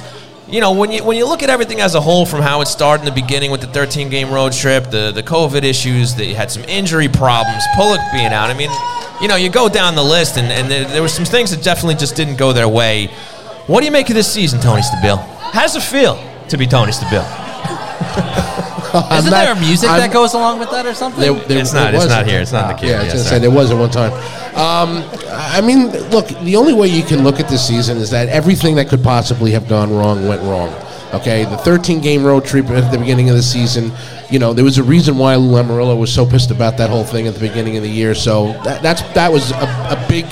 you 0.49 0.59
know, 0.59 0.73
when 0.73 0.91
you 0.91 1.03
when 1.03 1.15
you 1.15 1.25
look 1.25 1.43
at 1.43 1.49
everything 1.49 1.79
as 1.79 1.95
a 1.95 2.01
whole, 2.01 2.25
from 2.25 2.41
how 2.41 2.59
it 2.61 2.67
started 2.67 3.07
in 3.07 3.13
the 3.13 3.21
beginning 3.21 3.51
with 3.51 3.61
the 3.61 3.67
13 3.67 4.09
game 4.09 4.29
road 4.31 4.51
trip, 4.51 4.91
the 4.91 5.11
the 5.11 5.23
COVID 5.23 5.63
issues, 5.63 6.15
that 6.15 6.25
you 6.25 6.35
had 6.35 6.51
some 6.51 6.63
injury 6.63 7.07
problems, 7.07 7.63
Pulock 7.75 8.01
being 8.11 8.33
out. 8.33 8.49
I 8.49 8.53
mean, 8.53 8.69
you 9.21 9.29
know, 9.29 9.37
you 9.37 9.49
go 9.49 9.69
down 9.69 9.95
the 9.95 10.03
list, 10.03 10.37
and, 10.37 10.51
and 10.51 10.69
there, 10.69 10.85
there 10.85 11.01
were 11.01 11.07
some 11.07 11.25
things 11.25 11.51
that 11.51 11.63
definitely 11.63 11.95
just 11.95 12.15
didn't 12.15 12.35
go 12.35 12.51
their 12.51 12.67
way. 12.67 13.07
What 13.67 13.79
do 13.79 13.85
you 13.85 13.91
make 13.91 14.09
of 14.09 14.15
this 14.15 14.31
season, 14.31 14.59
Tony 14.59 14.81
Stabile? 14.81 15.23
How 15.53 15.61
does 15.61 15.75
it 15.75 15.83
feel 15.83 16.21
to 16.49 16.57
be 16.57 16.67
Tony 16.67 16.91
Stabile? 16.91 17.50
I'm 18.93 19.19
Isn't 19.19 19.31
not- 19.31 19.45
there 19.45 19.55
music 19.55 19.89
I'm- 19.89 19.99
that 20.01 20.11
goes 20.11 20.33
along 20.33 20.59
with 20.59 20.69
that 20.71 20.85
or 20.85 20.93
something? 20.93 21.21
There, 21.21 21.33
there, 21.47 21.59
It's 21.59 21.73
not- 21.73 21.93
it's 21.93 22.07
not 22.07 22.25
here. 22.27 22.41
It's 22.41 22.51
not 22.51 22.67
the 22.67 22.73
time. 22.73 22.77
queue. 22.79 22.89
Yeah, 22.89 22.95
I 22.95 23.03
was 23.03 23.13
Yes, 23.13 23.23
gonna 23.23 23.29
say 23.29 23.39
there 23.39 23.51
was 23.51 23.71
at 23.71 23.77
one 23.77 23.89
time. 23.89 24.11
Um, 24.55 25.03
I 25.31 25.61
mean, 25.61 25.91
look, 26.09 26.27
the 26.43 26.55
only 26.57 26.73
way 26.73 26.87
you 26.87 27.03
can 27.03 27.23
look 27.23 27.39
at 27.39 27.47
this 27.47 27.65
season 27.65 27.97
is 27.97 28.09
that 28.09 28.27
everything 28.29 28.75
that 28.75 28.89
could 28.89 29.01
possibly 29.03 29.51
have 29.51 29.67
gone 29.69 29.95
wrong 29.95 30.27
went 30.27 30.41
wrong. 30.43 30.73
Okay, 31.13 31.43
the 31.45 31.57
13 31.57 31.99
game 31.99 32.23
road 32.23 32.43
trip 32.45 32.69
at 32.69 32.91
the 32.91 32.97
beginning 32.97 33.29
of 33.29 33.35
the 33.35 33.43
season, 33.43 33.91
you 34.29 34.39
know, 34.39 34.53
there 34.53 34.63
was 34.65 34.77
a 34.77 34.83
reason 34.83 35.17
why 35.17 35.35
Lou 35.35 35.51
Lamoriello 35.61 35.97
was 35.97 36.11
so 36.11 36.25
pissed 36.25 36.51
about 36.51 36.77
that 36.77 36.89
whole 36.89 37.03
thing 37.03 37.27
at 37.27 37.33
the 37.33 37.39
beginning 37.39 37.75
of 37.77 37.83
the 37.83 37.89
year. 37.89 38.13
So 38.15 38.53
that, 38.63 38.81
that's 38.81 39.01
that 39.13 39.31
was 39.31 39.51
a, 39.51 39.55
a 39.89 40.05
big 40.09 40.25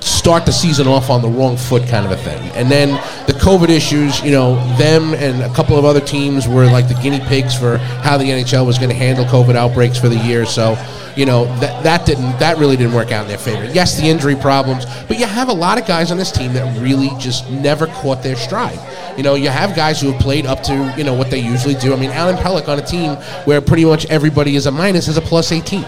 start 0.00 0.46
the 0.46 0.52
season 0.52 0.86
off 0.86 1.10
on 1.10 1.22
the 1.22 1.28
wrong 1.28 1.56
foot 1.56 1.86
kind 1.88 2.04
of 2.04 2.12
a 2.12 2.16
thing. 2.16 2.40
And 2.52 2.70
then 2.70 2.90
the 3.26 3.32
COVID 3.32 3.68
issues, 3.68 4.22
you 4.22 4.30
know, 4.30 4.54
them 4.76 5.14
and 5.14 5.42
a 5.42 5.54
couple 5.54 5.78
of 5.78 5.84
other 5.84 6.00
teams 6.00 6.48
were 6.48 6.66
like 6.66 6.88
the 6.88 6.94
guinea 6.94 7.20
pigs 7.20 7.54
for 7.54 7.78
how 7.78 8.16
the 8.16 8.24
NHL 8.24 8.66
was 8.66 8.78
going 8.78 8.90
to 8.90 8.96
handle 8.96 9.24
COVID 9.26 9.54
outbreaks 9.54 9.98
for 9.98 10.08
the 10.08 10.18
year. 10.18 10.46
So, 10.46 10.76
you 11.16 11.26
know, 11.26 11.44
that 11.58 11.82
that 11.82 12.06
didn't 12.06 12.38
that 12.38 12.58
really 12.58 12.76
didn't 12.76 12.94
work 12.94 13.12
out 13.12 13.22
in 13.22 13.28
their 13.28 13.38
favor. 13.38 13.64
Yes, 13.64 13.98
the 13.98 14.06
injury 14.06 14.36
problems, 14.36 14.86
but 15.08 15.18
you 15.18 15.26
have 15.26 15.48
a 15.48 15.52
lot 15.52 15.80
of 15.80 15.86
guys 15.86 16.10
on 16.10 16.16
this 16.18 16.30
team 16.30 16.52
that 16.52 16.80
really 16.80 17.10
just 17.18 17.50
never 17.50 17.86
caught 17.86 18.22
their 18.22 18.36
stride. 18.36 18.78
You 19.16 19.22
know, 19.22 19.34
you 19.34 19.48
have 19.48 19.74
guys 19.74 20.00
who 20.00 20.12
have 20.12 20.20
played 20.20 20.46
up 20.46 20.62
to, 20.64 20.94
you 20.96 21.04
know, 21.04 21.14
what 21.14 21.30
they 21.30 21.40
usually 21.40 21.74
do. 21.74 21.92
I 21.92 21.96
mean, 21.96 22.10
Adam 22.10 22.36
Pelech 22.36 22.68
on 22.68 22.78
a 22.78 22.84
team 22.84 23.16
where 23.44 23.60
pretty 23.60 23.84
much 23.84 24.06
everybody 24.06 24.56
is 24.56 24.66
a 24.66 24.70
minus 24.70 25.08
is 25.08 25.16
a 25.16 25.20
plus 25.20 25.52
18. 25.52 25.84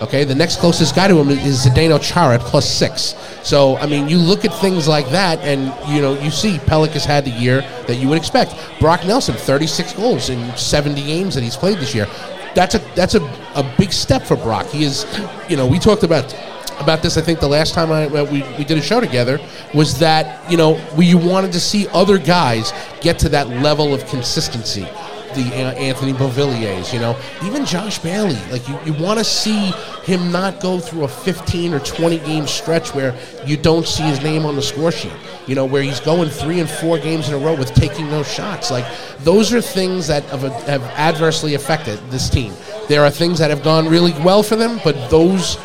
Okay, 0.00 0.24
the 0.24 0.34
next 0.34 0.60
closest 0.60 0.96
guy 0.96 1.08
to 1.08 1.18
him 1.18 1.28
is 1.28 1.66
Zdeno 1.66 2.00
Chara 2.00 2.36
at 2.36 2.40
plus 2.40 2.66
six. 2.66 3.14
So, 3.42 3.76
I 3.76 3.86
mean, 3.86 4.08
you 4.08 4.16
look 4.16 4.46
at 4.46 4.54
things 4.54 4.88
like 4.88 5.06
that, 5.10 5.38
and 5.40 5.74
you 5.94 6.00
know, 6.00 6.18
you 6.18 6.30
see 6.30 6.56
Pelech 6.56 6.92
has 6.92 7.04
had 7.04 7.26
the 7.26 7.30
year 7.30 7.60
that 7.86 7.96
you 7.96 8.08
would 8.08 8.16
expect. 8.16 8.54
Brock 8.80 9.04
Nelson, 9.04 9.34
36 9.34 9.92
goals 9.92 10.30
in 10.30 10.56
70 10.56 11.02
games 11.02 11.34
that 11.34 11.42
he's 11.42 11.56
played 11.56 11.78
this 11.78 11.94
year. 11.94 12.06
That's 12.54 12.74
a 12.74 12.78
that's 12.94 13.14
a, 13.14 13.22
a 13.54 13.74
big 13.76 13.92
step 13.92 14.22
for 14.22 14.36
Brock. 14.36 14.66
He 14.68 14.84
is, 14.84 15.04
you 15.50 15.58
know, 15.58 15.66
we 15.66 15.78
talked 15.78 16.02
about 16.02 16.34
about 16.80 17.02
this. 17.02 17.18
I 17.18 17.20
think 17.20 17.38
the 17.38 17.48
last 17.48 17.74
time 17.74 17.92
I 17.92 18.06
we, 18.06 18.42
we 18.56 18.64
did 18.64 18.78
a 18.78 18.82
show 18.82 19.00
together 19.00 19.38
was 19.74 19.98
that 19.98 20.50
you 20.50 20.56
know 20.56 20.80
we 20.96 21.14
wanted 21.14 21.52
to 21.52 21.60
see 21.60 21.88
other 21.88 22.16
guys 22.16 22.72
get 23.02 23.18
to 23.18 23.28
that 23.28 23.48
level 23.48 23.92
of 23.92 24.06
consistency 24.06 24.88
the 25.34 25.46
uh, 25.54 25.72
Anthony 25.72 26.12
Beauvillier, 26.12 26.92
you 26.92 26.98
know, 26.98 27.18
even 27.44 27.64
Josh 27.64 27.98
Bailey. 27.98 28.38
Like 28.50 28.66
you, 28.68 28.78
you 28.84 28.92
want 29.02 29.18
to 29.18 29.24
see 29.24 29.70
him 30.04 30.32
not 30.32 30.60
go 30.60 30.78
through 30.78 31.04
a 31.04 31.08
15 31.08 31.74
or 31.74 31.80
20 31.80 32.18
game 32.18 32.46
stretch 32.46 32.94
where 32.94 33.16
you 33.46 33.56
don't 33.56 33.86
see 33.86 34.02
his 34.02 34.22
name 34.22 34.44
on 34.44 34.56
the 34.56 34.62
score 34.62 34.92
sheet. 34.92 35.12
You 35.46 35.54
know, 35.54 35.64
where 35.64 35.82
he's 35.82 36.00
going 36.00 36.28
three 36.28 36.60
and 36.60 36.68
four 36.68 36.98
games 36.98 37.28
in 37.28 37.34
a 37.34 37.38
row 37.38 37.54
with 37.54 37.74
taking 37.74 38.08
no 38.08 38.22
shots. 38.22 38.70
Like 38.70 38.86
those 39.20 39.52
are 39.52 39.60
things 39.60 40.06
that 40.06 40.24
have, 40.24 40.42
have 40.42 40.82
adversely 40.82 41.54
affected 41.54 41.98
this 42.10 42.28
team. 42.28 42.52
There 42.88 43.04
are 43.04 43.10
things 43.10 43.38
that 43.38 43.50
have 43.50 43.62
gone 43.62 43.88
really 43.88 44.12
well 44.22 44.42
for 44.42 44.56
them, 44.56 44.80
but 44.84 45.10
those 45.10 45.58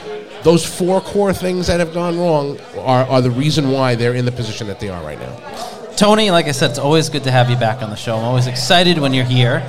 those 0.44 0.64
four 0.64 1.02
core 1.02 1.34
things 1.34 1.66
that 1.66 1.80
have 1.80 1.92
gone 1.92 2.20
wrong 2.20 2.60
are, 2.78 3.04
are 3.06 3.20
the 3.20 3.32
reason 3.32 3.72
why 3.72 3.96
they're 3.96 4.14
in 4.14 4.26
the 4.26 4.32
position 4.32 4.68
that 4.68 4.80
they 4.80 4.90
are 4.90 5.04
right 5.04 5.20
now. 5.20 5.85
Tony, 5.98 6.30
like 6.30 6.48
I 6.48 6.52
said, 6.52 6.72
it's 6.72 6.80
always 6.80 7.10
good 7.10 7.24
to 7.24 7.32
have 7.32 7.50
you 7.50 7.56
back 7.56 7.82
on 7.82 7.90
the 7.90 7.96
show. 7.96 8.18
I'm 8.18 8.26
always 8.26 8.48
excited 8.48 8.98
when 8.98 9.14
you're 9.14 9.26
here. 9.26 9.64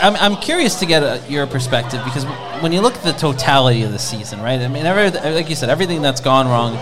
I'm, 0.00 0.16
I'm 0.16 0.36
curious 0.36 0.78
to 0.80 0.86
get 0.86 1.02
a, 1.02 1.22
your 1.28 1.46
perspective 1.46 2.02
because 2.04 2.24
when 2.62 2.72
you 2.72 2.80
look 2.80 2.94
at 2.94 3.02
the 3.02 3.12
totality 3.12 3.82
of 3.82 3.92
the 3.92 3.98
season, 3.98 4.40
right? 4.40 4.60
I 4.60 4.68
mean, 4.68 4.84
every, 4.84 5.10
like 5.32 5.48
you 5.48 5.56
said, 5.56 5.70
everything 5.70 6.02
that's 6.02 6.20
gone 6.20 6.46
wrong 6.46 6.78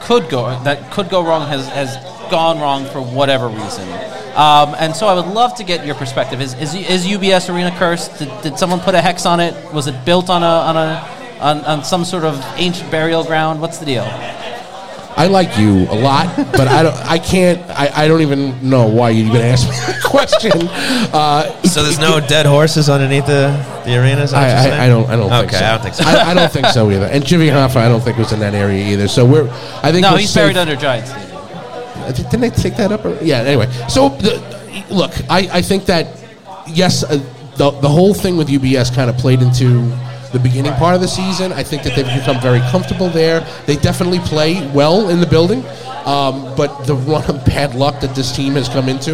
could 0.00 0.28
go 0.28 0.46
that 0.62 0.92
could 0.92 1.08
go 1.08 1.24
wrong 1.24 1.48
has 1.48 1.66
has 1.68 1.96
gone 2.30 2.60
wrong 2.60 2.84
for 2.86 3.00
whatever 3.00 3.48
reason. 3.48 3.88
Um, 4.36 4.74
and 4.78 4.94
so 4.94 5.06
I 5.06 5.14
would 5.14 5.32
love 5.32 5.56
to 5.56 5.64
get 5.64 5.86
your 5.86 5.94
perspective. 5.94 6.40
Is, 6.42 6.52
is, 6.54 6.74
is 6.74 7.06
UBS 7.06 7.52
Arena 7.52 7.74
cursed? 7.76 8.18
Did, 8.18 8.42
did 8.42 8.58
someone 8.58 8.80
put 8.80 8.94
a 8.94 9.00
hex 9.00 9.24
on 9.24 9.40
it? 9.40 9.54
Was 9.72 9.86
it 9.86 10.04
built 10.04 10.28
on 10.28 10.42
a 10.42 10.46
on 10.46 10.76
a 10.76 11.38
on, 11.40 11.64
on 11.64 11.84
some 11.84 12.04
sort 12.04 12.24
of 12.24 12.38
ancient 12.56 12.90
burial 12.90 13.24
ground? 13.24 13.60
What's 13.60 13.78
the 13.78 13.86
deal? 13.86 14.04
I 15.18 15.28
like 15.28 15.56
you 15.58 15.84
a 15.90 15.94
lot, 15.98 16.36
but 16.52 16.68
I 16.68 16.82
don't. 16.82 16.94
I 16.96 17.18
can't. 17.18 17.58
I, 17.70 18.04
I 18.04 18.08
don't 18.08 18.20
even 18.20 18.68
know 18.68 18.86
why 18.86 19.10
you 19.10 19.24
even 19.24 19.40
asked 19.40 19.64
me 19.64 19.70
that 19.76 20.02
question. 20.04 20.52
Uh, 21.12 21.62
So 21.62 21.82
there's 21.82 21.98
no 21.98 22.20
dead 22.20 22.44
horses 22.44 22.88
underneath 22.90 23.26
the, 23.26 23.48
the 23.86 23.96
arena? 23.96 24.22
Is 24.22 24.32
that 24.32 24.40
what 24.42 24.64
you're 24.66 24.74
I. 24.74 24.76
I, 24.82 24.84
I 24.84 24.88
don't. 24.88 25.08
I 25.08 25.16
don't 25.16 25.30
think 25.30 25.48
Okay, 25.48 25.58
so. 25.58 25.64
I 25.64 25.70
don't 25.72 25.82
think 25.82 25.94
so. 25.94 26.04
I, 26.04 26.30
I 26.30 26.34
don't 26.34 26.52
think 26.52 26.66
so 26.66 26.90
either. 26.90 27.06
And 27.06 27.24
Jimmy 27.24 27.48
Hoffa, 27.48 27.76
I 27.76 27.88
don't 27.88 28.02
think 28.02 28.18
was 28.18 28.32
in 28.32 28.40
that 28.40 28.54
area 28.54 28.92
either. 28.92 29.08
So 29.08 29.24
we're. 29.24 29.48
I 29.82 29.90
think 29.90 30.02
No, 30.02 30.12
we're 30.12 30.18
he's 30.18 30.30
safe. 30.30 30.42
buried 30.42 30.56
under 30.58 30.76
Giants. 30.76 31.10
Uh, 31.12 32.12
Didn't 32.12 32.40
they 32.40 32.50
take 32.50 32.76
that 32.76 32.92
up? 32.92 33.04
Or, 33.04 33.18
yeah. 33.22 33.38
Anyway, 33.38 33.70
so 33.88 34.10
the, 34.10 34.84
look, 34.90 35.12
I, 35.30 35.48
I 35.50 35.62
think 35.62 35.86
that 35.86 36.08
yes, 36.68 37.04
uh, 37.04 37.16
the 37.56 37.70
the 37.70 37.88
whole 37.88 38.12
thing 38.12 38.36
with 38.36 38.48
UBS 38.48 38.94
kind 38.94 39.08
of 39.08 39.16
played 39.16 39.40
into 39.40 39.80
the 40.36 40.42
beginning 40.42 40.74
part 40.74 40.94
of 40.94 41.00
the 41.00 41.08
season. 41.08 41.52
I 41.52 41.62
think 41.62 41.82
that 41.84 41.96
they've 41.96 42.04
become 42.04 42.40
very 42.42 42.60
comfortable 42.70 43.08
there. 43.08 43.40
They 43.64 43.76
definitely 43.76 44.18
play 44.18 44.70
well 44.72 45.08
in 45.08 45.20
the 45.20 45.26
building, 45.26 45.64
um, 46.04 46.54
but 46.56 46.84
the 46.84 46.94
run 47.10 47.24
of 47.30 47.44
bad 47.46 47.74
luck 47.74 48.00
that 48.00 48.14
this 48.14 48.34
team 48.36 48.52
has 48.52 48.68
come 48.68 48.88
into. 48.88 49.12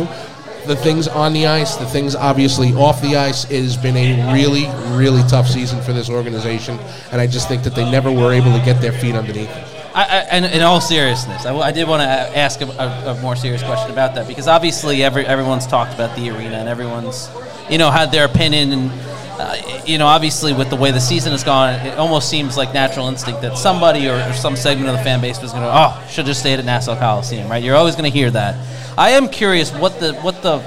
The 0.67 0.77
things 0.77 1.09
on 1.09 1.33
the 1.33 1.47
ice, 1.47 1.77
the 1.77 1.87
things 1.87 2.15
obviously 2.15 2.73
off 2.73 3.01
the 3.03 3.17
ice, 3.17 3.45
it 3.51 3.63
has 3.63 3.77
been 3.77 3.97
a 3.97 4.33
really, 4.33 4.67
really 4.97 5.23
tough 5.29 5.49
season 5.49 5.81
for 5.83 5.93
this 5.93 6.09
organization, 6.09 6.79
and 7.11 7.21
I 7.21 7.27
just 7.27 7.49
think 7.49 7.63
that 7.65 7.75
they 7.75 7.89
never 7.89 8.13
were 8.13 8.33
able 8.33 8.57
to 8.57 8.65
get 8.65 8.81
their 8.81 8.93
feet 8.93 9.15
underneath. 9.15 9.51
I, 9.95 10.05
I, 10.05 10.19
and 10.31 10.45
in 10.47 10.63
all 10.63 10.81
seriousness, 10.81 11.45
I 11.45 11.71
did 11.71 11.87
want 11.87 12.01
to 12.01 12.09
ask 12.09 12.61
a, 12.63 12.67
a, 12.67 13.13
a 13.13 13.21
more 13.21 13.37
serious 13.37 13.63
question 13.63 13.91
about 13.91 14.15
that 14.15 14.27
because 14.27 14.49
obviously 14.49 15.03
every, 15.03 15.27
everyone's 15.27 15.67
talked 15.67 15.93
about 15.93 16.17
the 16.17 16.31
arena 16.31 16.57
and 16.57 16.69
everyone's, 16.69 17.29
you 17.69 17.77
know, 17.77 17.91
had 17.91 18.11
their 18.11 18.25
opinion 18.25 18.73
and, 18.73 18.91
uh, 19.39 19.83
you 19.87 19.99
know, 19.99 20.07
obviously 20.07 20.53
with 20.53 20.71
the 20.71 20.77
way 20.77 20.91
the 20.91 21.01
season 21.01 21.33
has 21.33 21.45
gone, 21.45 21.75
it 21.87 21.99
almost 21.99 22.29
seems 22.29 22.57
like 22.57 22.73
natural 22.73 23.09
instinct 23.09 23.43
that 23.43 23.57
somebody 23.57 24.09
or, 24.09 24.15
or 24.15 24.33
some 24.33 24.57
segment 24.57 24.89
of 24.89 24.97
the 24.97 25.03
fan 25.03 25.21
base 25.21 25.41
was 25.41 25.53
going 25.53 25.63
to, 25.63 25.71
oh, 25.71 26.05
should 26.09 26.27
just 26.27 26.41
stay 26.41 26.53
at 26.55 26.65
Nassau 26.65 26.97
Coliseum, 26.97 27.49
right? 27.49 27.63
You're 27.63 27.77
always 27.77 27.97
going 27.97 28.11
to 28.11 28.17
hear 28.17 28.31
that. 28.31 28.57
I 28.99 29.11
am 29.11 29.29
curious 29.29 29.73
what 29.73 29.99
the 30.01 30.15
what 30.17 30.43
the 30.43 30.61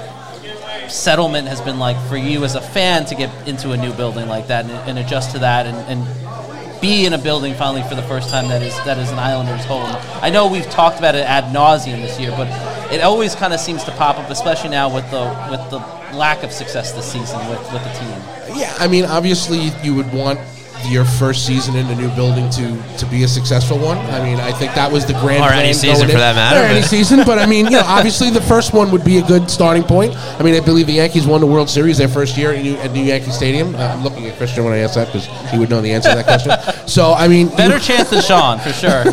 settlement 0.88 1.48
has 1.48 1.60
been 1.60 1.78
like 1.78 1.96
for 2.08 2.16
you 2.16 2.44
as 2.44 2.54
a 2.54 2.60
fan 2.60 3.04
to 3.06 3.14
get 3.14 3.30
into 3.48 3.72
a 3.72 3.76
new 3.76 3.92
building 3.92 4.28
like 4.28 4.46
that 4.48 4.64
and, 4.64 4.72
and 4.88 4.98
adjust 4.98 5.32
to 5.32 5.38
that 5.40 5.66
and, 5.66 5.76
and 5.90 6.80
be 6.80 7.06
in 7.06 7.12
a 7.12 7.18
building 7.18 7.54
finally 7.54 7.82
for 7.88 7.94
the 7.94 8.02
first 8.02 8.30
time 8.30 8.48
that 8.48 8.62
is 8.62 8.74
that 8.84 8.98
is 8.98 9.10
an 9.10 9.18
Islanders 9.18 9.64
home. 9.64 9.90
I 10.22 10.30
know 10.30 10.50
we've 10.50 10.68
talked 10.68 10.98
about 10.98 11.14
it 11.14 11.24
ad 11.24 11.44
nauseum 11.54 12.02
this 12.02 12.18
year, 12.20 12.30
but 12.32 12.48
it 12.92 13.00
always 13.00 13.34
kind 13.34 13.52
of 13.52 13.60
seems 13.60 13.84
to 13.84 13.90
pop 13.92 14.18
up, 14.18 14.30
especially 14.30 14.70
now 14.70 14.92
with 14.92 15.10
the 15.10 15.24
with 15.50 15.70
the 15.70 15.78
lack 16.16 16.42
of 16.42 16.52
success 16.52 16.92
this 16.92 17.10
season 17.10 17.38
with, 17.48 17.60
with 17.72 17.82
the 17.82 17.90
team. 17.90 18.45
Yeah, 18.56 18.74
I 18.78 18.86
mean, 18.88 19.04
obviously, 19.04 19.70
you 19.82 19.94
would 19.94 20.10
want 20.12 20.38
your 20.90 21.04
first 21.04 21.46
season 21.46 21.74
in 21.74 21.86
a 21.86 21.94
new 21.96 22.08
building 22.14 22.48
to 22.50 22.80
to 22.98 23.06
be 23.06 23.24
a 23.24 23.28
successful 23.28 23.78
one. 23.78 23.96
I 23.98 24.22
mean, 24.22 24.38
I 24.38 24.52
think 24.52 24.74
that 24.74 24.92
was 24.92 25.04
the 25.06 25.14
grand 25.14 25.42
Or 25.42 25.48
plan 25.48 25.64
any 25.64 25.72
season 25.72 26.06
for 26.06 26.12
in. 26.12 26.18
that 26.18 26.36
matter, 26.36 26.60
Or 26.60 26.64
any 26.64 26.82
season, 26.82 27.24
but 27.24 27.38
I 27.38 27.46
mean, 27.46 27.64
you 27.64 27.72
know, 27.72 27.82
obviously 27.84 28.30
the 28.30 28.42
first 28.42 28.72
one 28.72 28.90
would 28.92 29.02
be 29.04 29.18
a 29.18 29.22
good 29.22 29.50
starting 29.50 29.82
point. 29.82 30.14
I 30.38 30.42
mean, 30.42 30.54
I 30.54 30.60
believe 30.60 30.86
the 30.86 30.92
Yankees 30.92 31.26
won 31.26 31.40
the 31.40 31.46
World 31.46 31.68
Series 31.70 31.98
their 31.98 32.08
first 32.08 32.36
year 32.36 32.52
at 32.52 32.62
New, 32.62 32.76
at 32.76 32.92
New 32.92 33.02
Yankee 33.02 33.30
Stadium. 33.32 33.74
Uh, 33.74 33.78
I'm 33.78 34.04
looking 34.04 34.26
at 34.26 34.36
Christian 34.36 34.64
when 34.64 34.74
I 34.74 34.78
ask 34.78 34.94
that 34.94 35.06
because 35.06 35.26
he 35.50 35.58
would 35.58 35.70
know 35.70 35.80
the 35.80 35.92
answer 35.92 36.10
to 36.10 36.16
that 36.16 36.24
question. 36.26 36.52
So, 36.86 37.14
I 37.14 37.26
mean, 37.26 37.50
you- 37.50 37.56
Better 37.56 37.78
chance 37.80 38.10
than 38.10 38.22
Sean 38.22 38.58
for 38.60 38.72
sure. 38.72 39.04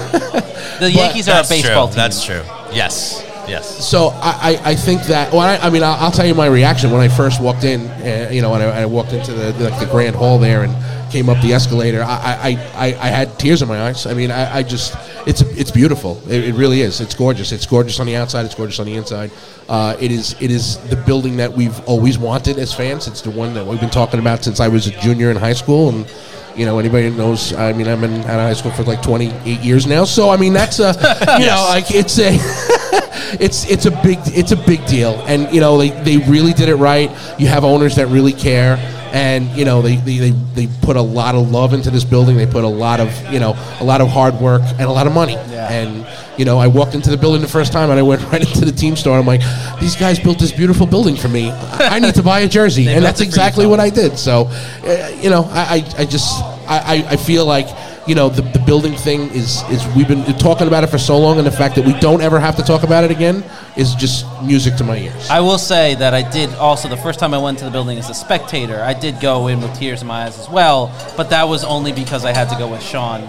The 0.80 0.92
Yankees 0.92 1.30
are 1.30 1.40
a 1.44 1.48
baseball 1.48 1.88
true. 1.88 1.94
team. 1.94 1.96
That's 1.96 2.24
true. 2.26 2.42
Yes. 2.74 3.24
Yes. 3.48 3.86
So 3.86 4.10
I, 4.16 4.60
I, 4.64 4.72
I 4.72 4.76
think 4.76 5.04
that 5.04 5.32
well 5.32 5.42
I, 5.42 5.58
I 5.58 5.70
mean 5.70 5.84
I'll, 5.84 5.94
I'll 5.96 6.12
tell 6.12 6.26
you 6.26 6.36
my 6.36 6.48
reaction 6.48 6.92
when 6.92 7.02
I 7.02 7.08
first 7.08 7.42
walked 7.42 7.64
in 7.64 7.88
uh, 7.88 8.30
you 8.32 8.42
know 8.42 8.52
when 8.52 8.62
I, 8.62 8.82
I 8.82 8.86
walked 8.86 9.14
into 9.14 9.34
the 9.34 9.52
like 9.70 9.80
the 9.80 9.88
grand 9.92 10.16
hall 10.16 10.40
there 10.40 10.64
and 10.64 10.74
came 11.12 11.30
up 11.30 11.40
the 11.44 11.54
escalator. 11.54 12.02
I, 12.02 12.08
I, 12.08 12.50
I, 12.74 12.86
I 12.88 13.08
had 13.08 13.38
tears 13.38 13.62
in 13.62 13.68
my 13.68 13.84
eyes. 13.84 14.06
I 14.06 14.14
mean 14.14 14.32
I, 14.32 14.58
I 14.58 14.64
just 14.64 14.96
it's 15.28 15.42
it's 15.42 15.72
beautiful. 15.72 16.22
It, 16.28 16.46
it 16.46 16.56
really 16.56 16.82
is. 16.82 17.02
It's 17.02 17.16
gorgeous. 17.16 17.52
It's 17.52 17.66
gorgeous 17.66 18.00
on 18.00 18.06
the 18.06 18.16
outside. 18.16 18.46
It's 18.46 18.56
gorgeous 18.56 18.80
on 18.80 18.86
the 18.86 18.96
inside. 18.96 19.32
Uh, 19.70 19.96
it 20.00 20.12
is 20.12 20.36
it 20.42 20.52
is 20.52 20.78
the 20.90 20.96
building 20.96 21.38
that 21.38 21.52
we've 21.52 21.80
always 21.88 22.18
wanted 22.18 22.58
as 22.60 22.74
fans. 22.74 23.08
It's 23.08 23.22
the 23.22 23.32
one 23.32 23.54
that 23.54 23.66
we've 23.66 23.80
been 23.80 23.90
talking 23.90 24.20
about 24.20 24.44
since 24.44 24.60
I 24.60 24.68
was 24.68 24.88
a 24.88 24.92
junior 25.02 25.32
in 25.32 25.38
high 25.38 25.54
school. 25.54 25.90
And 25.90 26.08
you 26.56 26.66
know, 26.66 26.80
anybody 26.80 27.10
knows, 27.10 27.54
I 27.54 27.74
mean, 27.74 27.88
I've 27.88 28.02
been 28.02 28.22
out 28.22 28.40
of 28.40 28.42
high 28.42 28.54
school 28.54 28.72
for 28.72 28.84
like 28.84 29.02
28 29.02 29.60
years 29.62 29.88
now. 29.88 30.04
So, 30.04 30.30
I 30.30 30.38
mean, 30.38 30.54
that's 30.54 30.80
a, 30.80 30.94
you 31.40 31.46
know, 31.48 31.66
like 31.70 31.86
it's 31.90 32.20
a, 32.20 32.38
it's 33.40 33.70
it's 33.70 33.86
a 33.86 33.92
big 33.92 34.20
it's 34.26 34.52
a 34.52 34.56
big 34.56 34.86
deal, 34.86 35.22
and 35.28 35.54
you 35.54 35.62
know 35.62 35.78
they, 35.78 35.90
they 35.90 36.18
really 36.30 36.54
did 36.54 36.70
it 36.70 36.76
right. 36.76 37.10
You 37.40 37.48
have 37.48 37.64
owners 37.64 37.96
that 37.96 38.08
really 38.08 38.34
care, 38.34 38.78
and 39.14 39.50
you 39.50 39.66
know 39.66 39.82
they, 39.82 39.98
they, 39.98 40.32
they, 40.32 40.68
put 40.82 40.96
a 40.98 41.02
lot 41.02 41.36
of 41.36 41.52
love 41.52 41.74
into 41.74 41.90
this 41.92 42.04
building. 42.04 42.36
They 42.36 42.46
put 42.46 42.64
a 42.64 42.68
lot 42.68 43.00
of 43.00 43.10
you 43.32 43.40
know 43.40 43.54
a 43.80 43.84
lot 43.84 44.02
of 44.02 44.10
hard 44.10 44.36
work 44.36 44.62
and 44.64 44.82
a 44.82 44.92
lot 44.92 45.08
of 45.08 45.14
money. 45.14 45.34
Yeah. 45.34 45.72
And 45.72 46.08
you 46.40 46.46
know 46.46 46.58
I 46.60 46.68
walked 46.68 46.96
into 46.96 47.10
the 47.10 47.18
building 47.18 47.42
the 47.42 47.48
first 47.48 47.72
time, 47.72 47.90
and 47.90 48.00
I 48.00 48.04
went 48.04 48.22
right 48.32 48.42
into 48.42 48.66
the 48.66 48.72
team 48.72 48.96
store. 48.96 49.18
I'm 49.18 49.26
like, 49.26 49.42
these 49.80 49.96
guys 49.96 50.20
built 50.20 50.40
this 50.40 50.52
beautiful 50.52 50.86
building 50.86 51.16
for 51.16 51.30
me. 51.30 51.52
I 51.52 52.00
need 52.00 52.16
to 52.16 52.24
buy 52.24 52.42
a 52.42 52.48
jersey, 52.48 52.88
and 52.90 53.04
that's 53.04 53.20
it 53.20 53.24
for 53.24 53.26
you, 53.26 53.30
exactly 53.30 53.66
what 53.66 53.80
I 53.80 53.90
did. 53.90 54.18
So, 54.18 54.48
uh, 54.84 55.12
you 55.22 55.30
know, 55.30 55.44
I, 55.52 55.86
I, 55.98 56.02
I 56.02 56.06
just 56.06 56.44
I- 56.68 57.06
I 57.10 57.16
feel 57.18 57.46
like 57.46 57.68
you 58.08 58.16
know 58.16 58.30
the, 58.30 58.42
the 58.42 58.60
building 58.60 58.94
thing 58.94 59.30
is 59.32 59.62
is 59.70 59.86
we've 59.96 60.08
been 60.08 60.24
talking 60.38 60.68
about 60.68 60.84
it 60.84 60.88
for 60.88 60.98
so 60.98 61.18
long, 61.18 61.38
and 61.38 61.48
the 61.48 61.52
fact 61.52 61.76
that 61.76 61.86
we 61.86 61.94
don't 62.00 62.22
ever 62.22 62.40
have 62.40 62.56
to 62.58 62.64
talk 62.64 62.84
about 62.84 63.04
it 63.04 63.12
again 63.12 63.44
is 63.78 63.96
just 63.96 64.26
music 64.44 64.76
to 64.76 64.84
my 64.84 64.98
ears. 64.98 65.30
I 65.30 65.40
will 65.40 65.58
say 65.58 65.96
that 65.96 66.14
I 66.14 66.30
did 66.30 66.54
also 66.56 66.88
the 66.88 66.98
first 66.98 67.20
time 67.20 67.34
I 67.34 67.38
went 67.38 67.60
to 67.60 67.66
the 67.66 67.72
building 67.72 67.98
as 67.98 68.10
a 68.10 68.14
spectator. 68.14 68.82
I 68.82 68.94
did 68.94 69.20
go 69.20 69.48
in 69.48 69.62
with 69.62 69.74
tears 69.76 70.02
in 70.02 70.08
my 70.08 70.26
eyes 70.26 70.40
as 70.40 70.50
well, 70.50 70.92
but 71.16 71.30
that 71.30 71.48
was 71.48 71.64
only 71.64 71.94
because 71.94 72.26
I 72.26 72.34
had 72.34 72.50
to 72.50 72.58
go 72.58 72.68
with 72.70 72.82
Sean 72.82 73.28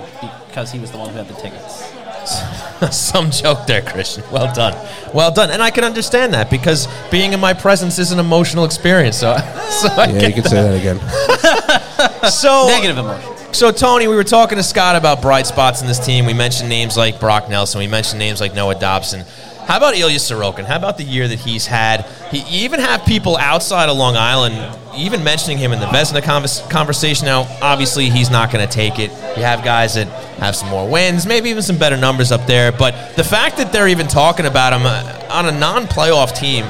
because 0.49 0.71
he 0.73 0.79
was 0.79 0.91
the 0.91 0.99
one 0.99 1.11
who 1.11 1.17
had 1.17 1.29
the 1.29 1.35
tickets. 1.35 1.93
Some 2.91 3.31
joke 3.31 3.67
there, 3.67 3.83
Christian. 3.83 4.25
Well 4.33 4.53
done. 4.55 4.75
Well 5.13 5.33
done. 5.33 5.51
And 5.51 5.63
I 5.63 5.71
can 5.71 5.85
understand 5.85 6.33
that 6.35 6.51
because 6.51 6.89
being 7.11 7.33
in 7.33 7.41
my 7.41 7.53
presence 7.53 7.99
is 7.99 8.13
an 8.13 8.19
emotional 8.19 8.65
experience. 8.65 9.19
So, 9.19 9.37
so 9.71 9.89
I 9.89 10.07
yeah, 10.07 10.21
get 10.21 10.37
you 10.37 10.43
can 10.43 10.51
say 10.51 10.63
that 10.63 10.75
again. 10.75 11.01
So 12.31 12.67
Negative 12.69 12.99
emotions. 12.99 13.34
So 13.55 13.71
Tony, 13.71 14.09
we 14.09 14.17
were 14.17 14.25
talking 14.25 14.59
to 14.59 14.65
Scott 14.65 14.97
about 14.97 15.23
bright 15.23 15.47
spots 15.47 15.81
in 15.81 15.87
this 15.87 16.05
team. 16.05 16.27
We 16.27 16.35
mentioned 16.35 16.69
names 16.69 16.97
like 16.97 17.21
Brock 17.21 17.49
Nelson. 17.49 17.79
We 17.79 17.87
mentioned 17.87 18.19
names 18.19 18.41
like 18.41 18.53
Noah 18.53 18.75
Dobson. 18.75 19.25
How 19.67 19.77
about 19.77 19.97
Ilya 19.97 20.19
Sorokin? 20.19 20.65
How 20.65 20.75
about 20.75 20.99
the 20.99 21.05
year 21.05 21.29
that 21.29 21.39
he's 21.39 21.65
had? 21.65 22.05
He 22.33 22.65
even 22.65 22.81
have 22.81 23.07
people 23.07 23.37
outside 23.37 23.89
of 23.89 23.97
Long 23.97 24.17
Island 24.17 24.77
even 24.97 25.23
mentioning 25.23 25.57
him 25.57 25.73
in 25.73 25.79
the 25.79 25.87
Vezina 25.87 26.21
convers- 26.21 26.63
conversation. 26.69 27.27
Now, 27.27 27.47
obviously, 27.63 28.11
he's 28.11 28.29
not 28.29 28.51
going 28.51 28.67
to 28.67 28.73
take 28.73 28.99
it. 28.99 29.13
You 29.37 29.45
have 29.45 29.63
guys 29.63 29.95
that 29.95 30.09
have 30.41 30.57
some 30.57 30.69
more 30.69 30.91
wins, 30.91 31.25
maybe 31.25 31.49
even 31.51 31.63
some 31.63 31.79
better 31.79 31.97
numbers 31.97 32.33
up 32.33 32.49
there. 32.49 32.73
But 32.73 33.15
the 33.15 33.25
fact 33.25 33.59
that 33.59 33.73
they're 33.73 33.89
even 33.89 34.09
talking 34.09 34.47
about 34.47 34.73
him 34.73 34.83
uh, 34.85 35.29
on 35.31 35.47
a 35.47 35.53
non-playoff 35.57 36.37
team, 36.37 36.65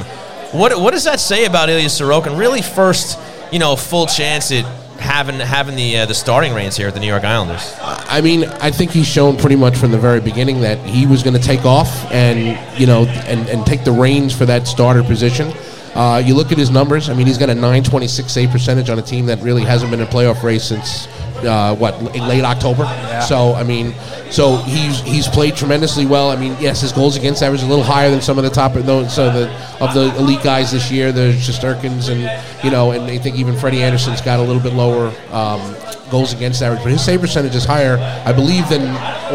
what 0.52 0.78
what 0.78 0.90
does 0.90 1.04
that 1.04 1.18
say 1.18 1.46
about 1.46 1.70
Ilya 1.70 1.88
Sorokin? 1.88 2.38
Really, 2.38 2.60
first, 2.60 3.18
you 3.50 3.58
know, 3.58 3.74
full 3.74 4.06
chance 4.06 4.52
at 4.52 4.83
having 5.04 5.38
having 5.38 5.76
the 5.76 5.98
uh, 5.98 6.06
the 6.06 6.14
starting 6.14 6.54
reins 6.54 6.76
here 6.76 6.88
at 6.88 6.94
the 6.94 7.00
New 7.00 7.06
York 7.06 7.24
Islanders. 7.24 7.74
I 7.80 8.20
mean, 8.20 8.44
I 8.44 8.70
think 8.70 8.90
he's 8.90 9.06
shown 9.06 9.36
pretty 9.36 9.56
much 9.56 9.76
from 9.76 9.90
the 9.90 9.98
very 9.98 10.20
beginning 10.20 10.62
that 10.62 10.78
he 10.78 11.06
was 11.06 11.22
going 11.22 11.36
to 11.36 11.42
take 11.42 11.64
off 11.64 12.10
and 12.10 12.58
you 12.78 12.86
know 12.86 13.04
and, 13.04 13.48
and 13.48 13.64
take 13.66 13.84
the 13.84 13.92
reins 13.92 14.36
for 14.36 14.46
that 14.46 14.66
starter 14.66 15.02
position. 15.02 15.52
Uh, 15.94 16.20
you 16.24 16.34
look 16.34 16.50
at 16.50 16.58
his 16.58 16.70
numbers. 16.70 17.08
I 17.08 17.14
mean, 17.14 17.26
he's 17.26 17.38
got 17.38 17.50
a 17.50 17.54
926 17.54 18.32
save 18.32 18.50
percentage 18.50 18.90
on 18.90 18.98
a 18.98 19.02
team 19.02 19.26
that 19.26 19.40
really 19.42 19.62
hasn't 19.62 19.92
been 19.92 20.00
in 20.00 20.08
a 20.08 20.10
playoff 20.10 20.42
race 20.42 20.64
since 20.64 21.06
uh, 21.36 21.74
what 21.76 21.94
l- 21.94 22.28
late 22.28 22.44
October. 22.44 22.84
So 23.26 23.54
I 23.54 23.62
mean, 23.62 23.94
so 24.30 24.56
he's 24.56 25.00
he's 25.00 25.28
played 25.28 25.56
tremendously 25.56 26.06
well. 26.06 26.30
I 26.30 26.36
mean, 26.36 26.56
yes, 26.60 26.80
his 26.80 26.92
goals 26.92 27.16
against 27.16 27.42
average 27.42 27.60
is 27.60 27.66
a 27.66 27.70
little 27.70 27.84
higher 27.84 28.10
than 28.10 28.20
some 28.20 28.38
of 28.38 28.44
the 28.44 28.50
top 28.50 28.76
of 28.76 28.86
those 28.86 29.14
so 29.14 29.30
the 29.32 29.50
of 29.80 29.94
the 29.94 30.14
elite 30.16 30.42
guys 30.42 30.72
this 30.72 30.90
year. 30.90 31.12
There's 31.12 31.36
Shesterkins 31.36 32.10
and 32.10 32.22
you 32.64 32.70
know, 32.70 32.92
and 32.92 33.04
I 33.04 33.18
think 33.18 33.36
even 33.36 33.56
Freddie 33.56 33.82
Andersen's 33.82 34.20
got 34.20 34.40
a 34.40 34.42
little 34.42 34.62
bit 34.62 34.74
lower. 34.74 35.12
Um, 35.32 35.74
goals 36.10 36.32
against 36.32 36.62
average, 36.62 36.82
but 36.82 36.92
his 36.92 37.04
save 37.04 37.20
percentage 37.20 37.56
is 37.56 37.64
higher, 37.64 37.96
I 38.24 38.32
believe, 38.32 38.68
than 38.68 38.82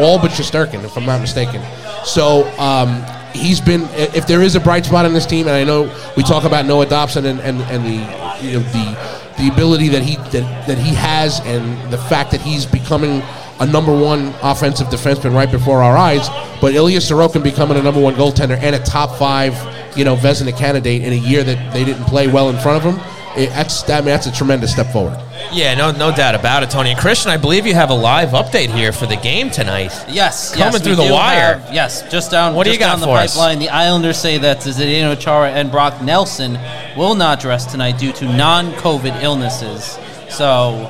all 0.00 0.18
but 0.18 0.30
Shesterkin, 0.30 0.82
if 0.84 0.96
I'm 0.96 1.04
not 1.04 1.20
mistaken. 1.20 1.60
So 2.04 2.48
um, 2.58 3.04
he's 3.32 3.60
been. 3.60 3.82
If 3.92 4.26
there 4.26 4.42
is 4.42 4.54
a 4.54 4.60
bright 4.60 4.84
spot 4.84 5.04
in 5.04 5.12
this 5.12 5.26
team, 5.26 5.46
and 5.46 5.56
I 5.56 5.64
know 5.64 5.94
we 6.16 6.22
talk 6.22 6.44
about 6.44 6.66
Noah 6.66 6.86
Dobson 6.86 7.26
and, 7.26 7.40
and, 7.40 7.60
and 7.62 7.84
the 7.84 8.46
you 8.46 8.52
know 8.52 8.60
the 8.60 9.29
the 9.40 9.48
ability 9.52 9.88
that 9.88 10.02
he 10.02 10.16
that, 10.16 10.66
that 10.66 10.78
he 10.78 10.94
has, 10.94 11.40
and 11.40 11.92
the 11.92 11.98
fact 11.98 12.30
that 12.32 12.40
he's 12.40 12.66
becoming 12.66 13.22
a 13.60 13.66
number 13.66 13.92
one 13.92 14.34
offensive 14.42 14.86
defenseman 14.88 15.34
right 15.34 15.50
before 15.50 15.82
our 15.82 15.96
eyes. 15.96 16.28
But 16.60 16.74
Ilya 16.74 17.00
Sorokin 17.00 17.42
becoming 17.42 17.76
a 17.76 17.82
number 17.82 18.00
one 18.00 18.14
goaltender 18.14 18.58
and 18.58 18.74
a 18.74 18.78
top 18.78 19.18
five, 19.18 19.54
you 19.96 20.04
know, 20.04 20.16
Vezina 20.16 20.56
candidate 20.56 21.02
in 21.02 21.12
a 21.12 21.16
year 21.16 21.44
that 21.44 21.72
they 21.72 21.84
didn't 21.84 22.04
play 22.04 22.26
well 22.26 22.48
in 22.48 22.58
front 22.58 22.84
of 22.84 22.94
him. 22.94 23.00
It, 23.44 23.50
that's 23.50 23.88
I 23.88 23.96
mean, 24.00 24.06
that's 24.06 24.26
a 24.26 24.32
tremendous 24.32 24.72
step 24.72 24.86
forward. 24.92 25.18
Yeah, 25.52 25.74
no, 25.74 25.90
no 25.90 26.14
doubt 26.14 26.34
about 26.34 26.62
it, 26.62 26.70
Tony 26.70 26.90
and 26.90 26.98
Christian. 26.98 27.30
I 27.30 27.36
believe 27.36 27.66
you 27.66 27.74
have 27.74 27.90
a 27.90 27.94
live 27.94 28.30
update 28.30 28.70
here 28.72 28.92
for 28.92 29.06
the 29.06 29.16
game 29.16 29.50
tonight. 29.50 29.92
Yes, 30.08 30.54
Coming 30.54 30.74
yes, 30.74 30.82
through 30.82 30.96
the 30.96 31.12
wire. 31.12 31.56
have- 31.58 31.74
yes, 31.74 32.02
just 32.10 32.30
down. 32.30 32.54
What 32.54 32.64
do 32.64 32.70
you 32.70 32.76
just 32.78 32.86
got 32.86 32.92
down 32.92 33.00
the 33.00 33.06
for 33.06 33.16
us? 33.16 33.34
pipeline? 33.34 33.58
The 33.58 33.70
Islanders 33.70 34.18
say 34.18 34.38
that 34.38 34.58
Zdeno 34.58 35.18
Chara 35.18 35.50
and 35.50 35.70
Brock 35.70 36.00
Nelson 36.02 36.58
will 36.96 37.14
not 37.14 37.40
dress 37.40 37.64
tonight 37.66 37.98
due 37.98 38.12
to 38.12 38.24
non-COVID 38.26 39.22
illnesses. 39.22 39.98
So, 40.28 40.86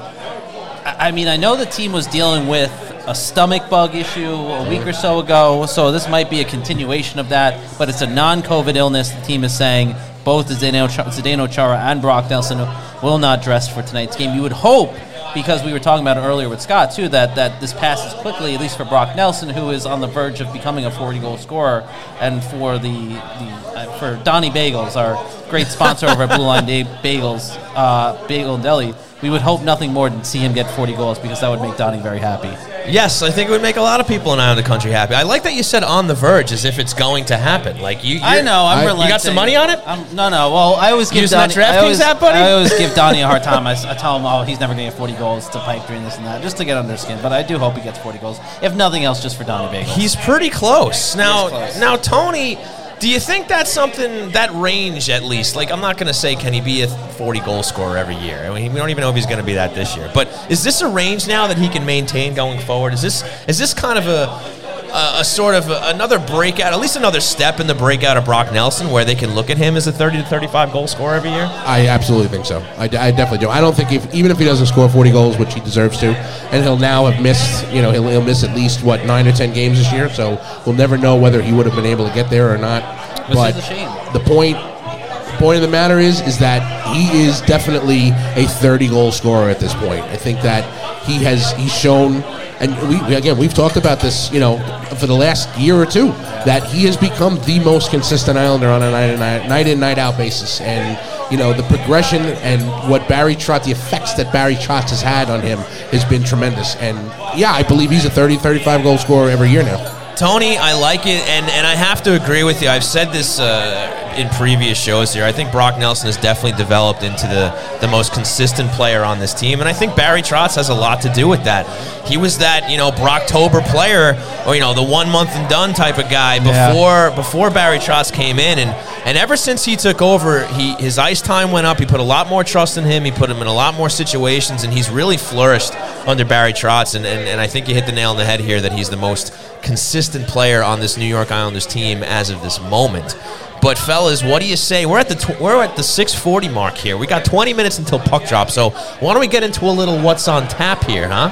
I 0.84 1.09
I 1.09 1.11
mean, 1.12 1.28
I 1.28 1.36
know 1.36 1.57
the 1.57 1.66
team 1.66 1.92
was 1.92 2.07
dealing 2.07 2.46
with 2.48 2.70
a 3.07 3.14
stomach 3.14 3.68
bug 3.70 3.94
issue 3.94 4.30
a 4.30 4.68
week 4.68 4.86
or 4.86 4.92
so 4.92 5.18
ago, 5.20 5.64
so 5.66 5.90
this 5.90 6.09
might 6.09 6.28
be 6.28 6.40
a 6.40 6.44
continuation 6.44 7.18
of 7.18 7.28
that. 7.30 7.59
But 7.78 7.88
it's 7.88 8.03
a 8.03 8.07
non-COVID 8.07 8.74
illness. 8.76 9.11
The 9.11 9.22
team 9.22 9.44
is 9.44 9.57
saying 9.57 9.94
both 10.25 10.49
Zdeno 10.49 10.89
Ch- 10.89 11.55
Chara 11.55 11.79
and 11.79 12.01
Brock 12.01 12.29
Nelson 12.31 12.59
will 13.03 13.18
not 13.18 13.43
dress 13.43 13.73
for 13.73 13.83
tonight's 13.83 14.16
game. 14.16 14.35
You 14.35 14.43
would 14.43 14.53
hope 14.53 14.93
because 15.35 15.62
we 15.64 15.73
were 15.73 15.79
talking 15.79 16.03
about 16.03 16.16
it 16.16 16.21
earlier 16.21 16.49
with 16.49 16.61
Scott 16.61 16.93
too 16.93 17.09
that 17.09 17.35
that 17.37 17.61
this 17.61 17.73
passes 17.73 18.12
quickly 18.21 18.55
at 18.55 18.61
least 18.61 18.77
for 18.77 18.85
Brock 18.85 19.14
Nelson 19.16 19.49
who 19.49 19.71
is 19.71 19.87
on 19.87 20.01
the 20.01 20.07
verge 20.07 20.41
of 20.41 20.53
becoming 20.53 20.87
a 20.87 20.91
40 20.91 21.18
goal 21.21 21.37
scorer 21.37 21.89
and 22.21 22.43
for 22.43 22.79
the, 22.79 22.91
the 22.91 23.73
uh, 23.77 23.99
for 23.99 24.16
Donnie 24.25 24.51
Bagels 24.51 24.97
our 24.97 25.25
great 25.49 25.66
sponsor 25.68 26.07
over 26.07 26.25
at 26.25 26.37
Blue 26.37 26.45
Line 26.45 26.66
Day 26.66 26.85
Bagels 26.85 27.57
uh, 27.75 28.27
Bagel 28.27 28.57
and 28.57 28.64
Deli 28.64 28.95
we 29.23 29.31
would 29.31 29.43
hope 29.43 29.62
nothing 29.62 29.93
more 29.93 30.11
than 30.11 30.25
see 30.25 30.39
him 30.39 30.53
get 30.53 30.68
40 30.75 30.95
goals 30.95 31.18
because 31.18 31.41
that 31.41 31.49
would 31.49 31.61
make 31.61 31.77
Donnie 31.77 32.01
very 32.01 32.18
happy 32.18 32.49
Yes, 32.93 33.22
I 33.22 33.30
think 33.30 33.49
it 33.49 33.53
would 33.53 33.62
make 33.62 33.76
a 33.76 33.80
lot 33.80 34.01
of 34.01 34.09
people 34.09 34.32
in 34.32 34.41
Island 34.41 34.59
the 34.59 34.68
Country 34.68 34.91
happy. 34.91 35.14
I 35.14 35.22
like 35.22 35.43
that 35.45 35.55
you 35.55 35.62
said 35.62 35.84
on 35.84 36.07
the 36.07 36.14
verge 36.14 36.53
as 36.53 36.64
if 36.64 36.78
it's 36.78 36.93
going 36.95 37.24
to 37.26 37.36
happen. 37.36 37.80
Like 37.80 38.05
you, 38.05 38.20
I 38.22 38.41
know 38.41 38.66
I'm 38.66 38.86
I- 38.86 39.03
You 39.03 39.09
got 39.09 39.20
some 39.20 39.34
money 39.34 39.57
on 39.57 39.70
it? 39.70 39.78
I'm, 39.86 40.14
no 40.14 40.28
no 40.28 40.51
well 40.53 40.74
I 40.74 40.91
always 40.93 41.11
give 41.11 41.22
Using 41.22 41.38
that 41.38 41.51
Donnie 41.51 41.64
I 41.64 41.70
DraftKings 41.72 41.82
always, 41.82 42.01
app, 42.01 42.20
buddy? 42.20 42.38
I 42.38 42.53
always 42.53 42.76
give 42.76 42.95
Donnie 42.95 43.20
a 43.22 43.26
hard 43.26 43.43
time 43.43 43.66
I 43.66 43.74
tell 43.95 44.16
him 44.18 44.24
oh 44.26 44.43
he's 44.43 44.61
never 44.61 44.74
going 44.74 44.84
to 44.86 44.91
get 44.91 44.99
40 44.99 45.14
goals 45.14 45.49
to 45.51 45.59
pipe 45.61 45.86
during 45.86 46.03
this 46.03 46.16
and 46.16 46.26
that 46.26 46.43
just 46.43 46.57
to 46.59 46.64
get 46.64 46.76
under 46.76 46.88
their 46.88 46.97
skin 46.97 47.18
but 47.22 47.32
I 47.32 47.43
do 47.43 47.59
hope 47.59 47.74
he 47.74 47.82
gets 47.82 47.99
40 47.99 48.18
goals 48.18 48.38
if 48.62 48.74
nothing 48.74 49.05
else 49.05 49.22
just 49.22 49.36
for 49.36 49.45
Donnie 49.45 49.76
Bagels 49.76 49.95
He's 49.95 50.16
pretty 50.16 50.51
close. 50.51 51.14
Now, 51.16 51.49
close. 51.49 51.78
now, 51.78 51.97
Tony, 51.97 52.57
do 53.01 53.09
you 53.09 53.18
think 53.18 53.48
that's 53.48 53.72
something 53.72 54.30
that 54.32 54.51
range 54.53 55.09
at 55.09 55.22
least? 55.22 55.57
Like, 55.57 55.72
I'm 55.72 55.80
not 55.80 55.96
going 55.96 56.07
to 56.07 56.14
say 56.14 56.36
can 56.36 56.53
he 56.53 56.61
be 56.61 56.82
a 56.82 56.88
40 56.88 57.40
goal 57.40 57.62
scorer 57.62 57.96
every 57.96 58.14
year. 58.16 58.44
I 58.44 58.55
mean, 58.55 58.72
we 58.72 58.78
don't 58.78 58.90
even 58.90 59.01
know 59.01 59.09
if 59.09 59.16
he's 59.16 59.26
going 59.26 59.38
to 59.38 59.44
be 59.44 59.55
that 59.55 59.74
this 59.74 59.96
year. 59.96 60.11
But 60.14 60.28
is 60.51 60.62
this 60.62 60.82
a 60.82 60.88
range 60.88 61.26
now 61.26 61.46
that 61.46 61.57
he 61.57 61.68
can 61.68 61.86
maintain 61.86 62.34
going 62.34 62.61
forward? 62.61 62.92
Is 62.92 63.01
this 63.01 63.24
is 63.48 63.59
this 63.59 63.72
kind 63.72 63.98
of 63.98 64.07
a 64.07 64.60
a, 64.93 65.20
a 65.20 65.24
sort 65.24 65.55
of 65.55 65.70
a, 65.70 65.80
another 65.84 66.18
breakout, 66.18 66.72
at 66.72 66.80
least 66.80 66.97
another 66.97 67.20
step 67.20 67.61
in 67.61 67.66
the 67.66 67.74
breakout 67.74 68.16
of 68.16 68.24
Brock 68.24 68.53
Nelson, 68.53 68.91
where 68.91 69.05
they 69.05 69.14
can 69.14 69.34
look 69.34 69.51
at 69.51 69.59
him 69.59 69.76
as 69.76 69.86
a 69.86 69.93
30 69.93 70.18
to 70.18 70.24
35 70.24 70.72
goal 70.72 70.86
scorer 70.86 71.14
every 71.14 71.30
year? 71.30 71.49
I 71.51 71.86
absolutely 71.88 72.28
think 72.28 72.47
so. 72.47 72.61
I, 72.76 72.84
I 72.84 73.11
definitely 73.11 73.38
do. 73.38 73.49
I 73.49 73.61
don't 73.61 73.74
think 73.74 73.93
if 73.93 74.12
even 74.14 74.30
if 74.30 74.38
he 74.38 74.45
doesn't 74.45 74.66
score 74.66 74.88
40 74.88 75.11
goals, 75.12 75.38
which 75.38 75.55
he 75.55 75.61
deserves 75.61 75.99
to, 76.01 76.09
and 76.53 76.62
he'll 76.62 76.76
now 76.76 77.07
have 77.07 77.22
missed, 77.22 77.66
you 77.72 77.82
know, 77.82 77.91
he'll, 77.91 78.09
he'll 78.09 78.24
miss 78.24 78.45
at 78.45 78.55
least 78.55 78.82
what 78.82 79.05
nine 79.05 79.26
or 79.26 79.32
ten 79.32 79.53
games 79.53 79.78
this 79.78 79.93
year. 79.93 80.09
So 80.09 80.41
we'll 80.66 80.76
never 80.76 80.99
know 80.99 81.16
whether 81.16 81.41
he 81.43 81.53
would 81.53 81.66
have 81.66 81.74
been 81.74 81.86
able 81.86 82.09
to 82.09 82.14
get 82.14 82.30
there 82.30 82.53
or 82.53 82.59
not. 82.59 82.82
Which 83.28 83.36
but 83.36 83.57
is 83.57 83.64
a 83.64 83.66
shame. 83.66 84.12
the 84.12 84.20
point, 84.20 84.57
the 84.57 85.36
point 85.38 85.57
of 85.57 85.62
the 85.62 85.68
matter 85.68 85.99
is, 85.99 86.20
is 86.22 86.38
that 86.38 86.62
he 86.95 87.22
is 87.22 87.41
definitely 87.43 88.09
a 88.34 88.49
30 88.49 88.88
goal 88.88 89.12
scorer 89.12 89.49
at 89.49 89.61
this 89.61 89.74
point. 89.74 90.03
I 90.05 90.16
think 90.16 90.41
that 90.43 90.64
he 91.05 91.22
has 91.24 91.53
he's 91.53 91.72
shown, 91.72 92.22
and 92.61 92.76
we 92.88 93.01
we- 93.09 93.14
again 93.14 93.36
we've 93.38 93.55
talked 93.55 93.76
about 93.76 94.01
this, 94.01 94.30
you 94.32 94.40
know, 94.40 94.59
for 94.98 95.07
the 95.07 95.14
last 95.14 95.48
year 95.59 95.76
or 95.76 95.86
two, 95.86 96.09
that 96.46 96.62
he 96.64 96.84
has 96.84 96.96
become 96.96 97.36
the 97.46 97.59
most 97.61 97.90
consistent 97.90 98.36
Islander 98.38 98.68
on 98.68 98.82
a 98.82 98.90
night 98.90 99.11
in 99.11 99.18
night, 99.20 99.48
night 99.48 99.66
in 99.66 99.80
night 99.80 99.98
out 99.98 100.16
basis, 100.16 100.61
and 100.61 100.98
you 101.30 101.36
know 101.38 101.53
the 101.53 101.62
progression 101.64 102.22
and 102.42 102.61
what 102.90 103.07
Barry 103.09 103.34
Trotz, 103.36 103.64
the 103.64 103.70
effects 103.72 104.14
that 104.14 104.32
Barry 104.32 104.55
Trotz 104.57 104.90
has 104.90 105.01
had 105.03 105.30
on 105.30 105.40
him 105.40 105.59
has 105.90 106.05
been 106.05 106.22
tremendous. 106.24 106.76
And 106.76 106.96
yeah, 107.38 107.53
I 107.53 107.62
believe 107.62 107.90
he's 107.90 108.05
a 108.05 108.11
30, 108.11 108.36
35 108.36 108.82
goal 108.82 108.98
scorer 108.98 109.30
every 109.30 109.48
year 109.51 109.62
now. 109.62 109.96
Tony, 110.16 110.59
I 110.59 110.74
like 110.74 111.07
it, 111.07 111.26
and, 111.28 111.46
and 111.51 111.66
I 111.66 111.74
have 111.74 112.03
to 112.03 112.20
agree 112.22 112.42
with 112.42 112.61
you. 112.61 112.68
I've 112.68 112.84
said 112.84 113.11
this 113.11 113.38
uh, 113.40 113.99
in 114.19 114.29
previous 114.31 114.79
shows 114.79 115.13
here. 115.15 115.25
I 115.25 115.33
think 115.33 115.51
Brock 115.53 115.79
Nelson 115.79 116.07
has 116.07 116.17
definitely 116.17 116.57
developed 116.59 117.03
into 117.03 117.27
the, 117.27 117.51
the 117.81 117.89
most 117.89 118.13
consistent 118.13 118.71
player 118.73 119.03
on 119.03 119.19
this 119.19 119.35
team, 119.35 119.61
and 119.61 119.69
I 119.69 119.73
think 119.73 119.97
Barry 119.97 120.23
Trotz 120.23 120.57
has 120.57 120.69
a 120.69 120.75
lot 120.75 121.01
to 121.03 121.13
do 121.13 121.29
with 121.29 121.45
that. 121.45 121.67
He 122.07 122.17
was 122.17 122.39
that 122.39 122.71
you 122.71 122.77
know 122.77 122.91
Brocktober 122.91 123.65
player, 123.71 124.21
or 124.47 124.55
you 124.55 124.61
know 124.61 124.75
the 124.75 124.83
one 124.83 125.09
month 125.11 125.31
and 125.31 125.49
done 125.49 125.73
type 125.75 125.99
of 125.99 126.11
guy 126.11 126.37
Yeah. 126.37 126.71
before 126.73 127.11
before 127.17 127.51
Barry 127.51 127.79
Trotz 127.79 128.13
came 128.13 128.39
in, 128.39 128.59
and 128.59 128.71
and 129.07 129.17
ever 129.17 129.37
since 129.37 129.65
he 129.65 129.77
took 129.77 130.03
over, 130.03 130.47
he 130.49 130.75
his 130.75 130.99
ice 130.99 131.21
time 131.23 131.51
went 131.53 131.67
up. 131.67 131.79
He 131.79 131.87
put 131.87 132.01
a 132.01 132.05
lot 132.05 132.29
more 132.29 132.45
trust 132.45 132.77
in 132.77 132.85
him. 132.85 133.05
He 133.05 133.11
put 133.11 133.31
him 133.31 133.39
in 133.39 133.47
a 133.47 133.53
lot 133.53 133.75
more 133.75 133.89
situations, 133.89 134.65
and 134.65 134.73
he's 134.73 134.91
really 134.91 135.17
flourished 135.17 135.75
under 136.07 136.25
Barry 136.25 136.53
Trotz. 136.53 136.95
And, 136.95 137.07
and, 137.07 137.29
and 137.29 137.41
I 137.41 137.47
think 137.47 137.69
you 137.69 137.75
hit 137.75 137.87
the 137.87 137.93
nail 137.93 138.11
on 138.11 138.17
the 138.17 138.25
head 138.25 138.41
here 138.41 138.61
that 138.61 138.73
he's 138.73 138.91
the 138.91 138.97
most 138.97 139.33
consistent 139.63 140.27
player 140.27 140.63
on 140.63 140.81
this 140.81 140.97
New 140.97 141.05
York 141.07 141.31
Islanders 141.31 141.67
team 141.67 142.03
as 142.03 142.31
of 142.31 142.43
this 142.43 142.61
moment. 142.61 143.17
But 143.63 143.77
fellas, 143.79 144.23
what 144.23 144.41
do 144.41 144.49
you 144.49 144.57
say? 144.57 144.87
We're 144.87 144.99
at 144.99 145.09
the 145.09 145.15
tw- 145.17 145.39
we're 145.41 145.63
at 145.63 145.77
the 145.77 145.83
6:40 145.83 146.49
mark 146.53 146.77
here. 146.77 146.97
We 146.97 147.07
got 147.07 147.25
20 147.25 147.53
minutes 147.53 147.79
until 147.79 147.99
puck 147.99 148.25
drop. 148.27 148.51
So 148.51 148.71
why 149.01 149.13
don't 149.13 149.21
we 149.21 149.27
get 149.29 149.43
into 149.43 149.67
a 149.67 149.71
little 149.71 149.99
what's 150.01 150.29
on 150.29 150.49
tap 150.49 150.85
here, 150.85 151.09
huh? 151.09 151.31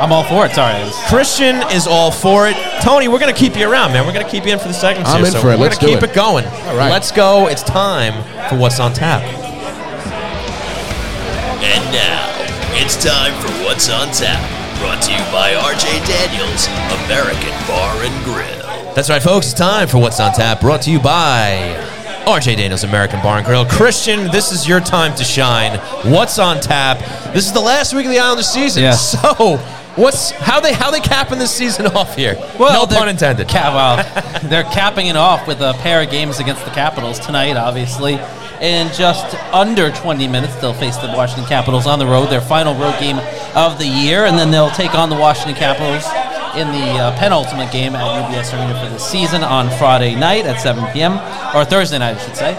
I'm 0.00 0.10
all 0.12 0.24
for 0.24 0.46
it. 0.46 0.52
Sorry. 0.52 0.74
Christian 1.08 1.56
is 1.70 1.86
all 1.86 2.10
for 2.10 2.48
it. 2.48 2.56
Tony, 2.82 3.06
we're 3.08 3.20
going 3.20 3.32
to 3.32 3.38
keep 3.38 3.56
you 3.56 3.70
around, 3.70 3.92
man. 3.92 4.04
We're 4.06 4.12
going 4.12 4.24
to 4.24 4.30
keep 4.30 4.44
you 4.46 4.52
in 4.52 4.58
for 4.58 4.66
the 4.68 4.74
seconds 4.74 5.08
I'm 5.08 5.18
here. 5.18 5.26
in 5.26 5.32
so 5.32 5.40
for 5.40 5.48
it. 5.52 5.58
We're 5.58 5.66
Let's 5.66 5.78
going 5.78 5.94
to 5.94 6.00
do 6.00 6.06
keep 6.06 6.10
it. 6.10 6.10
it 6.10 6.16
going. 6.16 6.44
All 6.46 6.76
right. 6.76 6.90
Let's 6.90 7.12
go. 7.12 7.46
It's 7.46 7.62
time 7.62 8.14
for 8.48 8.56
what's 8.58 8.80
on 8.80 8.92
tap. 8.94 9.22
And 11.62 11.84
now, 11.94 12.26
it's 12.74 12.96
time 13.02 13.32
for 13.40 13.48
What's 13.64 13.88
on 13.88 14.08
Tap, 14.08 14.42
brought 14.80 15.00
to 15.02 15.12
you 15.12 15.22
by 15.30 15.54
RJ 15.54 16.04
Daniels, 16.06 16.66
American 17.06 17.54
Bar 17.68 17.94
and 18.02 18.24
Grill. 18.24 18.61
That's 18.94 19.08
right, 19.08 19.22
folks. 19.22 19.46
It's 19.46 19.54
time 19.58 19.88
for 19.88 19.96
what's 19.96 20.20
on 20.20 20.34
tap. 20.34 20.60
Brought 20.60 20.82
to 20.82 20.90
you 20.90 21.00
by 21.00 21.74
RJ 22.26 22.56
Daniels 22.58 22.84
American 22.84 23.22
Bar 23.22 23.38
and 23.38 23.46
Grill. 23.46 23.64
Christian, 23.64 24.30
this 24.30 24.52
is 24.52 24.68
your 24.68 24.80
time 24.80 25.14
to 25.14 25.24
shine. 25.24 25.78
What's 26.12 26.38
on 26.38 26.60
tap? 26.60 26.98
This 27.32 27.46
is 27.46 27.54
the 27.54 27.60
last 27.60 27.94
week 27.94 28.04
of 28.04 28.12
the 28.12 28.18
Islanders 28.18 28.48
season. 28.48 28.82
Yes. 28.82 29.16
So, 29.22 29.56
what's 29.96 30.30
how 30.32 30.60
they 30.60 30.74
how 30.74 30.90
they 30.90 31.00
capping 31.00 31.38
this 31.38 31.50
season 31.54 31.86
off 31.96 32.16
here? 32.16 32.34
no 32.58 32.84
they're 32.84 32.98
pun 32.98 33.08
intended. 33.08 33.48
Well, 33.50 33.96
they're 34.44 34.62
capping 34.64 35.06
it 35.06 35.16
off 35.16 35.46
with 35.48 35.60
a 35.62 35.72
pair 35.80 36.02
of 36.02 36.10
games 36.10 36.38
against 36.38 36.64
the 36.66 36.70
Capitals 36.70 37.18
tonight, 37.18 37.56
obviously. 37.56 38.20
In 38.60 38.92
just 38.92 39.34
under 39.52 39.90
20 39.90 40.28
minutes, 40.28 40.54
they'll 40.56 40.74
face 40.74 40.96
the 40.98 41.08
Washington 41.08 41.46
Capitals 41.46 41.86
on 41.86 41.98
the 41.98 42.06
road, 42.06 42.26
their 42.26 42.40
final 42.42 42.74
road 42.74 42.94
game 43.00 43.18
of 43.56 43.78
the 43.78 43.86
year, 43.86 44.26
and 44.26 44.38
then 44.38 44.50
they'll 44.50 44.70
take 44.70 44.94
on 44.94 45.08
the 45.08 45.16
Washington 45.16 45.56
Capitals 45.56 46.04
in 46.56 46.68
the 46.68 46.98
uh, 46.98 47.18
penultimate 47.18 47.72
game 47.72 47.94
at 47.94 48.02
UBS 48.02 48.52
Arena 48.52 48.78
for 48.78 48.90
the 48.90 48.98
season 48.98 49.42
on 49.42 49.70
Friday 49.78 50.14
night 50.14 50.44
at 50.44 50.60
7 50.60 50.84
p.m. 50.92 51.12
or 51.56 51.64
Thursday 51.64 51.98
night, 51.98 52.16
I 52.16 52.20
should 52.20 52.36
say. 52.36 52.54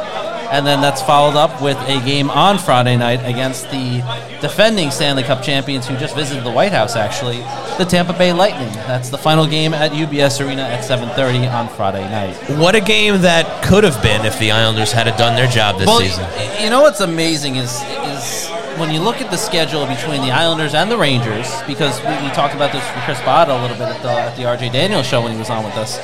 And 0.52 0.68
then 0.68 0.82
that's 0.82 1.02
followed 1.02 1.36
up 1.36 1.62
with 1.62 1.78
a 1.88 2.00
game 2.06 2.30
on 2.30 2.60
Friday 2.60 2.96
night 2.96 3.22
against 3.26 3.72
the 3.72 4.04
defending 4.40 4.92
Stanley 4.92 5.24
Cup 5.24 5.42
champions 5.42 5.88
who 5.88 5.98
just 5.98 6.16
visited 6.16 6.44
the 6.44 6.52
White 6.52 6.72
House, 6.72 6.96
actually, 6.96 7.38
the 7.78 7.86
Tampa 7.86 8.14
Bay 8.14 8.34
Lightning. 8.34 8.72
That's 8.86 9.10
the 9.10 9.18
final 9.18 9.48
game 9.48 9.74
at 9.74 9.92
UBS 9.92 10.46
Arena 10.46 10.62
at 10.62 10.84
7:30 10.84 11.48
on 11.48 11.70
Friday 11.70 12.08
night. 12.10 12.36
What 12.60 12.76
a 12.76 12.82
game 12.82 13.22
that 13.22 13.64
could 13.64 13.84
have 13.84 14.02
been 14.04 14.26
if 14.26 14.38
the 14.38 14.52
Islanders 14.52 14.92
had 14.92 15.06
done 15.18 15.36
their 15.36 15.48
job 15.48 15.80
this 15.80 15.88
well, 15.88 16.00
season. 16.00 16.26
you 16.62 16.70
know 16.70 16.82
what's 16.82 17.00
amazing 17.00 17.56
is 17.56 17.82
is 18.16 18.43
when 18.80 18.92
you 18.94 19.00
look 19.00 19.22
at 19.22 19.30
the 19.32 19.38
schedule 19.38 19.86
between 19.86 20.22
the 20.22 20.32
Islanders 20.32 20.74
and 20.74 20.90
the 20.90 20.98
Rangers, 20.98 21.48
because 21.68 22.00
we, 22.02 22.10
we 22.26 22.30
talked 22.34 22.56
about 22.56 22.72
this 22.72 22.84
with 22.96 23.04
Chris 23.06 23.20
Bada 23.20 23.58
a 23.58 23.62
little 23.62 23.78
bit 23.78 23.88
at 23.88 24.02
the, 24.02 24.10
at 24.12 24.36
the 24.36 24.44
RJ 24.44 24.72
Daniels 24.74 25.06
show 25.08 25.22
when 25.22 25.32
he 25.32 25.38
was 25.38 25.50
on 25.50 25.64
with 25.64 25.76
us, 25.76 25.98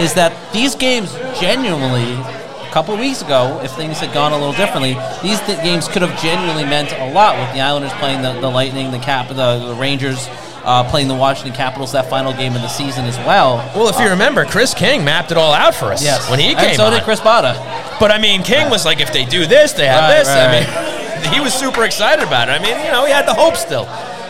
is 0.00 0.14
that 0.14 0.32
these 0.52 0.74
games 0.74 1.12
genuinely, 1.40 2.12
a 2.14 2.70
couple 2.72 2.96
weeks 2.96 3.22
ago, 3.22 3.60
if 3.62 3.70
things 3.72 3.98
had 4.00 4.12
gone 4.12 4.32
a 4.32 4.36
little 4.36 4.52
differently, 4.52 4.94
these 5.22 5.40
th- 5.42 5.62
games 5.62 5.88
could 5.88 6.02
have 6.02 6.20
genuinely 6.20 6.64
meant 6.64 6.92
a 6.92 7.12
lot 7.12 7.36
with 7.38 7.52
the 7.54 7.60
Islanders 7.60 7.92
playing 7.94 8.22
the, 8.22 8.32
the 8.40 8.48
Lightning, 8.50 8.90
the 8.90 8.98
Cap, 8.98 9.28
the, 9.28 9.34
the 9.34 9.74
Rangers. 9.78 10.28
Uh, 10.66 10.82
playing 10.90 11.06
the 11.06 11.14
Washington 11.14 11.54
Capitals 11.54 11.92
that 11.92 12.10
final 12.10 12.32
game 12.32 12.56
of 12.56 12.60
the 12.60 12.66
season 12.66 13.04
as 13.04 13.16
well. 13.18 13.58
Well, 13.76 13.86
if 13.88 14.00
you 14.00 14.08
remember, 14.10 14.44
Chris 14.44 14.74
King 14.74 15.04
mapped 15.04 15.30
it 15.30 15.36
all 15.38 15.52
out 15.52 15.76
for 15.76 15.92
us 15.92 16.02
Yes, 16.02 16.28
when 16.28 16.40
he 16.40 16.48
and 16.48 16.58
came 16.58 16.74
so 16.74 16.86
on. 16.86 16.92
did 16.92 17.04
Chris 17.04 17.20
Bada. 17.20 17.54
But 18.00 18.10
I 18.10 18.18
mean, 18.18 18.42
King 18.42 18.68
was 18.68 18.84
like, 18.84 18.98
if 18.98 19.12
they 19.12 19.24
do 19.24 19.46
this, 19.46 19.74
they 19.74 19.86
have 19.86 20.00
Right, 20.10 20.18
this. 20.18 20.26
right, 20.26 20.42
I 20.42 20.86
mean, 20.90 20.95
he 21.32 21.40
was 21.40 21.54
super 21.54 21.84
excited 21.84 22.26
about 22.26 22.48
it. 22.48 22.52
I 22.52 22.58
mean, 22.58 22.76
you 22.84 22.90
know, 22.92 23.04
he 23.06 23.12
had 23.12 23.26
the 23.26 23.34
hope 23.34 23.56
still. 23.56 23.84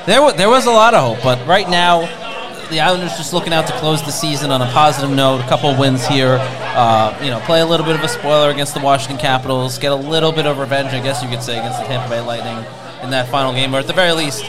There, 0.06 0.22
wa- 0.22 0.32
there 0.32 0.48
was 0.48 0.66
a 0.66 0.70
lot 0.70 0.94
of 0.94 1.02
hope, 1.16 1.24
but 1.24 1.44
right 1.46 1.68
now, 1.68 2.06
the 2.70 2.80
Islanders 2.80 3.16
just 3.16 3.32
looking 3.32 3.52
out 3.52 3.66
to 3.68 3.72
close 3.74 4.02
the 4.02 4.10
season 4.10 4.50
on 4.50 4.60
a 4.62 4.66
positive 4.72 5.10
note. 5.10 5.40
A 5.40 5.48
couple 5.48 5.74
wins 5.76 6.06
here, 6.06 6.38
uh, 6.40 7.16
you 7.22 7.30
know, 7.30 7.38
play 7.40 7.60
a 7.60 7.66
little 7.66 7.86
bit 7.86 7.94
of 7.96 8.02
a 8.02 8.08
spoiler 8.08 8.50
against 8.50 8.74
the 8.74 8.80
Washington 8.80 9.18
Capitals, 9.18 9.78
get 9.78 9.92
a 9.92 9.96
little 9.96 10.32
bit 10.32 10.46
of 10.46 10.58
revenge, 10.58 10.92
I 10.92 11.00
guess 11.00 11.22
you 11.22 11.28
could 11.28 11.42
say, 11.42 11.58
against 11.58 11.78
the 11.80 11.86
Tampa 11.86 12.08
Bay 12.08 12.20
Lightning 12.20 12.64
in 13.02 13.10
that 13.10 13.28
final 13.28 13.52
game, 13.52 13.74
or 13.74 13.78
at 13.78 13.86
the 13.86 13.92
very 13.92 14.12
least, 14.12 14.42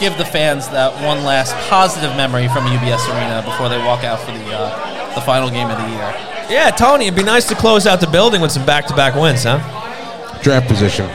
give 0.00 0.16
the 0.18 0.24
fans 0.24 0.68
that 0.68 0.92
one 1.04 1.24
last 1.24 1.54
positive 1.70 2.14
memory 2.16 2.48
from 2.48 2.64
UBS 2.64 3.08
Arena 3.08 3.42
before 3.44 3.68
they 3.68 3.78
walk 3.78 4.04
out 4.04 4.20
for 4.20 4.32
the 4.32 4.44
uh, 4.52 5.14
the 5.14 5.20
final 5.22 5.48
game 5.48 5.70
of 5.70 5.78
the 5.78 5.88
year. 5.88 6.14
Yeah, 6.50 6.70
Tony, 6.70 7.06
it'd 7.06 7.16
be 7.16 7.22
nice 7.22 7.46
to 7.48 7.54
close 7.54 7.86
out 7.86 8.00
the 8.00 8.06
building 8.06 8.42
with 8.42 8.52
some 8.52 8.66
back-to-back 8.66 9.14
wins, 9.14 9.44
huh? 9.44 9.60
Draft 10.42 10.68
position. 10.68 11.08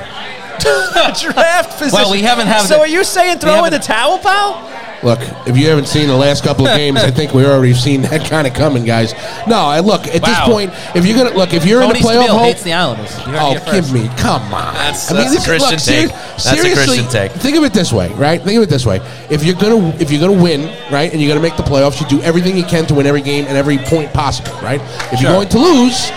Draft 1.19 1.77
position. 1.79 1.93
Well, 1.93 2.11
we 2.11 2.21
haven't 2.21 2.47
had 2.47 2.61
So 2.61 2.75
the- 2.75 2.79
are 2.81 2.87
you 2.87 3.03
saying 3.03 3.39
throw 3.39 3.65
in 3.65 3.71
the 3.71 3.79
towel, 3.79 4.19
pal? 4.19 4.65
Look, 5.01 5.19
if 5.47 5.55
you 5.55 5.69
haven't 5.69 5.87
seen 5.87 6.09
the 6.09 6.15
last 6.15 6.43
couple 6.43 6.67
of 6.67 6.75
games, 6.75 6.99
I 7.01 7.09
think 7.17 7.33
we 7.33 7.45
already 7.45 7.73
seen 7.73 8.01
that 8.01 8.25
kind 8.29 8.45
of 8.45 8.53
coming, 8.53 8.83
guys. 8.83 9.13
No, 9.47 9.55
I 9.57 9.79
look 9.79 10.05
at 10.07 10.21
this 10.21 10.39
point. 10.41 10.71
If 10.93 11.05
you're 11.05 11.15
gonna 11.17 11.33
look, 11.37 11.53
if 11.53 11.65
you're 11.65 11.79
Tony 11.81 11.99
in 11.99 12.03
the 12.03 12.09
playoff 12.09 12.25
Stabile 12.25 12.29
hole, 12.29 12.39
hates 12.39 12.63
the 12.63 12.73
Islanders. 12.73 13.17
You 13.19 13.31
heard 13.31 13.61
Oh, 13.65 13.71
give 13.71 13.93
me, 13.93 14.09
come 14.17 14.41
on. 14.53 14.73
That's- 14.73 15.07
that's 15.07 15.35
a 15.41 15.47
Christian 15.49 15.79
take. 15.79 16.09
That's 16.09 16.45
a 16.45 16.49
seriously, 16.49 16.73
Christian 16.97 17.07
take. 17.09 17.31
Think 17.31 17.55
of 17.57 17.63
it 17.63 17.71
this 17.71 17.93
way, 17.93 18.09
right? 18.15 18.41
Think 18.41 18.57
of 18.57 18.63
it 18.63 18.69
this 18.69 18.85
way: 18.85 18.99
if 19.29 19.41
you're 19.45 19.55
gonna 19.55 19.87
if 20.01 20.11
you're 20.11 20.19
gonna 20.19 20.41
win, 20.43 20.65
right, 20.91 21.09
and 21.13 21.21
you're 21.21 21.29
gonna 21.33 21.41
make 21.47 21.55
the 21.55 21.63
playoffs, 21.63 22.01
you 22.01 22.07
do 22.07 22.21
everything 22.23 22.57
you 22.57 22.63
can 22.65 22.85
to 22.87 22.93
win 22.93 23.05
every 23.05 23.21
game 23.21 23.45
and 23.47 23.55
every 23.57 23.77
point 23.77 24.11
possible, 24.11 24.51
right? 24.61 24.81
If 25.13 25.21
you're 25.21 25.31
going 25.31 25.47
to 25.47 25.59
lose, 25.59 26.09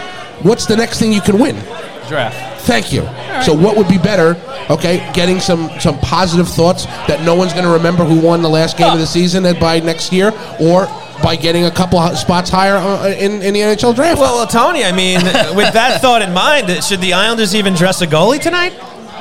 what's 0.43 0.67
the 0.67 0.77
next 0.77 0.99
thing 0.99 1.13
you 1.13 1.21
can 1.21 1.39
win? 1.39 1.55
Draft. 2.13 2.63
Thank 2.63 2.93
you. 2.93 3.03
So 3.43 3.55
what 3.55 3.77
would 3.77 3.89
be 3.89 3.99
better? 3.99 4.37
Okay, 4.71 5.11
getting 5.15 5.41
some 5.41 5.69
some 5.81 5.99
positive 6.01 6.49
thoughts 6.49 6.85
that 7.09 7.23
no 7.23 7.35
one's 7.35 7.53
going 7.53 7.65
to 7.65 7.73
remember 7.73 8.05
who 8.05 8.21
won 8.21 8.43
the 8.43 8.49
last 8.49 8.77
game 8.77 8.93
of 8.93 8.99
the 8.99 9.07
season 9.07 9.45
and 9.47 9.59
by 9.59 9.81
next 9.81 10.13
year, 10.13 10.33
or 10.61 10.87
by 11.23 11.37
getting 11.37 11.65
a 11.65 11.71
couple 11.71 11.99
of 11.99 12.17
spots 12.19 12.51
higher 12.51 12.77
uh, 12.77 13.09
in, 13.09 13.43
in 13.43 13.55
the 13.55 13.61
NHL 13.61 13.95
draft. 13.95 14.21
Well, 14.21 14.39
uh, 14.39 14.47
Tony, 14.47 14.85
I 14.85 14.93
mean, 14.93 15.17
with 15.57 15.73
that 15.73 16.01
thought 16.01 16.23
in 16.23 16.33
mind, 16.33 16.69
should 16.85 17.01
the 17.01 17.13
Islanders 17.15 17.55
even 17.55 17.75
dress 17.75 18.03
a 18.03 18.07
goalie 18.07 18.41
tonight? 18.41 18.73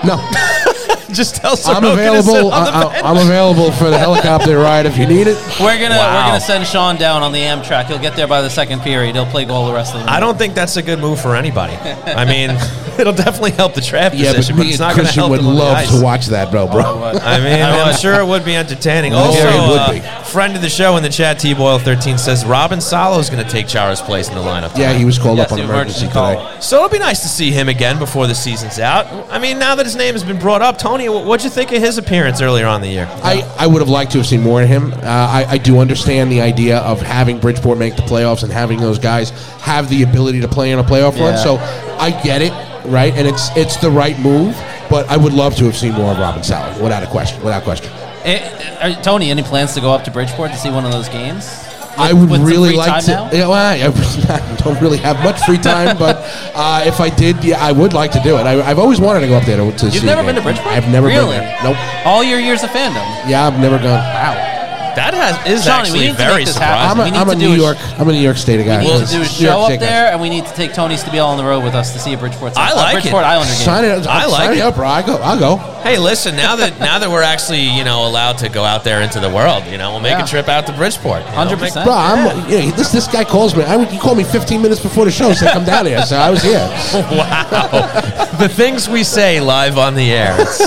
no, 0.03 0.17
Just 1.22 1.36
tell 1.36 1.51
I'm 1.53 1.57
Sorokin 1.57 1.82
to 1.82 2.24
sit 2.24 2.30
available. 2.36 2.51
on 2.53 2.64
the 2.66 2.72
I, 2.72 2.84
I, 2.84 3.01
I'm 3.12 3.18
available 3.18 3.72
for 3.74 3.89
the 3.89 3.97
helicopter 4.05 4.57
ride 4.57 4.86
if 4.86 4.97
you 4.97 5.05
need 5.07 5.28
it. 5.28 5.36
We're 5.59 5.80
gonna 5.80 5.95
Wow. 5.95 6.16
we're 6.26 6.30
gonna 6.32 6.41
send 6.41 6.66
Sean 6.68 6.95
down 6.95 7.22
on 7.24 7.32
the 7.32 7.39
Amtrak. 7.39 7.86
He'll 7.86 7.99
get 7.99 8.16
there 8.16 8.28
by 8.28 8.41
the 8.41 8.49
second 8.49 8.82
period. 8.82 9.16
He'll 9.16 9.26
play 9.26 9.45
goal 9.45 9.68
the 9.68 9.74
rest 9.74 9.93
of 9.93 9.99
the 10.01 10.05
night. 10.05 10.16
I 10.16 10.20
don't 10.20 10.38
think 10.38 10.53
that's 10.55 10.78
a 10.78 10.82
good 10.82 10.99
move 10.99 11.20
for 11.22 11.36
anybody. 11.36 11.74
I 12.05 12.26
mean, 12.26 12.51
it'll 12.99 13.14
definitely 13.14 13.51
help 13.51 13.74
the 13.74 13.82
draft 13.82 14.16
Yeah, 14.16 14.32
but 14.32 14.38
position, 14.38 14.57
but, 14.57 14.64
me 14.64 14.70
it's 14.70 14.80
not 14.80 14.95
going 14.95 15.05
to 15.07 15.14
Christian 15.14 15.20
help 15.22 15.32
would 15.32 15.39
them 15.41 15.47
on 15.47 15.55
the 15.55 15.62
love 15.62 15.88
to 15.89 16.01
watch 16.03 16.28
that, 16.28 16.51
bro, 16.51 16.68
bro. 16.68 16.82
I 17.22 17.39
mean, 17.39 17.62
I'm 17.62 17.95
sure 17.97 18.20
it 18.20 18.26
would 18.26 18.45
be 18.45 18.55
entertaining. 18.55 19.14
Also, 19.14 19.38
Yeah, 19.39 19.66
it 19.66 19.70
would 19.70 20.03
uh, 20.03 20.20
be. 20.24 20.26
friend 20.32 20.55
of 20.55 20.62
the 20.62 20.70
show 20.70 20.97
in 20.97 21.03
the 21.03 21.09
chat, 21.09 21.39
T 21.39 21.53
Boyle 21.53 21.80
13 21.80 22.18
says 22.18 22.45
Robin 22.45 22.80
Salo 22.82 23.20
is 23.20 23.30
going 23.30 23.43
to 23.43 23.49
take 23.49 23.68
Chara's 23.68 24.01
place 24.01 24.30
in 24.30 24.36
the 24.36 24.41
lineup. 24.41 24.78
Yeah, 24.78 24.93
he 24.93 25.05
was 25.05 25.18
called 25.20 25.38
Yes, 25.38 25.47
up 25.47 25.51
on 25.53 25.57
the 25.59 25.64
emergency 25.66 26.05
emergency 26.05 26.07
today. 26.07 26.14
call. 26.51 26.62
So 26.62 26.78
it'll 26.78 26.89
be 26.89 26.99
nice 26.99 27.22
to 27.22 27.28
see 27.28 27.51
him 27.51 27.70
again 27.70 27.99
before 27.99 28.28
the 28.28 28.36
season's 28.36 28.80
out. 28.80 29.07
I 29.32 29.39
mean, 29.39 29.57
now 29.59 29.76
that 29.76 29.86
his 29.86 29.95
name 29.95 30.14
has 30.14 30.24
been 30.24 30.38
brought 30.39 30.62
up, 30.62 30.78
Tony, 30.78 31.00
Tony, 31.01 31.25
what'd 31.25 31.43
you 31.43 31.49
think 31.49 31.71
of 31.71 31.81
his 31.81 31.97
appearance 31.97 32.41
earlier 32.41 32.67
on 32.67 32.75
in 32.75 32.81
the 32.81 32.93
year? 32.93 33.07
I, 33.23 33.41
I 33.57 33.65
would 33.65 33.81
have 33.81 33.89
liked 33.89 34.11
to 34.11 34.19
have 34.19 34.27
seen 34.27 34.41
more 34.41 34.61
of 34.61 34.67
him. 34.67 34.93
Uh, 34.93 34.97
I, 34.99 35.45
I 35.49 35.57
do 35.57 35.79
understand 35.79 36.31
the 36.31 36.41
idea 36.41 36.77
of 36.79 37.01
having 37.01 37.39
Bridgeport 37.39 37.79
make 37.79 37.95
the 37.95 38.03
playoffs 38.03 38.43
and 38.43 38.51
having 38.51 38.79
those 38.79 38.99
guys 38.99 39.31
have 39.61 39.89
the 39.89 40.03
ability 40.03 40.41
to 40.41 40.47
play 40.47 40.71
in 40.71 40.77
a 40.77 40.83
playoff 40.83 41.13
run. 41.13 41.33
Yeah. 41.33 41.43
So 41.43 41.57
I 41.97 42.11
get 42.23 42.43
it, 42.43 42.51
right? 42.85 43.13
And 43.13 43.27
it's 43.27 43.49
it's 43.57 43.77
the 43.77 43.89
right 43.89 44.17
move. 44.19 44.55
But 44.89 45.09
I 45.09 45.17
would 45.17 45.33
love 45.33 45.55
to 45.55 45.65
have 45.65 45.77
seen 45.77 45.93
more 45.93 46.11
of 46.11 46.19
Robin 46.19 46.43
Salo, 46.43 46.71
without 46.83 47.01
a 47.01 47.07
question. 47.07 47.41
Without 47.41 47.63
question. 47.63 47.91
Eh, 48.23 48.37
uh, 48.81 49.01
Tony, 49.01 49.31
any 49.31 49.41
plans 49.41 49.73
to 49.73 49.81
go 49.81 49.91
up 49.91 50.03
to 50.03 50.11
Bridgeport 50.11 50.51
to 50.51 50.57
see 50.57 50.69
one 50.69 50.85
of 50.85 50.91
those 50.91 51.07
games? 51.09 51.61
I 51.97 52.13
would 52.13 52.29
with 52.29 52.41
really 52.41 52.75
like 52.75 53.03
to. 53.05 53.11
now? 53.11 53.29
Yeah, 53.31 53.47
well, 53.47 53.53
I, 53.53 53.75
I 53.83 54.55
don't 54.63 54.79
really 54.81 54.97
have 54.99 55.17
much 55.23 55.39
free 55.45 55.57
time, 55.57 55.97
but 55.97 56.17
uh, 56.55 56.83
if 56.85 56.99
I 56.99 57.09
did, 57.09 57.43
yeah, 57.43 57.63
I 57.63 57.71
would 57.71 57.93
like 57.93 58.11
to 58.13 58.19
do 58.21 58.37
it. 58.37 58.41
I, 58.43 58.61
I've 58.61 58.79
always 58.79 58.99
wanted 59.01 59.21
to 59.21 59.27
go 59.27 59.35
up 59.35 59.45
there 59.45 59.57
to, 59.57 59.71
to 59.71 59.79
see. 59.91 59.95
You've 59.95 60.03
a 60.03 60.05
never 60.07 60.21
game. 60.21 60.27
been 60.27 60.35
to 60.35 60.41
Bridgeport? 60.41 60.67
I've 60.73 60.89
never 60.89 61.07
Really? 61.07 61.37
been 61.37 61.45
there. 61.45 61.59
Nope. 61.63 61.77
All 62.05 62.23
your 62.23 62.39
years 62.39 62.63
of 62.63 62.69
fandom. 62.69 63.05
Yeah, 63.29 63.45
I've 63.47 63.59
never 63.59 63.77
gone. 63.77 63.99
Wow. 63.99 64.47
That 64.95 65.13
has 65.13 65.37
is 65.47 65.63
Johnny, 65.63 65.87
we 65.87 65.87
actually 65.87 65.99
need 65.99 66.11
to 66.11 66.17
very 66.17 66.35
make 66.43 66.47
this 66.47 66.57
happen. 66.57 66.91
surprising. 66.91 66.91
I'm 66.91 66.99
a, 66.99 67.03
we 67.05 67.11
need 67.11 67.17
I'm 67.17 67.29
a 67.29 67.33
to 67.35 67.39
do 67.39 67.47
New 67.47 67.53
a 67.53 67.55
sh- 67.55 67.79
York. 67.79 67.99
I'm 67.99 68.09
a 68.09 68.11
New 68.11 68.19
York 68.19 68.35
State 68.35 68.65
guy. 68.65 68.83
We 68.83 68.91
need 68.91 69.07
to 69.07 69.13
do 69.13 69.21
a 69.21 69.25
show 69.25 69.59
up 69.61 69.65
State 69.71 69.79
guy. 69.79 69.85
there, 69.85 70.11
and 70.11 70.19
we 70.19 70.27
need 70.29 70.45
to 70.45 70.53
take 70.53 70.73
Tony's 70.73 71.01
to 71.03 71.11
be 71.11 71.19
all 71.19 71.31
on 71.31 71.37
the 71.37 71.45
road 71.45 71.63
with 71.63 71.75
us 71.75 71.93
to 71.93 71.99
see 71.99 72.11
a 72.11 72.17
Bridgeport. 72.17 72.57
I 72.57 72.71
uh, 72.71 72.75
like 72.75 72.97
it. 72.97 73.01
Bridgeport 73.07 73.23
Islander 73.23 73.53
game. 73.55 73.63
Sign 73.63 73.85
it. 73.85 74.05
I 74.07 74.25
like 74.25 74.47
sign 74.51 74.57
it. 74.57 74.61
up, 74.61 74.75
bro. 74.75 74.87
I 74.87 75.01
go. 75.05 75.15
I'll 75.23 75.39
go. 75.39 75.55
Hey, 75.84 75.97
listen, 75.97 76.36
now 76.36 76.55
that 76.57 76.79
now 76.79 76.99
that 76.99 77.09
we're 77.09 77.23
actually 77.23 77.61
you 77.61 77.84
know 77.84 78.07
allowed 78.07 78.38
to 78.39 78.49
go 78.49 78.63
out 78.63 78.84
there 78.84 79.01
into 79.01 79.19
the 79.19 79.29
world, 79.29 79.65
you 79.65 79.77
know, 79.77 79.91
we'll 79.91 79.99
make 79.99 80.11
Yeah. 80.17 80.23
a 80.23 80.27
trip 80.27 80.47
out 80.47 80.67
to 80.67 80.73
Bridgeport. 80.73 81.23
Hundred 81.23 81.57
percent, 81.59 81.86
Bro, 81.86 81.93
I'm. 81.95 82.49
You 82.49 82.69
know, 82.69 82.71
this 82.75 82.91
this 82.91 83.07
guy 83.07 83.23
calls 83.23 83.55
me. 83.55 83.63
I, 83.63 83.84
he 83.86 83.97
called 83.97 84.17
me 84.17 84.23
15 84.23 84.61
minutes 84.61 84.79
before 84.82 85.05
the 85.05 85.11
show. 85.11 85.34
Said 85.34 85.51
come 85.53 85.65
down 85.65 85.86
here. 85.88 86.01
So 86.05 86.17
I 86.17 86.29
was 86.29 86.41
here. 86.43 86.59
Wow. 87.11 87.67
the 88.39 88.47
things 88.47 88.88
we 88.88 89.03
say 89.03 89.39
live 89.41 89.77
on 89.77 89.95
the 89.95 90.11
air. 90.11 90.36
It's, 90.39 90.61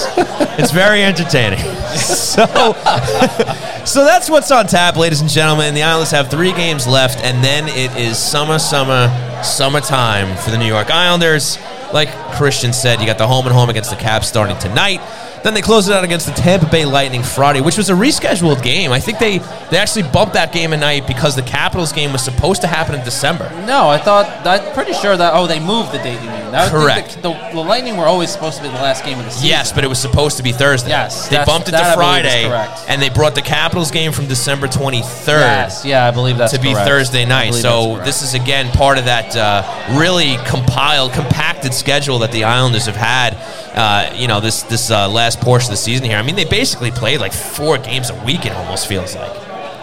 it's 0.58 0.70
very 0.72 1.02
entertaining. 1.02 1.60
So, 1.94 2.44
so 3.84 4.04
that's 4.04 4.28
what's 4.28 4.50
on 4.50 4.66
tap, 4.66 4.96
ladies 4.96 5.20
and 5.20 5.30
gentlemen. 5.30 5.74
The 5.74 5.84
Islanders 5.84 6.10
have 6.10 6.28
three 6.28 6.52
games 6.52 6.86
left, 6.88 7.20
and 7.24 7.42
then 7.42 7.68
it 7.68 7.96
is 7.96 8.18
summer, 8.18 8.58
summer, 8.58 9.06
summertime 9.44 10.36
for 10.38 10.50
the 10.50 10.58
New 10.58 10.66
York 10.66 10.90
Islanders. 10.90 11.58
Like 11.92 12.08
Christian 12.32 12.72
said, 12.72 13.00
you 13.00 13.06
got 13.06 13.18
the 13.18 13.28
home 13.28 13.46
and 13.46 13.54
home 13.54 13.70
against 13.70 13.90
the 13.90 13.96
Caps 13.96 14.26
starting 14.26 14.58
tonight. 14.58 15.00
Then 15.44 15.52
they 15.52 15.60
closed 15.60 15.90
it 15.90 15.94
out 15.94 16.04
against 16.04 16.26
the 16.26 16.32
Tampa 16.32 16.64
Bay 16.70 16.86
Lightning 16.86 17.22
Friday, 17.22 17.60
which 17.60 17.76
was 17.76 17.90
a 17.90 17.92
rescheduled 17.92 18.62
game. 18.62 18.92
I 18.92 18.98
think 18.98 19.18
they, 19.18 19.38
they 19.70 19.76
actually 19.76 20.08
bumped 20.10 20.32
that 20.32 20.54
game 20.54 20.72
at 20.72 20.80
night 20.80 21.06
because 21.06 21.36
the 21.36 21.42
Capitals 21.42 21.92
game 21.92 22.12
was 22.12 22.24
supposed 22.24 22.62
to 22.62 22.66
happen 22.66 22.94
in 22.94 23.04
December. 23.04 23.50
No, 23.66 23.90
I 23.90 23.98
thought. 23.98 24.26
I'm 24.46 24.72
pretty 24.72 24.94
sure 24.94 25.14
that. 25.14 25.34
Oh, 25.34 25.46
they 25.46 25.60
moved 25.60 25.92
the 25.92 25.98
date. 25.98 26.14
You 26.22 26.30
mean? 26.30 26.54
I 26.54 26.70
Correct. 26.70 27.16
The, 27.16 27.32
the, 27.32 27.50
the 27.52 27.60
Lightning 27.60 27.98
were 27.98 28.06
always 28.06 28.30
supposed 28.30 28.56
to 28.56 28.62
be 28.62 28.68
the 28.68 28.74
last 28.74 29.04
game 29.04 29.18
of 29.18 29.24
the 29.26 29.30
season. 29.30 29.48
Yes, 29.48 29.70
but 29.70 29.84
it 29.84 29.88
was 29.88 29.98
supposed 29.98 30.38
to 30.38 30.42
be 30.42 30.52
Thursday. 30.52 30.88
Yes, 30.88 31.28
they 31.28 31.44
bumped 31.44 31.68
it 31.68 31.72
that 31.72 31.90
to 31.90 31.96
Friday, 31.96 32.48
correct. 32.48 32.84
and 32.88 33.02
they 33.02 33.10
brought 33.10 33.34
the 33.34 33.42
Capitals 33.42 33.90
game 33.90 34.12
from 34.12 34.26
December 34.26 34.66
23rd 34.66 35.26
Yes, 35.26 35.84
yeah, 35.84 36.06
I 36.06 36.10
believe 36.10 36.38
that's 36.38 36.52
to 36.52 36.60
be 36.60 36.72
correct. 36.72 36.88
Thursday 36.88 37.24
night. 37.24 37.52
So 37.54 37.98
this 38.04 38.22
is 38.22 38.34
again 38.34 38.70
part 38.72 38.98
of 38.98 39.04
that 39.06 39.36
uh, 39.36 39.98
really 39.98 40.36
compiled, 40.46 41.12
compacted 41.12 41.74
schedule 41.74 42.20
that 42.20 42.32
the 42.32 42.44
Islanders 42.44 42.86
have 42.86 42.96
had. 42.96 43.34
Uh, 43.74 44.12
you 44.14 44.28
know, 44.28 44.40
this 44.40 44.62
this 44.62 44.90
uh, 44.90 45.08
last 45.08 45.40
portion 45.40 45.66
of 45.68 45.72
the 45.72 45.76
season 45.76 46.04
here. 46.06 46.16
I 46.16 46.22
mean, 46.22 46.36
they 46.36 46.44
basically 46.44 46.90
played 46.92 47.20
like 47.20 47.32
four 47.32 47.76
games 47.78 48.10
a 48.10 48.24
week. 48.24 48.46
It 48.46 48.52
almost 48.52 48.86
feels 48.86 49.14
like. 49.16 49.32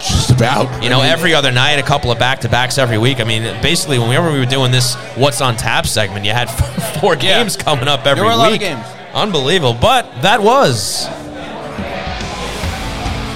Just 0.00 0.30
about. 0.30 0.82
You 0.82 0.88
know, 0.90 0.98
I 0.98 1.02
mean, 1.04 1.12
every 1.12 1.32
other 1.34 1.52
night, 1.52 1.74
a 1.78 1.82
couple 1.82 2.10
of 2.10 2.18
back 2.18 2.40
to 2.40 2.48
backs 2.48 2.76
every 2.78 2.98
week. 2.98 3.20
I 3.20 3.24
mean, 3.24 3.42
basically, 3.62 3.98
whenever 4.00 4.32
we 4.32 4.38
were 4.40 4.46
doing 4.46 4.72
this 4.72 4.94
"What's 5.14 5.40
on 5.40 5.56
Tap" 5.56 5.86
segment, 5.86 6.24
you 6.24 6.32
had 6.32 6.46
four 7.00 7.14
games 7.16 7.56
coming 7.56 7.86
up 7.86 8.04
every 8.06 8.24
were 8.24 8.30
a 8.30 8.36
lot 8.36 8.46
of 8.46 8.52
week. 8.52 8.62
games. 8.62 8.84
Unbelievable, 9.14 9.74
but 9.80 10.10
that 10.22 10.40
was 10.42 11.06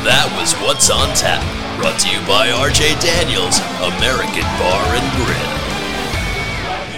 That 0.08 0.26
was 0.38 0.54
What's 0.62 0.88
on 0.90 1.14
Tap, 1.14 1.42
brought 1.78 1.98
to 2.00 2.08
you 2.08 2.18
by 2.26 2.48
RJ 2.48 2.98
Daniels, 3.02 3.58
American 3.82 4.46
Bar 4.58 4.82
and 4.96 5.06
Grill. 5.18 5.55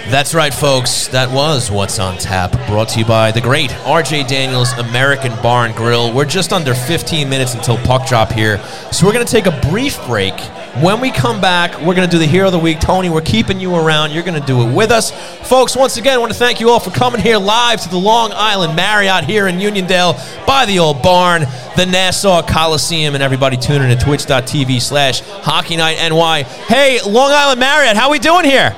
That's 0.09 0.33
right, 0.33 0.51
folks. 0.51 1.07
That 1.09 1.29
was 1.29 1.69
What's 1.69 1.99
on 1.99 2.17
Tap, 2.17 2.51
brought 2.67 2.89
to 2.89 2.99
you 2.99 3.05
by 3.05 3.31
the 3.31 3.41
great 3.41 3.69
RJ 3.69 4.27
Daniels 4.27 4.71
American 4.73 5.31
Bar 5.43 5.67
and 5.67 5.75
Grill. 5.75 6.11
We're 6.11 6.25
just 6.25 6.51
under 6.51 6.73
15 6.73 7.29
minutes 7.29 7.53
until 7.53 7.77
puck 7.77 8.07
drop 8.07 8.31
here, 8.31 8.57
so 8.91 9.05
we're 9.05 9.13
going 9.13 9.23
to 9.23 9.31
take 9.31 9.45
a 9.45 9.61
brief 9.69 10.03
break. 10.07 10.33
When 10.81 10.99
we 10.99 11.11
come 11.11 11.39
back, 11.39 11.79
we're 11.81 11.93
going 11.93 12.09
to 12.09 12.11
do 12.11 12.17
the 12.17 12.25
Hero 12.25 12.47
of 12.47 12.53
the 12.53 12.57
Week. 12.59 12.79
Tony, 12.79 13.11
we're 13.11 13.21
keeping 13.21 13.59
you 13.59 13.75
around. 13.75 14.11
You're 14.11 14.23
going 14.23 14.39
to 14.39 14.47
do 14.47 14.67
it 14.67 14.73
with 14.73 14.89
us. 14.89 15.11
Folks, 15.47 15.75
once 15.75 15.97
again, 15.97 16.15
I 16.15 16.17
want 16.17 16.31
to 16.31 16.39
thank 16.39 16.59
you 16.59 16.71
all 16.71 16.79
for 16.79 16.89
coming 16.89 17.21
here 17.21 17.37
live 17.37 17.79
to 17.81 17.89
the 17.89 17.99
Long 17.99 18.31
Island 18.33 18.75
Marriott 18.75 19.25
here 19.25 19.47
in 19.47 19.57
Uniondale 19.57 20.15
by 20.47 20.65
the 20.65 20.79
Old 20.79 21.03
Barn, 21.03 21.41
the 21.77 21.85
Nassau 21.85 22.41
Coliseum, 22.41 23.13
and 23.13 23.21
everybody 23.21 23.57
tuning 23.57 23.91
in 23.91 23.97
to 23.97 24.03
twitch.tv 24.03 24.81
slash 24.81 25.19
hockey 25.21 25.77
night 25.77 25.97
NY. 26.09 26.43
Hey, 26.65 26.99
Long 27.05 27.31
Island 27.31 27.59
Marriott, 27.59 27.95
how 27.95 28.05
are 28.05 28.11
we 28.11 28.17
doing 28.17 28.45
here? 28.45 28.75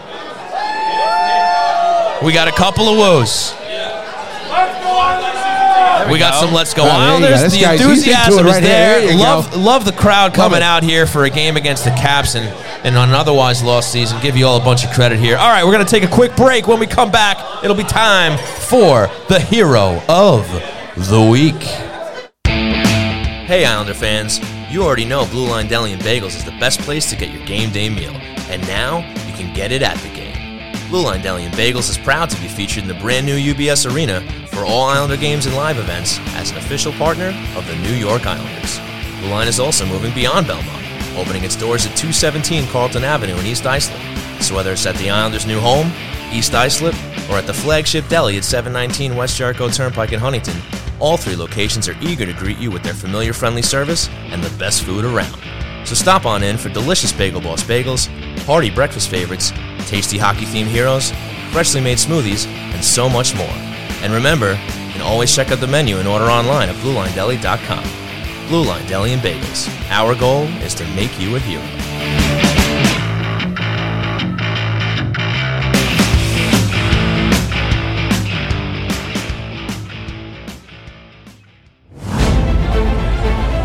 We 2.24 2.34
got 2.34 2.47
a 2.47 2.51
couple 2.51 2.88
of 2.88 2.97
woos. 2.97 3.53
We 6.09 6.17
got 6.19 6.34
some 6.36 6.53
Let's 6.53 6.74
Go 6.74 6.84
Oh, 6.84 6.88
there 6.88 6.95
you. 6.97 7.26
Islanders. 7.36 7.51
The 7.53 7.59
guy's- 7.61 7.80
he's 7.80 8.07
into 8.07 8.11
enthusiasm 8.11 8.34
it 8.34 8.49
is 8.49 8.53
right 8.53 8.63
here. 8.63 8.72
there. 8.72 9.01
There 9.07 9.17
love, 9.17 9.51
go. 9.51 9.57
love 9.59 9.86
the 9.86 9.91
crowd 9.91 10.34
coming 10.34 10.61
out 10.61 10.84
here 10.84 11.05
for 11.07 11.24
a 11.26 11.30
game 11.30 11.57
against 11.57 11.86
the 11.86 11.91
Caps 11.91 12.36
and, 12.36 12.47
and 12.84 12.97
on 12.97 13.09
an 13.09 13.15
otherwise 13.15 13.63
lost 13.63 13.91
season. 13.91 14.19
Give 14.22 14.36
you 14.36 14.45
all 14.45 14.57
a 14.59 14.63
bunch 14.63 14.84
of 14.84 14.91
credit 14.91 15.19
here. 15.19 15.38
All 15.38 15.49
right, 15.49 15.63
we're 15.63 15.72
going 15.72 15.86
to 15.86 15.89
take 15.89 16.03
a 16.03 16.07
quick 16.13 16.36
break. 16.36 16.67
When 16.67 16.80
we 16.80 16.88
come 16.88 17.11
back, 17.11 17.38
it'll 17.63 17.76
be 17.78 17.84
time 17.84 18.38
for 18.59 19.09
the 19.30 19.39
Hero 19.39 20.01
of 20.09 20.47
the 20.97 21.22
Week. 21.22 21.61
Hey, 22.45 23.65
Islander 23.65 23.93
fans. 23.93 24.39
You 24.69 24.84
already 24.84 25.05
know 25.05 25.26
Blue 25.28 25.47
Line 25.47 25.67
Deli 25.67 25.93
and 25.93 26.01
Bagels 26.01 26.36
is 26.38 26.43
the 26.45 26.57
best 26.59 26.80
place 26.82 27.09
to 27.09 27.15
get 27.15 27.30
your 27.34 27.45
game 27.45 27.72
day 27.72 27.89
meal. 27.89 28.13
And 28.49 28.61
now 28.67 28.99
you 29.28 29.34
can 29.34 29.53
get 29.53 29.72
it 29.72 29.82
at 29.82 29.97
the 29.97 30.09
game. 30.09 30.20
Blue 30.91 31.03
Line 31.03 31.21
Deli 31.21 31.45
and 31.45 31.53
Bagels 31.53 31.89
is 31.89 31.97
proud 31.97 32.29
to 32.29 32.41
be 32.41 32.49
featured 32.49 32.83
in 32.83 32.89
the 32.89 32.99
brand 32.99 33.25
new 33.25 33.37
UBS 33.37 33.89
Arena 33.89 34.19
for 34.47 34.65
all 34.65 34.89
Islander 34.89 35.15
games 35.15 35.45
and 35.45 35.55
live 35.55 35.77
events 35.77 36.19
as 36.35 36.51
an 36.51 36.57
official 36.57 36.91
partner 36.91 37.33
of 37.55 37.65
the 37.65 37.75
New 37.77 37.93
York 37.93 38.25
Islanders. 38.25 38.77
Blue 39.21 39.29
Line 39.29 39.47
is 39.47 39.57
also 39.57 39.85
moving 39.85 40.13
beyond 40.13 40.47
Belmont, 40.47 40.85
opening 41.17 41.45
its 41.45 41.55
doors 41.55 41.85
at 41.85 41.95
217 41.95 42.67
Carlton 42.67 43.05
Avenue 43.05 43.37
in 43.37 43.45
East 43.45 43.65
Islip. 43.65 43.97
So 44.41 44.53
whether 44.53 44.73
it's 44.73 44.85
at 44.85 44.97
the 44.97 45.09
Islanders' 45.09 45.47
new 45.47 45.61
home, 45.61 45.93
East 46.33 46.53
Islip, 46.53 46.93
or 47.29 47.37
at 47.37 47.47
the 47.47 47.53
flagship 47.53 48.05
deli 48.09 48.35
at 48.35 48.43
719 48.43 49.15
West 49.15 49.37
Jericho 49.37 49.69
Turnpike 49.69 50.11
in 50.11 50.19
Huntington, 50.19 50.61
all 50.99 51.15
three 51.15 51.37
locations 51.37 51.87
are 51.87 51.95
eager 52.01 52.25
to 52.25 52.33
greet 52.33 52.57
you 52.57 52.69
with 52.69 52.83
their 52.83 52.93
familiar 52.93 53.31
friendly 53.31 53.61
service 53.61 54.09
and 54.09 54.43
the 54.43 54.59
best 54.59 54.83
food 54.83 55.05
around. 55.05 55.41
So 55.87 55.95
stop 55.95 56.25
on 56.25 56.43
in 56.43 56.57
for 56.57 56.67
delicious 56.67 57.13
Bagel 57.13 57.39
Boss 57.39 57.63
bagels, 57.63 58.07
hearty 58.41 58.69
breakfast 58.69 59.09
favorites, 59.09 59.53
tasty 59.86 60.17
hockey 60.17 60.45
themed 60.45 60.67
heroes, 60.67 61.11
freshly 61.51 61.82
made 61.82 61.97
smoothies, 61.97 62.47
and 62.47 62.84
so 62.84 63.09
much 63.09 63.36
more. 63.36 63.55
And 64.01 64.13
remember, 64.13 64.51
you 64.51 64.93
can 64.93 65.01
always 65.01 65.34
check 65.36 65.51
out 65.51 65.59
the 65.59 65.67
menu 65.67 65.97
and 65.97 66.07
order 66.07 66.25
online 66.25 66.69
at 66.69 66.75
BlueLineDeli.com. 66.75 68.01
Blue 68.47 68.63
Line 68.65 68.86
Deli 68.86 69.13
and 69.13 69.21
Bagels. 69.21 69.69
Our 69.89 70.13
goal 70.13 70.43
is 70.61 70.73
to 70.75 70.86
make 70.89 71.17
you 71.17 71.38
a 71.38 71.39
hero. 71.39 72.30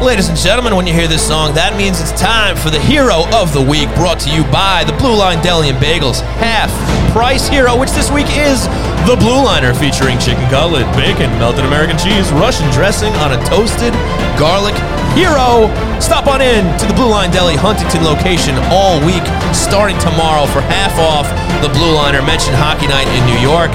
Ladies 0.06 0.28
and 0.30 0.38
gentlemen, 0.38 0.76
when 0.76 0.86
you 0.86 0.94
hear 0.94 1.10
this 1.10 1.26
song, 1.26 1.50
that 1.58 1.74
means 1.74 1.98
it's 1.98 2.14
time 2.14 2.54
for 2.54 2.70
the 2.70 2.78
Hero 2.78 3.26
of 3.34 3.50
the 3.50 3.58
Week, 3.58 3.90
brought 3.98 4.22
to 4.22 4.30
you 4.30 4.46
by 4.54 4.86
the 4.86 4.94
Blue 5.02 5.18
Line 5.18 5.42
Deli 5.42 5.66
and 5.66 5.82
Bagels 5.82 6.22
Half 6.38 6.70
Price 7.10 7.50
Hero, 7.50 7.74
which 7.74 7.90
this 7.90 8.06
week 8.06 8.30
is 8.30 8.70
the 9.10 9.18
Blue 9.18 9.42
Liner, 9.42 9.74
featuring 9.74 10.14
chicken 10.22 10.46
cutlet, 10.46 10.86
bacon, 10.94 11.26
melted 11.42 11.66
American 11.66 11.98
cheese, 11.98 12.30
Russian 12.38 12.70
dressing 12.70 13.10
on 13.18 13.34
a 13.34 13.40
toasted 13.50 13.90
garlic 14.38 14.78
hero. 15.18 15.66
Stop 15.98 16.30
on 16.30 16.38
in 16.38 16.62
to 16.78 16.86
the 16.86 16.94
Blue 16.94 17.10
Line 17.10 17.34
Deli 17.34 17.58
Huntington 17.58 18.06
location 18.06 18.54
all 18.70 19.02
week, 19.02 19.26
starting 19.50 19.98
tomorrow 19.98 20.46
for 20.46 20.62
half 20.70 20.94
off 21.02 21.26
the 21.66 21.70
Blue 21.74 21.90
Liner. 21.98 22.22
Mention 22.22 22.54
Hockey 22.54 22.86
Night 22.86 23.10
in 23.10 23.26
New 23.26 23.42
York 23.42 23.74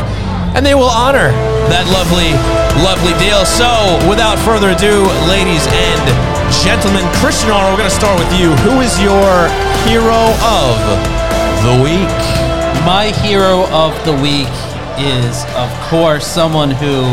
and 0.55 0.65
they 0.65 0.75
will 0.75 0.91
honor 0.91 1.31
that 1.71 1.87
lovely, 1.87 2.35
lovely 2.83 3.15
deal. 3.23 3.47
So, 3.47 3.71
without 4.09 4.35
further 4.43 4.75
ado, 4.75 5.07
ladies 5.31 5.63
and 5.71 6.03
gentlemen, 6.59 7.07
Christian 7.23 7.51
Arnold, 7.51 7.73
we're 7.73 7.87
going 7.87 7.91
to 7.91 7.95
start 7.95 8.19
with 8.19 8.31
you. 8.35 8.51
Who 8.67 8.83
is 8.83 8.91
your 8.99 9.47
hero 9.87 10.35
of 10.43 10.75
the 11.63 11.75
week? 11.79 12.11
My 12.83 13.15
hero 13.23 13.63
of 13.71 13.95
the 14.03 14.13
week 14.19 14.51
is, 14.99 15.47
of 15.55 15.71
course, 15.87 16.27
someone 16.27 16.71
who, 16.71 17.07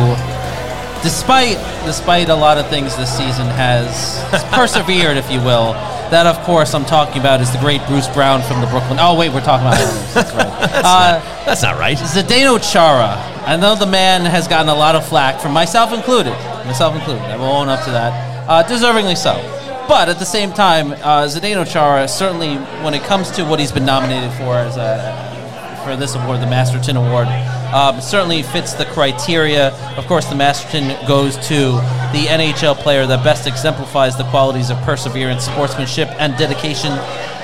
despite 1.06 1.56
despite 1.86 2.28
a 2.28 2.34
lot 2.34 2.58
of 2.58 2.66
things 2.68 2.96
this 2.96 3.10
season, 3.10 3.46
has 3.54 4.18
persevered, 4.52 5.16
if 5.16 5.30
you 5.30 5.40
will. 5.40 5.72
That, 6.10 6.26
of 6.26 6.38
course, 6.44 6.74
I'm 6.74 6.84
talking 6.86 7.20
about 7.20 7.40
is 7.40 7.52
the 7.52 7.58
great 7.58 7.84
Bruce 7.86 8.08
Brown 8.08 8.40
from 8.42 8.60
the 8.60 8.66
Brooklyn. 8.68 8.98
Oh, 9.00 9.14
wait, 9.18 9.28
we're 9.32 9.40
talking 9.42 9.66
about 9.66 9.78
Islanders. 9.78 10.14
That's 10.14 10.32
right. 10.34 10.82
uh, 10.84 11.44
That's 11.44 11.62
not 11.62 11.78
right. 11.78 11.96
Zdeno 11.98 12.58
Chara. 12.72 13.16
I 13.46 13.56
know 13.56 13.74
the 13.74 13.86
man 13.86 14.24
has 14.24 14.48
gotten 14.48 14.68
a 14.68 14.74
lot 14.74 14.94
of 14.94 15.06
flack 15.06 15.40
from 15.40 15.52
myself 15.52 15.92
included. 15.92 16.32
Myself 16.64 16.94
included. 16.94 17.22
I 17.24 17.36
will 17.36 17.44
own 17.44 17.68
up 17.68 17.84
to 17.84 17.90
that. 17.90 18.48
Uh, 18.48 18.62
deservingly 18.64 19.16
so. 19.16 19.34
But 19.86 20.08
at 20.08 20.18
the 20.18 20.24
same 20.26 20.52
time, 20.52 20.92
uh, 20.92 21.24
Zdeno 21.28 21.70
Chara 21.70 22.08
certainly, 22.08 22.56
when 22.84 22.94
it 22.94 23.02
comes 23.04 23.30
to 23.32 23.44
what 23.44 23.58
he's 23.60 23.72
been 23.72 23.84
nominated 23.86 24.30
for 24.32 24.56
as 24.56 24.76
a, 24.76 25.80
for 25.84 25.96
this 25.96 26.14
award, 26.14 26.40
the 26.40 26.46
Masterton 26.46 26.96
Award, 26.96 27.26
um, 27.72 28.00
certainly 28.00 28.42
fits 28.42 28.72
the 28.72 28.84
criteria. 28.86 29.70
Of 29.96 30.06
course, 30.06 30.26
the 30.26 30.34
Masterton 30.34 30.96
goes 31.06 31.36
to 31.48 31.72
the 32.12 32.26
NHL 32.28 32.76
player 32.76 33.06
that 33.06 33.22
best 33.22 33.46
exemplifies 33.46 34.16
the 34.16 34.24
qualities 34.24 34.70
of 34.70 34.78
perseverance, 34.78 35.44
sportsmanship, 35.44 36.08
and 36.18 36.36
dedication 36.36 36.92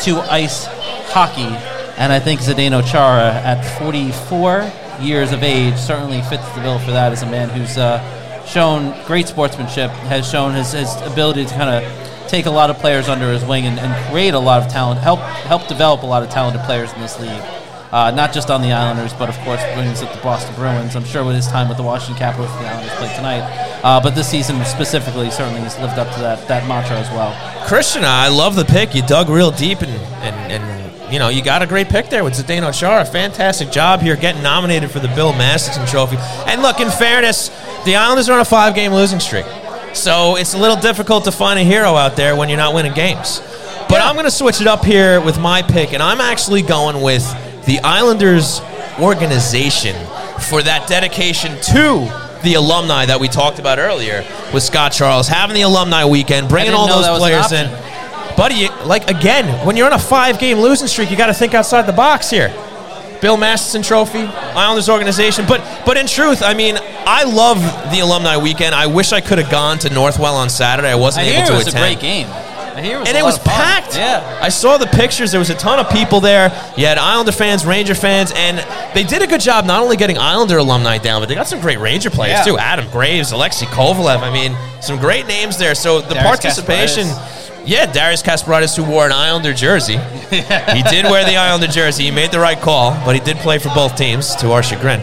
to 0.02 0.20
ice 0.30 0.66
hockey. 1.12 1.54
And 1.96 2.12
I 2.12 2.18
think 2.18 2.40
Zdeno 2.40 2.84
Chara, 2.84 3.32
at 3.32 3.62
44 3.78 4.72
years 5.00 5.32
of 5.32 5.42
age, 5.42 5.76
certainly 5.76 6.22
fits 6.22 6.48
the 6.54 6.60
bill 6.60 6.78
for 6.78 6.90
that 6.90 7.12
as 7.12 7.22
a 7.22 7.26
man 7.26 7.48
who's 7.50 7.76
uh, 7.76 8.00
shown 8.46 8.94
great 9.06 9.28
sportsmanship, 9.28 9.90
has 9.90 10.28
shown 10.28 10.54
his, 10.54 10.72
his 10.72 10.94
ability 11.02 11.44
to 11.44 11.54
kind 11.54 11.84
of 11.84 12.28
take 12.28 12.46
a 12.46 12.50
lot 12.50 12.70
of 12.70 12.78
players 12.78 13.08
under 13.08 13.30
his 13.32 13.44
wing 13.44 13.66
and, 13.66 13.78
and 13.78 14.10
create 14.10 14.34
a 14.34 14.38
lot 14.38 14.62
of 14.62 14.72
talent, 14.72 15.00
help 15.00 15.20
help 15.20 15.68
develop 15.68 16.02
a 16.02 16.06
lot 16.06 16.22
of 16.22 16.30
talented 16.30 16.62
players 16.62 16.92
in 16.92 17.00
this 17.00 17.20
league. 17.20 17.63
Uh, 17.94 18.10
not 18.10 18.32
just 18.32 18.50
on 18.50 18.60
the 18.60 18.72
Islanders, 18.72 19.12
but 19.12 19.28
of 19.28 19.38
course 19.44 19.62
brings 19.74 20.02
it 20.02 20.12
the 20.12 20.20
Boston 20.20 20.52
Bruins. 20.56 20.96
I'm 20.96 21.04
sure 21.04 21.24
with 21.24 21.36
his 21.36 21.46
time 21.46 21.68
with 21.68 21.76
the 21.76 21.84
Washington 21.84 22.18
Capitals, 22.18 22.50
the 22.58 22.66
Islanders 22.66 22.90
played 22.96 23.14
tonight. 23.14 23.42
Uh, 23.84 24.00
but 24.00 24.16
this 24.16 24.28
season 24.28 24.64
specifically, 24.64 25.30
certainly 25.30 25.60
has 25.60 25.78
lived 25.78 25.96
up 25.96 26.12
to 26.14 26.20
that 26.20 26.48
that 26.48 26.66
mantra 26.66 26.96
as 26.96 27.08
well. 27.10 27.30
Christian, 27.68 28.02
I 28.04 28.26
love 28.26 28.56
the 28.56 28.64
pick. 28.64 28.96
You 28.96 29.02
dug 29.02 29.28
real 29.28 29.52
deep, 29.52 29.80
and, 29.80 29.92
and, 30.24 30.52
and 30.52 31.12
you 31.12 31.20
know 31.20 31.28
you 31.28 31.40
got 31.40 31.62
a 31.62 31.68
great 31.68 31.88
pick 31.88 32.10
there 32.10 32.24
with 32.24 32.34
Zdeno 32.34 32.76
Chara. 32.76 33.04
Fantastic 33.04 33.70
job 33.70 34.00
here, 34.00 34.16
getting 34.16 34.42
nominated 34.42 34.90
for 34.90 34.98
the 34.98 35.12
Bill 35.14 35.32
Masterton 35.32 35.86
Trophy. 35.86 36.16
And 36.50 36.62
look, 36.62 36.80
in 36.80 36.90
fairness, 36.90 37.50
the 37.84 37.94
Islanders 37.94 38.28
are 38.28 38.32
on 38.32 38.40
a 38.40 38.44
five-game 38.44 38.92
losing 38.92 39.20
streak, 39.20 39.46
so 39.92 40.34
it's 40.34 40.54
a 40.54 40.58
little 40.58 40.80
difficult 40.80 41.22
to 41.26 41.30
find 41.30 41.60
a 41.60 41.62
hero 41.62 41.94
out 41.94 42.16
there 42.16 42.34
when 42.34 42.48
you're 42.48 42.58
not 42.58 42.74
winning 42.74 42.94
games. 42.94 43.40
But 43.88 44.00
I'm 44.00 44.16
going 44.16 44.24
to 44.24 44.32
switch 44.32 44.60
it 44.60 44.66
up 44.66 44.84
here 44.84 45.20
with 45.20 45.38
my 45.38 45.62
pick, 45.62 45.92
and 45.92 46.02
I'm 46.02 46.20
actually 46.20 46.62
going 46.62 47.00
with 47.00 47.22
the 47.66 47.80
Islanders 47.80 48.60
organization 49.00 49.94
for 50.48 50.62
that 50.62 50.86
dedication 50.88 51.52
to 51.62 52.10
the 52.42 52.54
alumni 52.54 53.06
that 53.06 53.18
we 53.18 53.28
talked 53.28 53.58
about 53.58 53.78
earlier 53.78 54.24
with 54.52 54.62
Scott 54.62 54.92
Charles 54.92 55.28
having 55.28 55.54
the 55.54 55.62
alumni 55.62 56.04
weekend, 56.04 56.48
bringing 56.48 56.72
all 56.72 56.86
those 56.86 57.04
that 57.04 57.12
was 57.12 57.22
an 57.22 57.28
players 57.28 57.52
in. 57.52 58.36
Buddy, 58.36 58.68
like 58.84 59.08
again, 59.08 59.64
when 59.66 59.76
you're 59.76 59.86
on 59.86 59.92
a 59.92 59.98
five-game 59.98 60.58
losing 60.58 60.88
streak, 60.88 61.10
you 61.10 61.16
got 61.16 61.26
to 61.28 61.34
think 61.34 61.54
outside 61.54 61.82
the 61.82 61.92
box 61.92 62.30
here. 62.30 62.52
Bill 63.20 63.36
Masterton 63.38 63.82
Trophy, 63.82 64.18
Islanders 64.18 64.90
organization, 64.90 65.46
but 65.48 65.62
but 65.86 65.96
in 65.96 66.06
truth, 66.06 66.42
I 66.42 66.52
mean, 66.52 66.76
I 67.06 67.24
love 67.24 67.62
the 67.90 68.00
alumni 68.00 68.36
weekend. 68.36 68.74
I 68.74 68.86
wish 68.86 69.12
I 69.12 69.20
could 69.22 69.38
have 69.38 69.50
gone 69.50 69.78
to 69.78 69.88
Northwell 69.88 70.34
on 70.34 70.50
Saturday. 70.50 70.88
I 70.88 70.92
I 70.92 70.96
wasn't 70.96 71.26
hear 71.26 71.36
able 71.36 71.44
it 71.44 71.46
to 71.46 71.54
was 71.54 71.66
attend 71.68 71.84
a 71.84 71.88
great 71.88 72.00
game. 72.00 72.26
Was 72.74 73.08
and 73.08 73.16
it 73.16 73.22
was 73.22 73.38
packed. 73.38 73.96
Yeah. 73.96 74.38
I 74.42 74.48
saw 74.48 74.78
the 74.78 74.86
pictures. 74.86 75.30
There 75.30 75.38
was 75.38 75.50
a 75.50 75.54
ton 75.54 75.78
of 75.78 75.88
people 75.90 76.20
there. 76.20 76.48
You 76.76 76.86
had 76.86 76.98
Islander 76.98 77.32
fans, 77.32 77.64
Ranger 77.64 77.94
fans, 77.94 78.32
and 78.34 78.58
they 78.94 79.04
did 79.04 79.22
a 79.22 79.26
good 79.26 79.40
job 79.40 79.64
not 79.64 79.82
only 79.82 79.96
getting 79.96 80.18
Islander 80.18 80.58
alumni 80.58 80.98
down, 80.98 81.22
but 81.22 81.28
they 81.28 81.34
got 81.34 81.46
some 81.46 81.60
great 81.60 81.78
Ranger 81.78 82.10
players 82.10 82.38
Yeah. 82.38 82.44
too. 82.44 82.58
Adam 82.58 82.88
Graves, 82.90 83.32
Alexei 83.32 83.66
Kovalev. 83.66 84.20
I 84.20 84.32
mean, 84.32 84.56
some 84.80 84.98
great 84.98 85.26
names 85.26 85.56
there. 85.56 85.74
So 85.74 86.00
the 86.00 86.14
Darius 86.14 86.26
participation. 86.26 87.06
Yeah, 87.66 87.90
Darius 87.90 88.22
Kasparaitis, 88.22 88.76
who 88.76 88.84
wore 88.84 89.06
an 89.06 89.12
Islander 89.12 89.54
jersey. 89.54 89.96
he 90.30 90.82
did 90.82 91.06
wear 91.06 91.24
the 91.24 91.36
Islander 91.36 91.66
jersey. 91.68 92.04
He 92.04 92.10
made 92.10 92.30
the 92.30 92.40
right 92.40 92.60
call, 92.60 92.90
but 93.06 93.14
he 93.14 93.20
did 93.20 93.38
play 93.38 93.58
for 93.58 93.70
both 93.70 93.96
teams, 93.96 94.34
to 94.36 94.52
our 94.52 94.62
chagrin. 94.62 95.00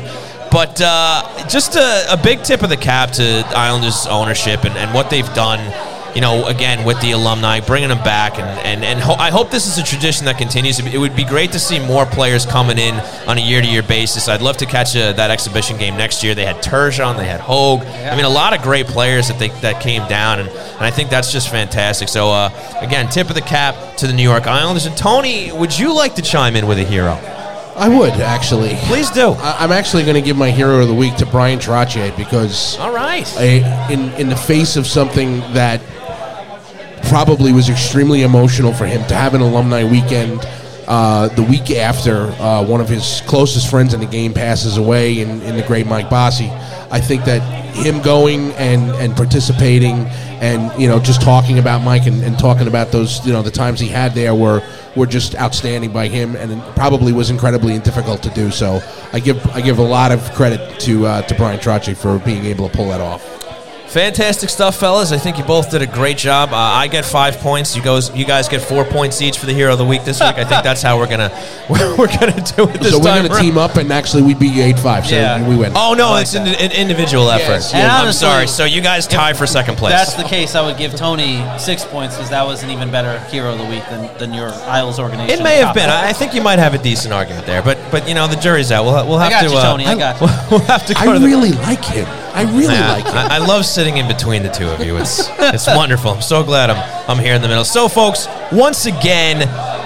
But 0.51 0.80
uh, 0.84 1.47
just 1.47 1.76
a, 1.76 2.05
a 2.13 2.17
big 2.22 2.43
tip 2.43 2.61
of 2.61 2.69
the 2.69 2.78
cap 2.78 3.11
to 3.13 3.24
Islanders 3.55 4.05
ownership 4.05 4.63
and, 4.65 4.76
and 4.78 4.93
what 4.93 5.09
they've 5.09 5.34
done 5.34 5.59
you 6.16 6.22
know, 6.22 6.45
again 6.47 6.86
with 6.86 6.99
the 7.01 7.12
alumni, 7.12 7.59
bringing 7.59 7.89
them 7.89 8.03
back, 8.03 8.38
and 8.39 8.47
and, 8.66 8.84
and 8.84 8.99
ho- 8.99 9.16
I 9.18 9.30
hope 9.32 9.49
this 9.51 9.68
is 9.68 9.78
a 9.78 9.84
tradition 9.84 10.26
that 10.26 10.38
continues. 10.38 10.80
It 10.80 10.97
would 10.97 11.16
be 11.16 11.24
great 11.26 11.51
to 11.53 11.59
see 11.59 11.80
more 11.80 12.05
players 12.05 12.45
coming 12.45 12.78
in 12.78 12.95
on 13.28 13.38
a 13.38 13.41
year-to-year 13.41 13.84
basis. 13.84 14.28
I'd 14.28 14.41
love 14.41 14.57
to 14.57 14.66
catch 14.66 14.95
a, 14.95 15.14
that 15.14 15.32
exhibition 15.32 15.78
game 15.78 15.95
next 15.97 16.24
year. 16.24 16.36
They 16.36 16.45
had 16.45 16.57
Turgeon, 16.57 17.18
they 17.18 17.26
had 17.26 17.39
Hogue. 17.39 17.82
I 17.84 18.16
mean, 18.16 18.26
a 18.26 18.30
lot 18.30 18.53
of 18.55 18.62
great 18.62 18.88
players 18.88 19.28
that 19.30 19.39
they 19.39 19.49
that 19.62 19.82
came 19.82 20.07
down, 20.07 20.39
and, 20.39 20.49
and 20.49 20.82
I 20.82 20.91
think 20.91 21.09
that's 21.09 21.32
just 21.32 21.49
fantastic. 21.49 22.09
So 22.09 22.30
uh, 22.30 22.49
again, 22.82 23.09
tip 23.09 23.30
of 23.30 23.36
the 23.36 23.41
cap 23.41 23.97
to 23.97 24.07
the 24.07 24.14
New 24.14 24.24
York 24.24 24.47
Islanders. 24.47 24.86
And 24.86 24.97
Tony, 24.97 25.51
would 25.51 25.78
you 25.78 25.93
like 25.95 26.16
to 26.16 26.22
chime 26.22 26.55
in 26.55 26.68
with 26.68 26.78
a 26.78 26.84
hero? 26.84 27.20
I 27.74 27.88
would 27.88 28.12
actually. 28.20 28.76
Please 28.82 29.09
do. 29.09 29.30
I- 29.32 29.55
I'm 29.59 29.72
actually 29.72 30.03
going 30.03 30.16
to 30.16 30.22
give 30.22 30.36
my 30.38 30.51
hero 30.51 30.82
of 30.82 30.88
the 30.89 30.93
week 30.93 31.16
to 31.16 31.26
Bryan 31.26 31.57
Trottier 31.57 32.16
because 32.18 32.78
All 32.80 32.93
right. 32.93 33.26
I, 33.38 33.88
in 33.91 34.12
in 34.20 34.30
the 34.30 34.36
face 34.36 34.76
of 34.76 34.86
something 34.86 35.39
that 35.53 35.82
probably 37.12 37.51
was 37.51 37.68
extremely 37.68 38.22
emotional 38.22 38.72
for 38.72 38.86
him 38.86 39.05
to 39.05 39.14
have 39.14 39.34
an 39.34 39.41
alumni 39.41 39.84
weekend 39.84 40.39
uh, 40.88 41.28
the 41.36 41.43
week 41.43 41.70
after 41.70 42.28
uh, 42.41 42.64
one 42.66 42.80
of 42.80 42.88
his 42.88 43.22
closest 43.28 43.70
friends 43.70 43.93
in 43.93 43.99
the 43.99 44.05
game 44.05 44.34
passes 44.34 44.78
away 44.78 45.20
in, 45.20 45.41
in 45.41 45.57
the 45.57 45.62
great 45.64 45.86
Mike 45.86 46.09
Bossy. 46.09 46.47
I 46.89 47.01
think 47.01 47.26
that 47.26 47.41
him 47.76 48.01
going 48.01 48.53
and, 48.53 48.91
and 48.91 49.14
participating 49.14 50.07
and 50.39 50.72
you 50.82 50.88
know 50.88 50.99
just 50.99 51.22
talking 51.22 51.59
about 51.59 51.84
Mike 51.84 52.07
and, 52.07 52.24
and 52.24 52.39
talking 52.39 52.68
about 52.68 52.93
those 52.93 53.26
you 53.26 53.34
know 53.34 53.41
the 53.41 53.51
times 53.51 53.82
he 53.82 53.89
had 53.89 54.14
there 54.14 54.34
were 54.34 54.66
were 54.95 55.05
just 55.05 55.36
outstanding 55.36 55.91
by 55.91 56.07
him 56.07 56.38
and 56.38 56.62
probably 56.78 57.12
was 57.12 57.30
incredibly 57.30 57.78
difficult 57.80 58.24
to 58.24 58.30
do 58.30 58.51
so. 58.51 58.82
I 59.12 59.20
give 59.20 59.45
I 59.47 59.59
give 59.59 59.80
a 59.80 59.84
lot 59.84 60.14
of 60.14 60.24
credit 60.32 60.80
to 60.82 61.05
uh, 61.07 61.22
to 61.24 61.36
Bryan 61.36 61.59
Trottier 61.59 61.97
for 61.97 62.20
being 62.20 62.45
able 62.45 62.70
to 62.70 62.74
pull 62.74 62.88
that 62.88 63.01
off. 63.01 63.40
Fantastic 63.91 64.49
stuff, 64.49 64.77
fellas. 64.79 65.11
I 65.11 65.17
think 65.17 65.37
you 65.37 65.43
both 65.43 65.69
did 65.69 65.81
a 65.81 65.85
great 65.85 66.17
job. 66.17 66.53
Uh, 66.53 66.55
I 66.55 66.87
get 66.87 67.03
five 67.03 67.37
points. 67.39 67.75
You 67.75 67.83
goes, 67.83 68.09
you 68.15 68.23
guys 68.23 68.47
get 68.47 68.61
four 68.61 68.85
points 68.85 69.21
each 69.21 69.37
for 69.37 69.47
the 69.47 69.53
hero 69.53 69.73
of 69.73 69.79
the 69.79 69.85
week 69.85 70.05
this 70.05 70.21
week. 70.21 70.35
I 70.37 70.45
think 70.45 70.63
that's 70.63 70.81
how 70.81 70.97
we're 70.97 71.09
gonna 71.09 71.29
we're 71.69 72.07
gonna 72.07 72.41
do 72.55 72.69
it 72.69 72.79
this 72.79 72.93
so 72.93 72.99
we're 72.99 73.03
time. 73.05 73.23
going 73.23 73.25
to 73.25 73.33
around. 73.33 73.41
team 73.43 73.57
up, 73.57 73.75
and 73.75 73.91
actually 73.91 74.23
we 74.23 74.33
beat 74.33 74.53
you 74.53 74.63
eight 74.63 74.79
five. 74.79 75.05
So 75.05 75.15
Yeah. 75.15 75.45
we 75.45 75.57
win. 75.57 75.73
Oh 75.75 75.93
no, 75.93 76.11
like 76.11 76.21
it's 76.21 76.35
an, 76.35 76.47
an 76.47 76.71
individual 76.71 77.29
effort. 77.29 77.51
Yes, 77.51 77.73
And 77.73 77.83
I'm 77.91 78.03
honestly, 78.03 78.25
sorry. 78.27 78.47
So 78.47 78.63
you 78.63 78.79
guys 78.79 79.07
tie 79.07 79.33
for 79.33 79.45
second 79.45 79.75
place. 79.75 79.91
That's 79.93 80.13
the 80.13 80.23
case. 80.23 80.55
I 80.55 80.65
would 80.65 80.77
give 80.77 80.95
Tony 80.95 81.43
six 81.59 81.83
points 81.83 82.15
because 82.15 82.29
that 82.29 82.45
was 82.45 82.63
an 82.63 82.69
even 82.69 82.91
better 82.91 83.19
hero 83.25 83.51
of 83.51 83.57
the 83.57 83.65
week 83.65 83.83
than, 83.89 84.17
than 84.19 84.33
your 84.33 84.51
Isles 84.71 84.99
organization. 85.01 85.41
it 85.41 85.43
may 85.43 85.57
have 85.57 85.75
been. 85.75 85.89
five. 85.89 86.05
I 86.05 86.09
I 86.11 86.13
think 86.13 86.33
you 86.33 86.41
might 86.41 86.59
have 86.59 86.73
a 86.73 86.77
decent 86.77 87.13
argument 87.13 87.45
there, 87.45 87.61
but 87.61 87.77
but 87.91 88.07
you 88.07 88.15
know 88.15 88.27
the 88.29 88.37
jury's 88.37 88.71
out. 88.71 88.85
We'll 88.85 89.05
we'll 89.05 89.19
have 89.19 89.31
got 89.31 89.41
to. 89.41 89.49
you, 89.49 89.57
uh, 89.57 89.63
Tony. 89.69 89.85
I 89.85 89.97
got 89.97 90.21
you. 90.21 90.27
We'll 90.51 90.59
have 90.61 90.85
to 90.85 90.93
go 90.93 90.99
I 91.01 91.05
to 91.13 91.19
the 91.19 91.25
really 91.25 91.51
like 91.51 91.83
him. 91.83 92.05
I 92.34 92.43
really 92.43 92.73
Yeah, 92.73 92.93
like 92.93 93.05
him. 93.05 93.15
I, 93.15 93.36
I 93.36 93.38
love 93.39 93.65
sitting 93.65 93.97
in 93.97 94.07
between 94.07 94.43
the 94.43 94.49
two 94.49 94.69
of 94.69 94.84
you. 94.86 94.97
It's 94.97 95.27
it's 95.39 95.67
wonderful. 95.67 96.11
I'm 96.11 96.21
so 96.21 96.43
glad 96.43 96.69
I'm 96.69 97.09
I'm 97.09 97.19
here 97.23 97.34
in 97.34 97.41
the 97.41 97.47
middle. 97.47 97.65
So, 97.65 97.88
folks, 97.88 98.27
once 98.51 98.86
again, 98.86 99.39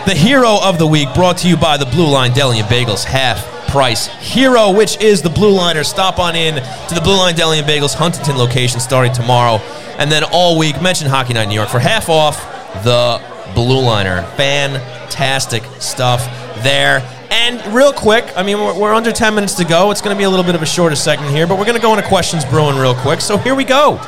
the 0.05 0.13
hero 0.15 0.57
of 0.61 0.77
the 0.77 0.87
week 0.87 1.13
brought 1.13 1.37
to 1.39 1.47
you 1.47 1.57
by 1.57 1.77
the 1.77 1.85
Blue 1.85 2.07
Line 2.07 2.31
Deli 2.33 2.59
and 2.59 2.67
Bagels 2.67 3.03
half 3.03 3.43
price 3.69 4.07
hero, 4.07 4.71
which 4.71 5.01
is 5.01 5.21
the 5.21 5.29
Blue 5.29 5.51
Liner. 5.51 5.83
Stop 5.83 6.19
on 6.19 6.35
in 6.35 6.55
to 6.55 6.95
the 6.95 7.01
Blue 7.01 7.17
Line 7.17 7.35
Deli 7.35 7.59
and 7.59 7.67
Bagels 7.67 7.93
Huntington 7.95 8.37
location 8.37 8.79
starting 8.79 9.11
tomorrow, 9.11 9.57
and 9.97 10.11
then 10.11 10.23
all 10.23 10.57
week 10.57 10.81
mention 10.81 11.07
Hockey 11.07 11.33
Night 11.33 11.43
in 11.43 11.49
New 11.49 11.55
York 11.55 11.69
for 11.69 11.79
half 11.79 12.07
off 12.09 12.39
the 12.83 13.21
Blue 13.53 13.81
Liner. 13.81 14.23
Fantastic 14.37 15.63
stuff 15.79 16.23
there. 16.63 16.99
And 17.31 17.73
real 17.73 17.93
quick, 17.93 18.25
I 18.35 18.43
mean, 18.43 18.57
we're, 18.57 18.79
we're 18.79 18.93
under 18.93 19.11
10 19.11 19.35
minutes 19.35 19.53
to 19.55 19.65
go. 19.65 19.91
It's 19.91 20.01
going 20.01 20.15
to 20.15 20.17
be 20.17 20.23
a 20.25 20.29
little 20.29 20.45
bit 20.45 20.55
of 20.55 20.61
a 20.61 20.65
shorter 20.65 20.95
segment 20.95 21.31
here, 21.31 21.47
but 21.47 21.57
we're 21.57 21.65
going 21.65 21.77
to 21.77 21.81
go 21.81 21.93
into 21.95 22.07
questions 22.07 22.45
brewing 22.45 22.77
real 22.77 22.95
quick. 22.95 23.21
So 23.21 23.37
here 23.37 23.55
we 23.55 23.63
go. 23.63 23.99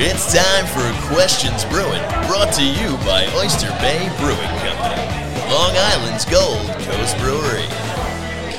It's 0.00 0.32
time 0.32 0.64
for 0.66 1.12
Questions 1.12 1.64
Brewing, 1.64 2.00
brought 2.28 2.52
to 2.54 2.64
you 2.64 2.96
by 2.98 3.26
Oyster 3.34 3.66
Bay 3.80 4.08
Brewing 4.20 4.38
Company. 4.62 5.52
Long 5.52 5.72
Island's 5.74 6.24
Gold 6.24 6.68
Coast 6.86 7.18
Brewery. 7.18 7.66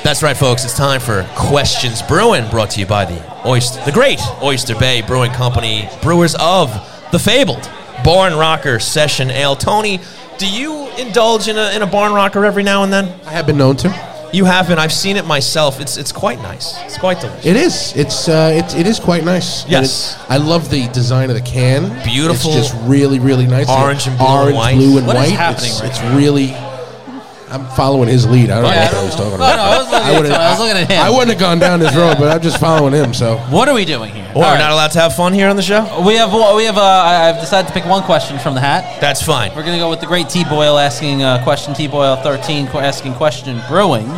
That's 0.04 0.22
right, 0.22 0.36
folks. 0.36 0.64
It's 0.66 0.76
time 0.76 1.00
for 1.00 1.26
Questions 1.36 2.02
Brewing, 2.02 2.46
brought 2.50 2.68
to 2.72 2.80
you 2.80 2.84
by 2.84 3.06
the 3.06 3.48
Oyster, 3.48 3.82
the 3.86 3.92
great 3.92 4.20
Oyster 4.42 4.74
Bay 4.74 5.00
Brewing 5.00 5.32
Company, 5.32 5.88
brewers 6.02 6.34
of 6.38 6.70
the 7.10 7.18
fabled 7.18 7.70
Barn 8.04 8.34
Rocker 8.34 8.78
Session 8.78 9.30
Ale. 9.30 9.56
Tony, 9.56 10.00
do 10.40 10.50
you 10.50 10.88
indulge 10.98 11.48
in 11.48 11.56
a, 11.58 11.70
in 11.76 11.82
a 11.82 11.86
Barn 11.86 12.12
Rocker 12.14 12.44
every 12.46 12.62
now 12.62 12.82
and 12.82 12.90
then? 12.92 13.04
I 13.26 13.30
have 13.32 13.46
been 13.46 13.58
known 13.58 13.76
to. 13.78 13.88
You 14.32 14.44
have 14.46 14.68
been. 14.68 14.78
I've 14.78 14.92
seen 14.92 15.16
it 15.16 15.26
myself. 15.26 15.80
It's 15.80 15.96
it's 15.96 16.12
quite 16.12 16.38
nice. 16.40 16.80
It's 16.84 16.96
quite 16.96 17.20
delicious. 17.20 17.44
It 17.46 17.56
is. 17.56 17.92
It's 17.96 18.28
uh, 18.28 18.52
it, 18.64 18.74
it 18.76 18.86
is 18.86 18.98
quite 19.00 19.24
nice. 19.24 19.64
And 19.64 19.72
Yes. 19.72 20.14
it's- 20.14 20.30
I 20.30 20.36
love 20.38 20.70
the 20.70 20.86
design 20.88 21.30
of 21.30 21.36
the 21.36 21.42
can. 21.42 21.82
Beautiful. 22.04 22.52
It's 22.52 22.70
just 22.70 22.74
really 22.88 23.18
really 23.18 23.46
nice. 23.46 23.68
Orange 23.68 24.06
and 24.06 24.16
blue 24.16 24.26
and 24.28 24.36
Orange, 24.38 24.56
white. 24.56 24.74
blue 24.76 24.98
and 24.98 25.06
What 25.06 25.16
is 25.16 25.22
white. 25.30 25.38
happening 25.38 25.70
it's 25.72 25.80
right 25.82 25.90
it's 25.90 26.00
really. 26.16 26.54
I'm 27.50 27.66
following 27.76 28.08
his 28.08 28.26
lead. 28.28 28.50
I 28.50 28.60
don't 28.60 28.62
know 28.62 28.68
what 28.68 28.94
I 28.94 29.04
was 29.04 29.14
talking 29.16 29.34
about. 29.34 29.56
no, 29.56 29.62
I 29.62 29.78
was 29.78 29.90
looking, 29.90 30.06
at, 30.08 30.16
wouldn't- 30.20 30.34
I 30.34 30.50
was 30.50 30.58
looking 30.60 30.76
at 30.76 30.90
him. 30.90 31.00
I 31.02 31.10
wouldn't 31.10 31.30
have 31.30 31.38
gone 31.40 31.58
down 31.58 31.80
this 31.80 31.94
road, 31.96 32.16
but 32.18 32.28
I'm 32.28 32.40
just 32.40 32.58
following 32.60 32.92
him. 32.94 33.12
So 33.12 33.38
What 33.50 33.68
are 33.68 33.74
we 33.74 33.84
doing 33.84 34.14
here? 34.14 34.30
All 34.34 34.42
we're 34.42 34.46
right. 34.46 34.58
not 34.58 34.70
allowed 34.70 34.92
to 34.92 35.00
have 35.00 35.14
fun 35.16 35.32
here 35.32 35.48
on 35.48 35.56
the 35.56 35.62
show? 35.62 35.82
We 36.06 36.14
have 36.14 36.32
we 36.54 36.64
have. 36.64 36.78
Uh, 36.78 36.82
I- 36.82 37.28
I've 37.28 37.40
decided 37.40 37.66
to 37.68 37.74
pick 37.74 37.84
one 37.86 38.02
question 38.04 38.38
from 38.38 38.54
the 38.54 38.60
hat. 38.60 39.00
That's 39.00 39.20
fine. 39.22 39.50
We're 39.56 39.64
gonna 39.64 39.78
go 39.78 39.90
with 39.90 40.00
the 40.00 40.06
great 40.06 40.28
T 40.28 40.44
Boyle 40.44 40.78
asking 40.78 41.22
uh, 41.22 41.42
question. 41.42 41.74
T 41.74 41.88
Boyle 41.88 42.16
thirteen 42.16 42.68
qu- 42.68 42.78
asking 42.78 43.14
question 43.14 43.60
brewing. 43.68 44.08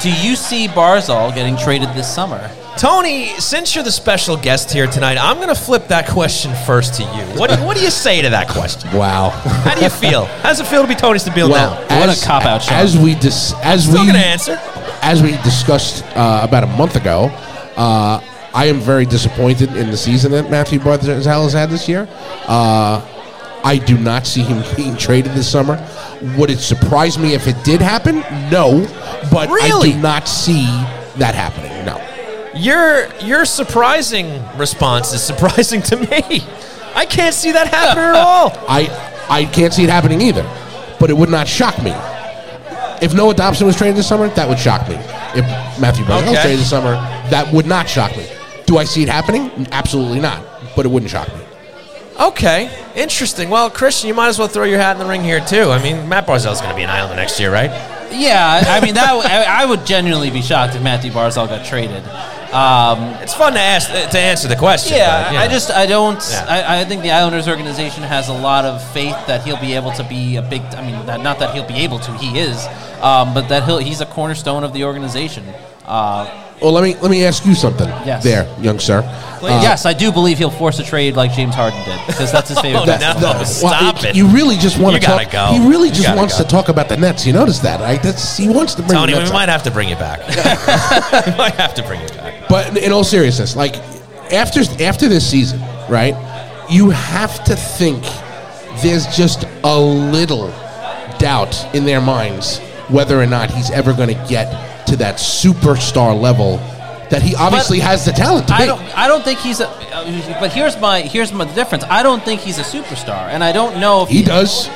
Do 0.00 0.10
you 0.12 0.36
see 0.36 0.68
Barzal 0.68 1.34
getting 1.34 1.56
traded 1.56 1.88
this 1.90 2.12
summer? 2.12 2.50
Tony, 2.76 3.26
since 3.40 3.74
you're 3.74 3.82
the 3.82 3.90
special 3.90 4.36
guest 4.36 4.70
here 4.72 4.86
tonight, 4.86 5.18
I'm 5.18 5.36
going 5.38 5.48
to 5.48 5.54
flip 5.60 5.88
that 5.88 6.06
question 6.08 6.52
first 6.64 6.94
to 6.94 7.02
you. 7.02 7.22
What 7.36 7.50
do, 7.50 7.56
what 7.64 7.76
do 7.76 7.82
you 7.82 7.90
say 7.90 8.22
to 8.22 8.30
that 8.30 8.48
question? 8.48 8.96
Wow. 8.96 9.30
How 9.30 9.74
do 9.74 9.82
you 9.82 9.90
feel? 9.90 10.26
How 10.26 10.50
does 10.50 10.60
it 10.60 10.66
feel 10.68 10.82
to 10.82 10.88
be 10.88 10.94
Tony 10.94 11.18
Stabile 11.18 11.50
Well, 11.50 11.74
now? 11.88 11.98
What 12.06 12.16
a 12.16 12.24
cop-out, 12.24 12.62
Sean. 12.62 12.74
As 12.74 12.96
we 12.96 13.16
dis- 13.16 13.54
as 13.64 13.82
Still 13.88 14.02
we 14.02 14.12
going 14.12 14.20
to 14.20 14.24
answer. 14.26 14.56
as 15.02 15.20
we 15.20 15.32
discussed 15.42 16.04
uh, 16.14 16.46
about 16.48 16.62
a 16.62 16.68
month 16.68 16.94
ago, 16.94 17.24
uh, 17.76 18.20
I 18.54 18.66
am 18.66 18.78
very 18.78 19.04
disappointed 19.04 19.74
in 19.76 19.90
the 19.90 19.96
season 19.96 20.30
that 20.30 20.48
Matthew 20.48 20.78
Barzal 20.78 21.42
has 21.42 21.52
had 21.52 21.70
this 21.70 21.88
year. 21.88 22.06
Uh, 22.46 23.04
I 23.68 23.76
do 23.76 23.98
not 23.98 24.26
see 24.26 24.40
him 24.40 24.64
being 24.76 24.96
traded 24.96 25.32
this 25.32 25.46
summer. 25.46 25.76
Would 26.38 26.48
it 26.48 26.56
surprise 26.58 27.18
me 27.18 27.34
if 27.34 27.46
it 27.46 27.62
did 27.64 27.82
happen? 27.82 28.20
No, 28.50 28.88
but 29.30 29.50
Really? 29.50 29.90
I 29.90 29.92
do 29.92 29.98
not 30.00 30.26
see 30.26 30.64
that 31.18 31.34
happening. 31.34 31.84
No. 31.84 32.02
Your 32.54 33.12
your 33.18 33.44
surprising 33.44 34.42
response 34.56 35.12
is 35.12 35.22
surprising 35.22 35.82
to 35.82 35.96
me. 35.96 36.46
I 36.94 37.04
can't 37.04 37.34
see 37.34 37.52
that 37.52 37.68
happening 37.68 38.04
at 38.06 38.14
all. 38.14 38.52
I 38.70 38.88
I 39.28 39.44
can't 39.44 39.74
see 39.74 39.84
it 39.84 39.90
happening 39.90 40.22
either, 40.22 40.48
but 40.98 41.10
it 41.10 41.16
would 41.18 41.28
not 41.28 41.46
shock 41.46 41.76
me. 41.82 41.92
If 43.02 43.12
Noah 43.12 43.34
Dobson 43.34 43.66
was 43.66 43.76
traded 43.76 43.96
this 43.96 44.08
summer, 44.08 44.28
that 44.30 44.48
would 44.48 44.58
shock 44.58 44.88
me. 44.88 44.94
If 45.34 45.44
Matthew 45.78 46.06
Barzal 46.06 46.30
was 46.30 46.40
traded 46.40 46.60
this 46.60 46.70
summer, 46.70 46.94
that 47.28 47.52
would 47.52 47.66
not 47.66 47.86
shock 47.86 48.16
me. 48.16 48.26
Do 48.64 48.78
I 48.78 48.84
see 48.84 49.02
it 49.02 49.10
happening? 49.10 49.68
Absolutely 49.72 50.20
not, 50.20 50.42
but 50.74 50.86
it 50.86 50.88
wouldn't 50.88 51.10
shock 51.10 51.28
me. 51.36 51.44
Okay, 52.18 52.68
interesting. 52.96 53.48
Well, 53.48 53.70
Christian, 53.70 54.08
you 54.08 54.14
might 54.14 54.28
as 54.28 54.38
well 54.38 54.48
throw 54.48 54.64
your 54.64 54.78
hat 54.78 54.92
in 54.92 54.98
the 54.98 55.06
ring 55.08 55.22
here 55.22 55.40
too. 55.44 55.70
I 55.70 55.80
mean, 55.80 56.08
Matt 56.08 56.26
Barzal's 56.26 56.60
going 56.60 56.70
to 56.70 56.76
be 56.76 56.82
an 56.82 56.90
Islander 56.90 57.14
next 57.16 57.38
year, 57.38 57.52
right? 57.52 57.70
Yeah, 58.10 58.64
I 58.66 58.80
mean 58.84 58.94
that. 58.94 59.10
I, 59.10 59.62
I 59.62 59.66
would 59.66 59.86
genuinely 59.86 60.30
be 60.30 60.42
shocked 60.42 60.74
if 60.74 60.82
Matthew 60.82 61.12
Barzal 61.12 61.46
got 61.46 61.64
traded. 61.64 62.02
Um, 62.52 63.00
It's 63.22 63.34
fun 63.34 63.52
to 63.52 63.60
ask 63.60 63.90
to 63.90 64.18
answer 64.18 64.48
the 64.48 64.56
question. 64.56 64.96
yeah, 64.96 65.24
but, 65.24 65.32
you 65.32 65.38
I 65.38 65.48
just 65.48 65.70
I 65.70 65.86
don't. 65.86 66.18
Yeah. 66.30 66.46
I, 66.48 66.80
I 66.80 66.84
think 66.86 67.02
the 67.02 67.10
Islanders 67.10 67.46
organization 67.46 68.02
has 68.02 68.28
a 68.28 68.32
lot 68.32 68.64
of 68.64 68.82
faith 68.92 69.14
that 69.26 69.44
he'll 69.44 69.60
be 69.60 69.74
able 69.74 69.92
to 69.92 70.02
be 70.04 70.36
a 70.36 70.42
big. 70.42 70.62
I 70.62 70.80
mean, 70.84 71.06
not, 71.06 71.22
not 71.22 71.38
that 71.40 71.54
he'll 71.54 71.68
be 71.68 71.80
able 71.84 71.98
to. 72.00 72.12
He 72.14 72.38
is, 72.38 72.66
um, 73.02 73.34
but 73.34 73.48
that 73.48 73.64
he'll 73.64 73.78
he's 73.78 74.00
a 74.00 74.06
cornerstone 74.06 74.64
of 74.64 74.72
the 74.72 74.84
organization. 74.84 75.44
Uh, 75.84 76.24
Well, 76.60 76.72
let 76.72 76.82
me 76.82 76.94
let 76.96 77.10
me 77.10 77.24
ask 77.24 77.46
you 77.46 77.54
something. 77.54 77.88
Yes. 78.04 78.24
There, 78.24 78.52
young 78.60 78.78
sir. 78.78 79.02
Uh, 79.40 79.60
yes, 79.62 79.86
I 79.86 79.92
do 79.92 80.10
believe 80.10 80.38
he'll 80.38 80.50
force 80.50 80.80
a 80.80 80.82
trade 80.82 81.14
like 81.14 81.32
James 81.32 81.54
Harden 81.54 81.78
did 81.84 82.04
because 82.06 82.32
that's 82.32 82.48
his 82.48 82.58
favorite. 82.62 82.80
Oh, 82.82 82.86
basketball 82.86 83.34
no. 83.34 83.44
player. 83.44 83.44
Stop 83.44 84.04
it. 84.04 84.16
You 84.16 84.26
really 84.28 84.56
just 84.56 84.80
want 84.80 84.96
to 84.96 85.00
talk. 85.00 85.30
go. 85.30 85.46
He 85.52 85.68
really 85.68 85.90
just 85.90 86.14
wants 86.16 86.36
go. 86.36 86.42
to 86.44 86.50
talk 86.50 86.68
about 86.68 86.88
the 86.88 86.96
Nets. 86.96 87.24
You 87.24 87.32
notice 87.32 87.60
that, 87.60 87.80
right? 87.80 88.02
That's 88.02 88.36
he 88.36 88.48
wants 88.48 88.74
to 88.74 88.82
bring 88.82 88.98
Tony, 88.98 89.12
the 89.14 89.20
we 89.20 89.30
might 89.30 89.44
up. 89.44 89.50
have 89.50 89.62
to 89.64 89.70
bring 89.70 89.88
you 89.88 89.94
back. 89.96 90.18
we 91.26 91.36
might 91.36 91.54
have 91.54 91.74
to 91.74 91.82
bring 91.84 92.00
you 92.00 92.08
back. 92.16 92.48
But 92.48 92.76
in 92.76 92.90
all 92.90 93.04
seriousness, 93.04 93.54
like 93.54 93.76
after 94.32 94.60
after 94.82 95.08
this 95.08 95.28
season, 95.28 95.60
right? 95.88 96.14
You 96.68 96.90
have 96.90 97.44
to 97.44 97.54
think 97.54 98.02
there's 98.82 99.06
just 99.16 99.44
a 99.64 99.78
little 99.80 100.48
doubt 101.18 101.74
in 101.74 101.84
their 101.84 102.00
minds 102.00 102.60
whether 102.88 103.20
or 103.20 103.26
not 103.26 103.50
he's 103.50 103.70
ever 103.70 103.92
going 103.92 104.08
to 104.08 104.26
get 104.28 104.86
to 104.86 104.96
that 104.96 105.16
superstar 105.16 106.18
level 106.18 106.56
that 107.10 107.22
he 107.22 107.34
obviously 107.36 107.78
has 107.78 108.04
the 108.04 108.12
talent 108.12 108.48
to 108.48 108.54
I 108.54 108.60
be. 108.60 108.66
don't. 108.66 108.98
I 108.98 109.08
don't 109.08 109.24
think 109.24 109.38
he's 109.40 109.60
a. 109.60 109.68
uh, 109.68 110.40
But 110.40 110.52
here's 110.52 110.78
my 110.78 111.00
here's 111.00 111.32
my 111.32 111.44
difference. 111.54 111.84
I 111.84 112.02
don't 112.02 112.22
think 112.22 112.40
he's 112.42 112.58
a 112.58 112.62
superstar, 112.62 113.28
and 113.28 113.42
I 113.42 113.52
don't 113.52 113.80
know 113.80 114.02
if 114.02 114.08
he 114.10 114.22
does. 114.22 114.68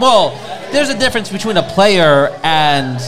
Well, 0.00 0.30
there's 0.72 0.88
a 0.88 0.98
difference 0.98 1.30
between 1.32 1.56
a 1.56 1.62
player 1.64 2.28
and 2.44 2.98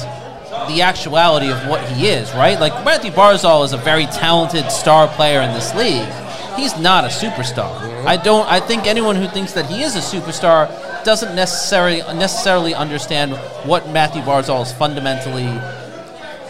the 0.68 0.82
actuality 0.82 1.50
of 1.50 1.66
what 1.68 1.82
he 1.90 2.08
is, 2.08 2.32
right? 2.34 2.58
Like 2.58 2.72
Matthew 2.84 3.10
Barzal 3.12 3.64
is 3.64 3.72
a 3.72 3.76
very 3.78 4.06
talented 4.06 4.70
star 4.70 5.06
player 5.08 5.40
in 5.40 5.52
this 5.54 5.72
league. 5.74 6.08
He's 6.56 6.76
not 6.78 7.04
a 7.04 7.08
superstar. 7.08 7.72
I 8.04 8.16
don't. 8.16 8.46
I 8.50 8.58
think 8.60 8.86
anyone 8.86 9.14
who 9.16 9.28
thinks 9.28 9.52
that 9.52 9.66
he 9.66 9.82
is 9.82 9.94
a 9.96 10.00
superstar 10.00 10.68
doesn't 11.04 11.34
necessarily 11.34 11.98
necessarily 12.14 12.74
understand 12.74 13.32
what 13.68 13.88
Matthew 13.90 14.22
Barzal 14.22 14.62
is 14.62 14.72
fundamentally 14.72 15.46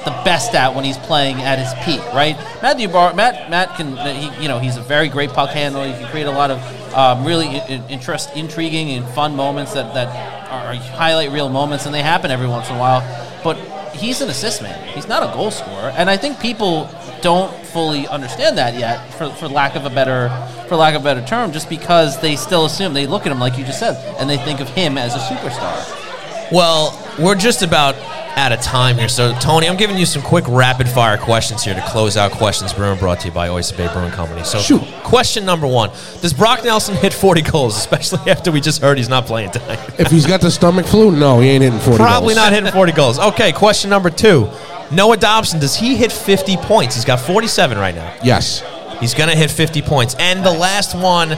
the 0.05 0.11
best 0.25 0.55
at 0.55 0.75
when 0.75 0.85
he's 0.85 0.99
playing 0.99 1.37
at 1.43 1.59
his 1.59 1.73
peak, 1.85 2.01
right? 2.13 2.37
Matthew 2.61 2.89
Bar, 2.89 3.15
Matt, 3.15 3.51
Matt 3.51 3.77
can, 3.77 3.97
he, 3.97 4.43
you 4.43 4.49
know, 4.49 4.59
he's 4.59 4.77
a 4.77 4.81
very 4.81 5.09
great 5.09 5.31
puck 5.31 5.51
handler. 5.51 5.87
He 5.87 5.93
can 5.93 6.11
create 6.11 6.27
a 6.27 6.31
lot 6.31 6.51
of 6.51 6.59
um, 6.95 7.25
really 7.25 7.47
in, 7.47 7.63
in- 7.71 7.89
interest, 7.89 8.35
intriguing 8.35 8.91
and 8.91 9.07
fun 9.11 9.37
moments 9.37 9.75
that 9.75 9.95
that 9.95 10.09
are 10.51 10.75
highlight 10.75 11.31
real 11.31 11.49
moments, 11.49 11.87
and 11.87 11.95
they 11.95 12.03
happen 12.03 12.31
every 12.31 12.49
once 12.49 12.69
in 12.69 12.77
a 12.77 12.79
while. 12.79 13.01
But 13.45 13.57
he's 13.95 14.21
an 14.21 14.29
assist 14.29 14.63
man. 14.63 14.89
He's 14.89 15.09
not 15.09 15.23
a 15.23 15.33
goal 15.35 15.51
scorer, 15.51 15.93
and 15.97 16.11
I 16.11 16.17
think 16.17 16.41
people 16.41 16.91
don't 17.23 17.53
fully 17.67 18.07
understand 18.09 18.59
that 18.59 18.79
yet, 18.79 19.09
for, 19.15 19.31
for 19.31 19.49
lack 19.49 19.77
of 19.77 19.85
a 19.87 19.91
better 19.91 20.29
for 20.69 20.77
lack 20.77 20.95
of 20.95 21.03
a 21.03 21.05
better 21.05 21.25
term, 21.25 21.53
just 21.53 21.69
because 21.69 22.21
they 22.21 22.37
still 22.37 22.67
assume 22.67 22.93
they 22.93 23.07
look 23.07 23.27
at 23.27 23.33
him 23.33 23.39
like 23.39 23.57
you 23.57 23.65
just 23.65 23.79
said, 23.79 23.97
and 24.19 24.29
they 24.29 24.37
think 24.39 24.61
of 24.61 24.69
him 24.71 24.99
as 24.99 25.15
a 25.15 25.19
superstar. 25.19 26.51
Well, 26.53 26.99
we're 27.19 27.35
just 27.35 27.63
about 27.63 27.95
out 28.37 28.53
of 28.53 28.61
time 28.61 28.97
here. 28.97 29.09
So, 29.09 29.35
Tony, 29.41 29.69
I'm 29.69 29.77
giving 29.77 29.99
you 29.99 30.07
some 30.07 30.23
quick 30.23 30.45
rapid 30.49 30.89
fire 30.89 31.19
questions 31.19 31.63
here 31.63 31.75
to 31.75 31.83
close 31.83 32.17
out 32.17 32.33
Questions 32.33 32.73
Brewing 32.73 32.99
brought 32.99 33.21
to 33.21 33.29
you 33.29 33.35
by 33.35 33.49
Oyster 33.49 33.77
Bay 33.77 33.93
Brewing 33.93 34.11
Company. 34.11 34.43
So, 34.43 34.59
Shoot. 34.59 34.83
question 35.05 35.45
number 35.45 35.67
one 35.67 35.91
Does 36.21 36.33
Brock 36.33 36.65
Nelson 36.65 36.95
hit 36.97 37.13
40 37.13 37.43
goals, 37.43 37.77
especially 37.77 38.31
after 38.31 38.51
we 38.51 38.61
just 38.61 38.81
heard 38.81 38.97
he's 38.99 39.09
not 39.09 39.27
playing 39.27 39.51
tonight? 39.51 39.79
If 39.99 40.11
he's 40.11 40.27
got 40.27 40.41
the 40.41 40.51
stomach 40.51 40.87
flu, 40.87 41.15
no, 41.15 41.41
he 41.41 41.49
ain't 41.51 41.63
hitting 41.63 41.79
40 41.79 41.97
Probably 41.99 42.35
goals. 42.35 42.37
not 42.37 42.53
hitting 42.53 42.73
40 42.73 42.93
goals. 42.93 43.19
Okay, 43.19 43.53
question 43.53 43.91
number 43.91 44.11
two 44.11 44.49
Noah 44.93 45.17
Dobson, 45.17 45.59
does 45.59 45.75
he 45.75 45.97
hit 45.97 46.13
50 46.13 46.57
points? 46.59 46.95
He's 46.95 47.05
got 47.05 47.21
47 47.21 47.79
right 47.79 47.95
now. 47.95 48.15
Yes. 48.23 48.63
He's 49.01 49.15
going 49.15 49.31
to 49.31 49.37
hit 49.37 49.51
50 49.51 49.83
points. 49.83 50.15
And 50.19 50.45
the 50.45 50.53
last 50.53 50.95
one 50.95 51.33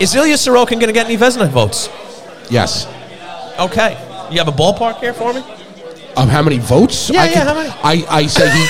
is 0.00 0.14
Ilya 0.14 0.36
Sorokin 0.36 0.72
going 0.72 0.86
to 0.86 0.92
get 0.92 1.06
any 1.06 1.16
Vezina 1.16 1.48
votes? 1.48 1.88
Yes. 2.48 2.86
Okay. 3.58 3.90
You 4.30 4.38
have 4.38 4.48
a 4.48 4.52
ballpark 4.52 5.00
here 5.00 5.12
for 5.12 5.32
me? 5.34 5.40
Of 6.16 6.28
how 6.28 6.42
many 6.42 6.58
votes? 6.58 7.10
Yeah, 7.10 7.22
I 7.22 7.26
yeah, 7.26 7.44
how 7.44 7.54
many? 7.54 7.70
I, 7.82 8.06
I 8.08 8.26
say 8.26 8.50
he. 8.50 8.66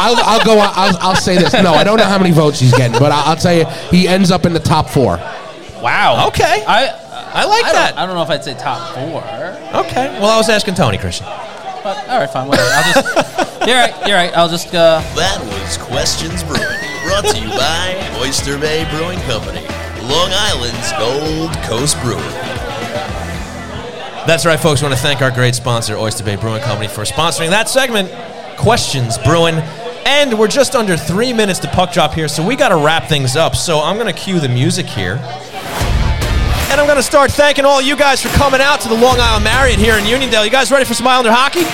I'll, 0.00 0.16
I'll 0.16 0.44
go. 0.44 0.58
I'll, 0.58 0.96
I'll 0.98 1.16
say 1.16 1.36
this. 1.36 1.52
No, 1.54 1.72
I 1.72 1.82
don't 1.82 1.98
know 1.98 2.04
how 2.04 2.18
many 2.18 2.30
votes 2.30 2.60
he's 2.60 2.74
getting, 2.74 2.98
but 2.98 3.10
I'll, 3.10 3.30
I'll 3.30 3.36
tell 3.36 3.54
you, 3.54 3.64
he 3.90 4.06
ends 4.06 4.30
up 4.30 4.44
in 4.46 4.52
the 4.52 4.60
top 4.60 4.88
four. 4.88 5.16
Wow. 5.82 6.28
Okay. 6.28 6.64
I 6.66 6.88
I 7.32 7.44
like 7.46 7.64
I 7.64 7.72
that. 7.72 7.90
Don't, 7.90 7.98
I 7.98 8.06
don't 8.06 8.14
know 8.14 8.22
if 8.22 8.30
I'd 8.30 8.44
say 8.44 8.54
top 8.54 8.94
four. 8.94 9.22
Okay. 9.86 10.08
Well, 10.20 10.30
I 10.30 10.36
was 10.36 10.48
asking 10.48 10.74
Tony, 10.74 10.98
Christian. 10.98 11.26
But 11.88 12.06
all 12.10 12.18
right, 12.20 12.28
fine. 12.28 12.48
Whatever. 12.48 12.68
I'll 12.70 12.92
just. 12.92 13.66
you're 13.66 13.78
right. 13.78 14.06
You're 14.06 14.16
right. 14.18 14.36
I'll 14.36 14.50
just. 14.50 14.74
Uh, 14.74 15.00
That 15.16 15.40
was 15.40 15.78
Questions 15.78 16.42
Brewing, 16.42 16.60
brought 17.02 17.24
to 17.24 17.40
you 17.40 17.48
by 17.48 17.96
Oyster 18.20 18.58
Bay 18.58 18.86
Brewing 18.90 19.18
Company, 19.20 19.64
Long 20.04 20.28
Island's 20.30 20.92
Gold 21.00 21.56
Coast 21.64 21.98
Brewery. 22.02 22.20
That's 24.26 24.44
right, 24.44 24.60
folks. 24.60 24.82
We 24.82 24.88
want 24.88 24.98
to 24.98 25.02
thank 25.02 25.22
our 25.22 25.30
great 25.30 25.54
sponsor, 25.54 25.96
Oyster 25.96 26.24
Bay 26.24 26.36
Brewing 26.36 26.60
Company, 26.60 26.88
for 26.88 27.04
sponsoring 27.04 27.48
that 27.48 27.70
segment, 27.70 28.10
Questions 28.58 29.16
Brewing. 29.16 29.54
And 30.04 30.38
we're 30.38 30.48
just 30.48 30.74
under 30.76 30.94
three 30.94 31.32
minutes 31.32 31.58
to 31.60 31.68
puck 31.68 31.90
drop 31.90 32.12
here, 32.12 32.28
so 32.28 32.46
we 32.46 32.54
got 32.54 32.68
to 32.68 32.76
wrap 32.76 33.08
things 33.08 33.34
up. 33.34 33.56
So 33.56 33.80
I'm 33.80 33.96
going 33.96 34.12
to 34.14 34.18
cue 34.20 34.40
the 34.40 34.48
music 34.50 34.84
here. 34.84 35.16
And 36.70 36.78
I'm 36.80 36.86
going 36.86 36.96
to 36.96 37.02
start 37.02 37.30
thanking 37.32 37.64
all 37.64 37.80
you 37.80 37.96
guys 37.96 38.20
for 38.20 38.28
coming 38.36 38.60
out 38.60 38.80
to 38.82 38.88
the 38.88 38.94
Long 38.94 39.18
Island 39.18 39.44
Marriott 39.44 39.78
here 39.78 39.96
in 39.96 40.04
Uniondale. 40.04 40.44
You 40.44 40.50
guys 40.50 40.70
ready 40.70 40.84
for 40.84 40.94
some 40.94 41.06
Islander 41.06 41.32
hockey? 41.32 41.64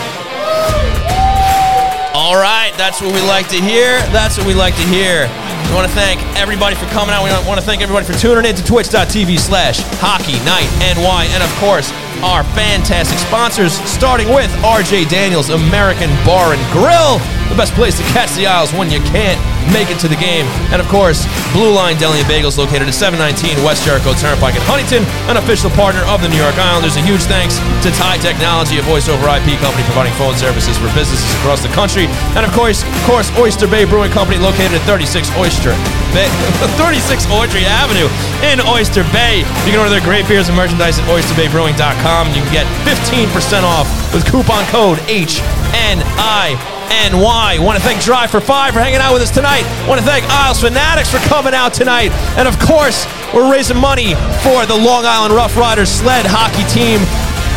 All 2.15 2.37
right, 2.37 2.71
that's 2.79 3.03
what 3.03 3.13
we 3.13 3.21
like 3.27 3.49
to 3.49 3.59
hear. 3.61 3.99
That's 4.15 4.39
what 4.39 4.47
we 4.47 4.55
like 4.55 4.77
to 4.77 4.87
hear. 4.87 5.27
We 5.67 5.75
want 5.75 5.91
to 5.91 5.95
thank 5.99 6.23
everybody 6.39 6.77
for 6.77 6.87
coming 6.95 7.11
out. 7.11 7.25
We 7.27 7.31
want 7.49 7.59
to 7.59 7.67
thank 7.67 7.83
everybody 7.83 8.07
for 8.07 8.15
tuning 8.15 8.47
in 8.47 8.55
to 8.55 8.63
twitch.tv 8.63 9.41
slash 9.41 9.83
hockey 9.99 10.39
night 10.47 10.71
NY. 10.79 11.27
And 11.35 11.43
of 11.43 11.51
course, 11.59 11.91
our 12.23 12.45
fantastic 12.55 13.19
sponsors, 13.19 13.75
starting 13.91 14.33
with 14.33 14.49
RJ 14.63 15.09
Daniels 15.11 15.51
American 15.51 16.09
Bar 16.25 16.55
and 16.55 16.63
Grill, 16.71 17.19
the 17.49 17.57
best 17.57 17.73
place 17.75 17.97
to 17.99 18.05
catch 18.13 18.33
the 18.35 18.47
Isles 18.47 18.73
when 18.73 18.91
you 18.91 19.01
can't 19.13 19.41
make 19.73 19.89
it 19.89 19.99
to 20.01 20.09
the 20.09 20.19
game. 20.19 20.45
And 20.73 20.81
of 20.81 20.89
course, 20.89 21.25
Blue 21.57 21.73
Line 21.73 21.97
Deli 21.97 22.21
and 22.21 22.29
Bagels, 22.29 22.59
located 22.59 22.89
at 22.89 22.97
719 22.97 23.65
West 23.65 23.85
Jericho 23.85 24.13
Turnpike 24.13 24.57
in 24.57 24.65
Huntington, 24.69 25.05
an 25.31 25.41
official 25.41 25.73
partner 25.73 26.05
of 26.11 26.21
the 26.21 26.29
New 26.29 26.41
York 26.41 26.57
Islanders. 26.61 26.97
A 26.97 27.05
huge 27.05 27.25
thanks 27.25 27.57
to 27.85 27.89
Tie 27.97 28.21
Technology, 28.21 28.77
a 28.77 28.85
voice 28.85 29.09
over 29.09 29.25
IP 29.29 29.57
company 29.61 29.85
providing 29.89 30.13
phone 30.21 30.37
services 30.37 30.77
for 30.77 30.89
businesses 30.93 31.27
across 31.41 31.65
the 31.65 31.73
country. 31.73 32.09
And 32.37 32.45
of 32.45 32.53
course, 32.53 32.85
of 32.85 33.03
course, 33.09 33.33
Oyster 33.41 33.69
Bay 33.69 33.85
Brewing 33.89 34.13
Company, 34.13 34.37
located 34.37 34.77
at 34.77 34.85
36 34.85 35.33
Oyster 35.41 35.73
Bay, 36.13 36.29
36 36.81 37.27
Audrey 37.33 37.65
Avenue 37.65 38.09
in 38.45 38.61
Oyster 38.69 39.05
Bay. 39.13 39.47
You 39.65 39.73
can 39.73 39.81
order 39.81 39.91
their 39.91 40.05
great 40.05 40.29
beers 40.29 40.49
and 40.49 40.57
merchandise 40.57 40.99
at 41.01 41.05
oysterbaybrewing.com. 41.09 42.29
And 42.29 42.37
you 42.37 42.43
can 42.43 42.53
get 42.53 42.67
15% 42.85 43.65
off 43.65 43.89
with 44.13 44.25
coupon 44.29 44.65
code 44.69 44.99
HNI. 45.09 46.74
NY. 47.11 47.59
Want 47.59 47.77
to 47.77 47.83
thank 47.83 48.03
Drive 48.03 48.31
for 48.31 48.41
Five 48.41 48.75
for 48.75 48.81
hanging 48.81 49.03
out 49.03 49.13
with 49.13 49.23
us 49.23 49.31
tonight. 49.31 49.67
Want 49.89 49.99
to 49.99 50.07
thank 50.07 50.25
Isles 50.31 50.61
Fanatics 50.61 51.11
for 51.11 51.19
coming 51.27 51.55
out 51.55 51.75
tonight. 51.75 52.13
And 52.39 52.47
of 52.47 52.59
course, 52.59 53.07
we're 53.35 53.51
raising 53.51 53.77
money 53.77 54.15
for 54.47 54.63
the 54.67 54.77
Long 54.77 55.05
Island 55.05 55.35
Rough 55.35 55.57
Riders 55.57 55.91
sled 55.91 56.25
hockey 56.27 56.63
team. 56.71 57.03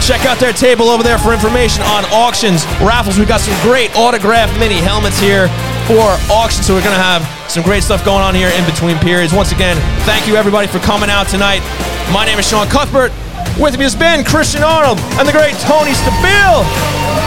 Check 0.02 0.26
out 0.26 0.40
their 0.40 0.54
table 0.54 0.90
over 0.90 1.04
there 1.04 1.18
for 1.18 1.34
information 1.34 1.84
on 1.94 2.06
auctions, 2.10 2.66
raffles. 2.82 3.18
We've 3.18 3.28
got 3.28 3.42
some 3.42 3.54
great 3.62 3.94
autographed 3.96 4.58
mini 4.58 4.82
helmets 4.82 5.20
here 5.20 5.50
for 5.86 6.18
auction. 6.34 6.64
So 6.64 6.74
we're 6.74 6.86
going 6.86 6.98
to 6.98 7.02
have 7.02 7.22
some 7.50 7.64
great 7.64 7.84
stuff 7.84 8.06
going 8.06 8.24
on 8.24 8.34
here 8.34 8.50
in 8.50 8.66
between 8.66 8.98
periods. 9.00 9.34
Once 9.34 9.52
again, 9.52 9.78
thank 10.06 10.28
you 10.28 10.36
everybody 10.36 10.68
for 10.68 10.80
coming 10.80 11.10
out 11.10 11.28
tonight. 11.28 11.62
My 12.12 12.26
name 12.26 12.40
is 12.40 12.48
Sean 12.48 12.68
Cuthbert. 12.68 13.12
With 13.60 13.78
me 13.78 13.84
has 13.84 13.96
been 13.96 14.24
Christian 14.24 14.64
Arnold 14.64 15.00
and 15.18 15.28
the 15.28 15.34
great 15.34 15.56
Tony 15.66 15.92
Stabile. 15.92 17.27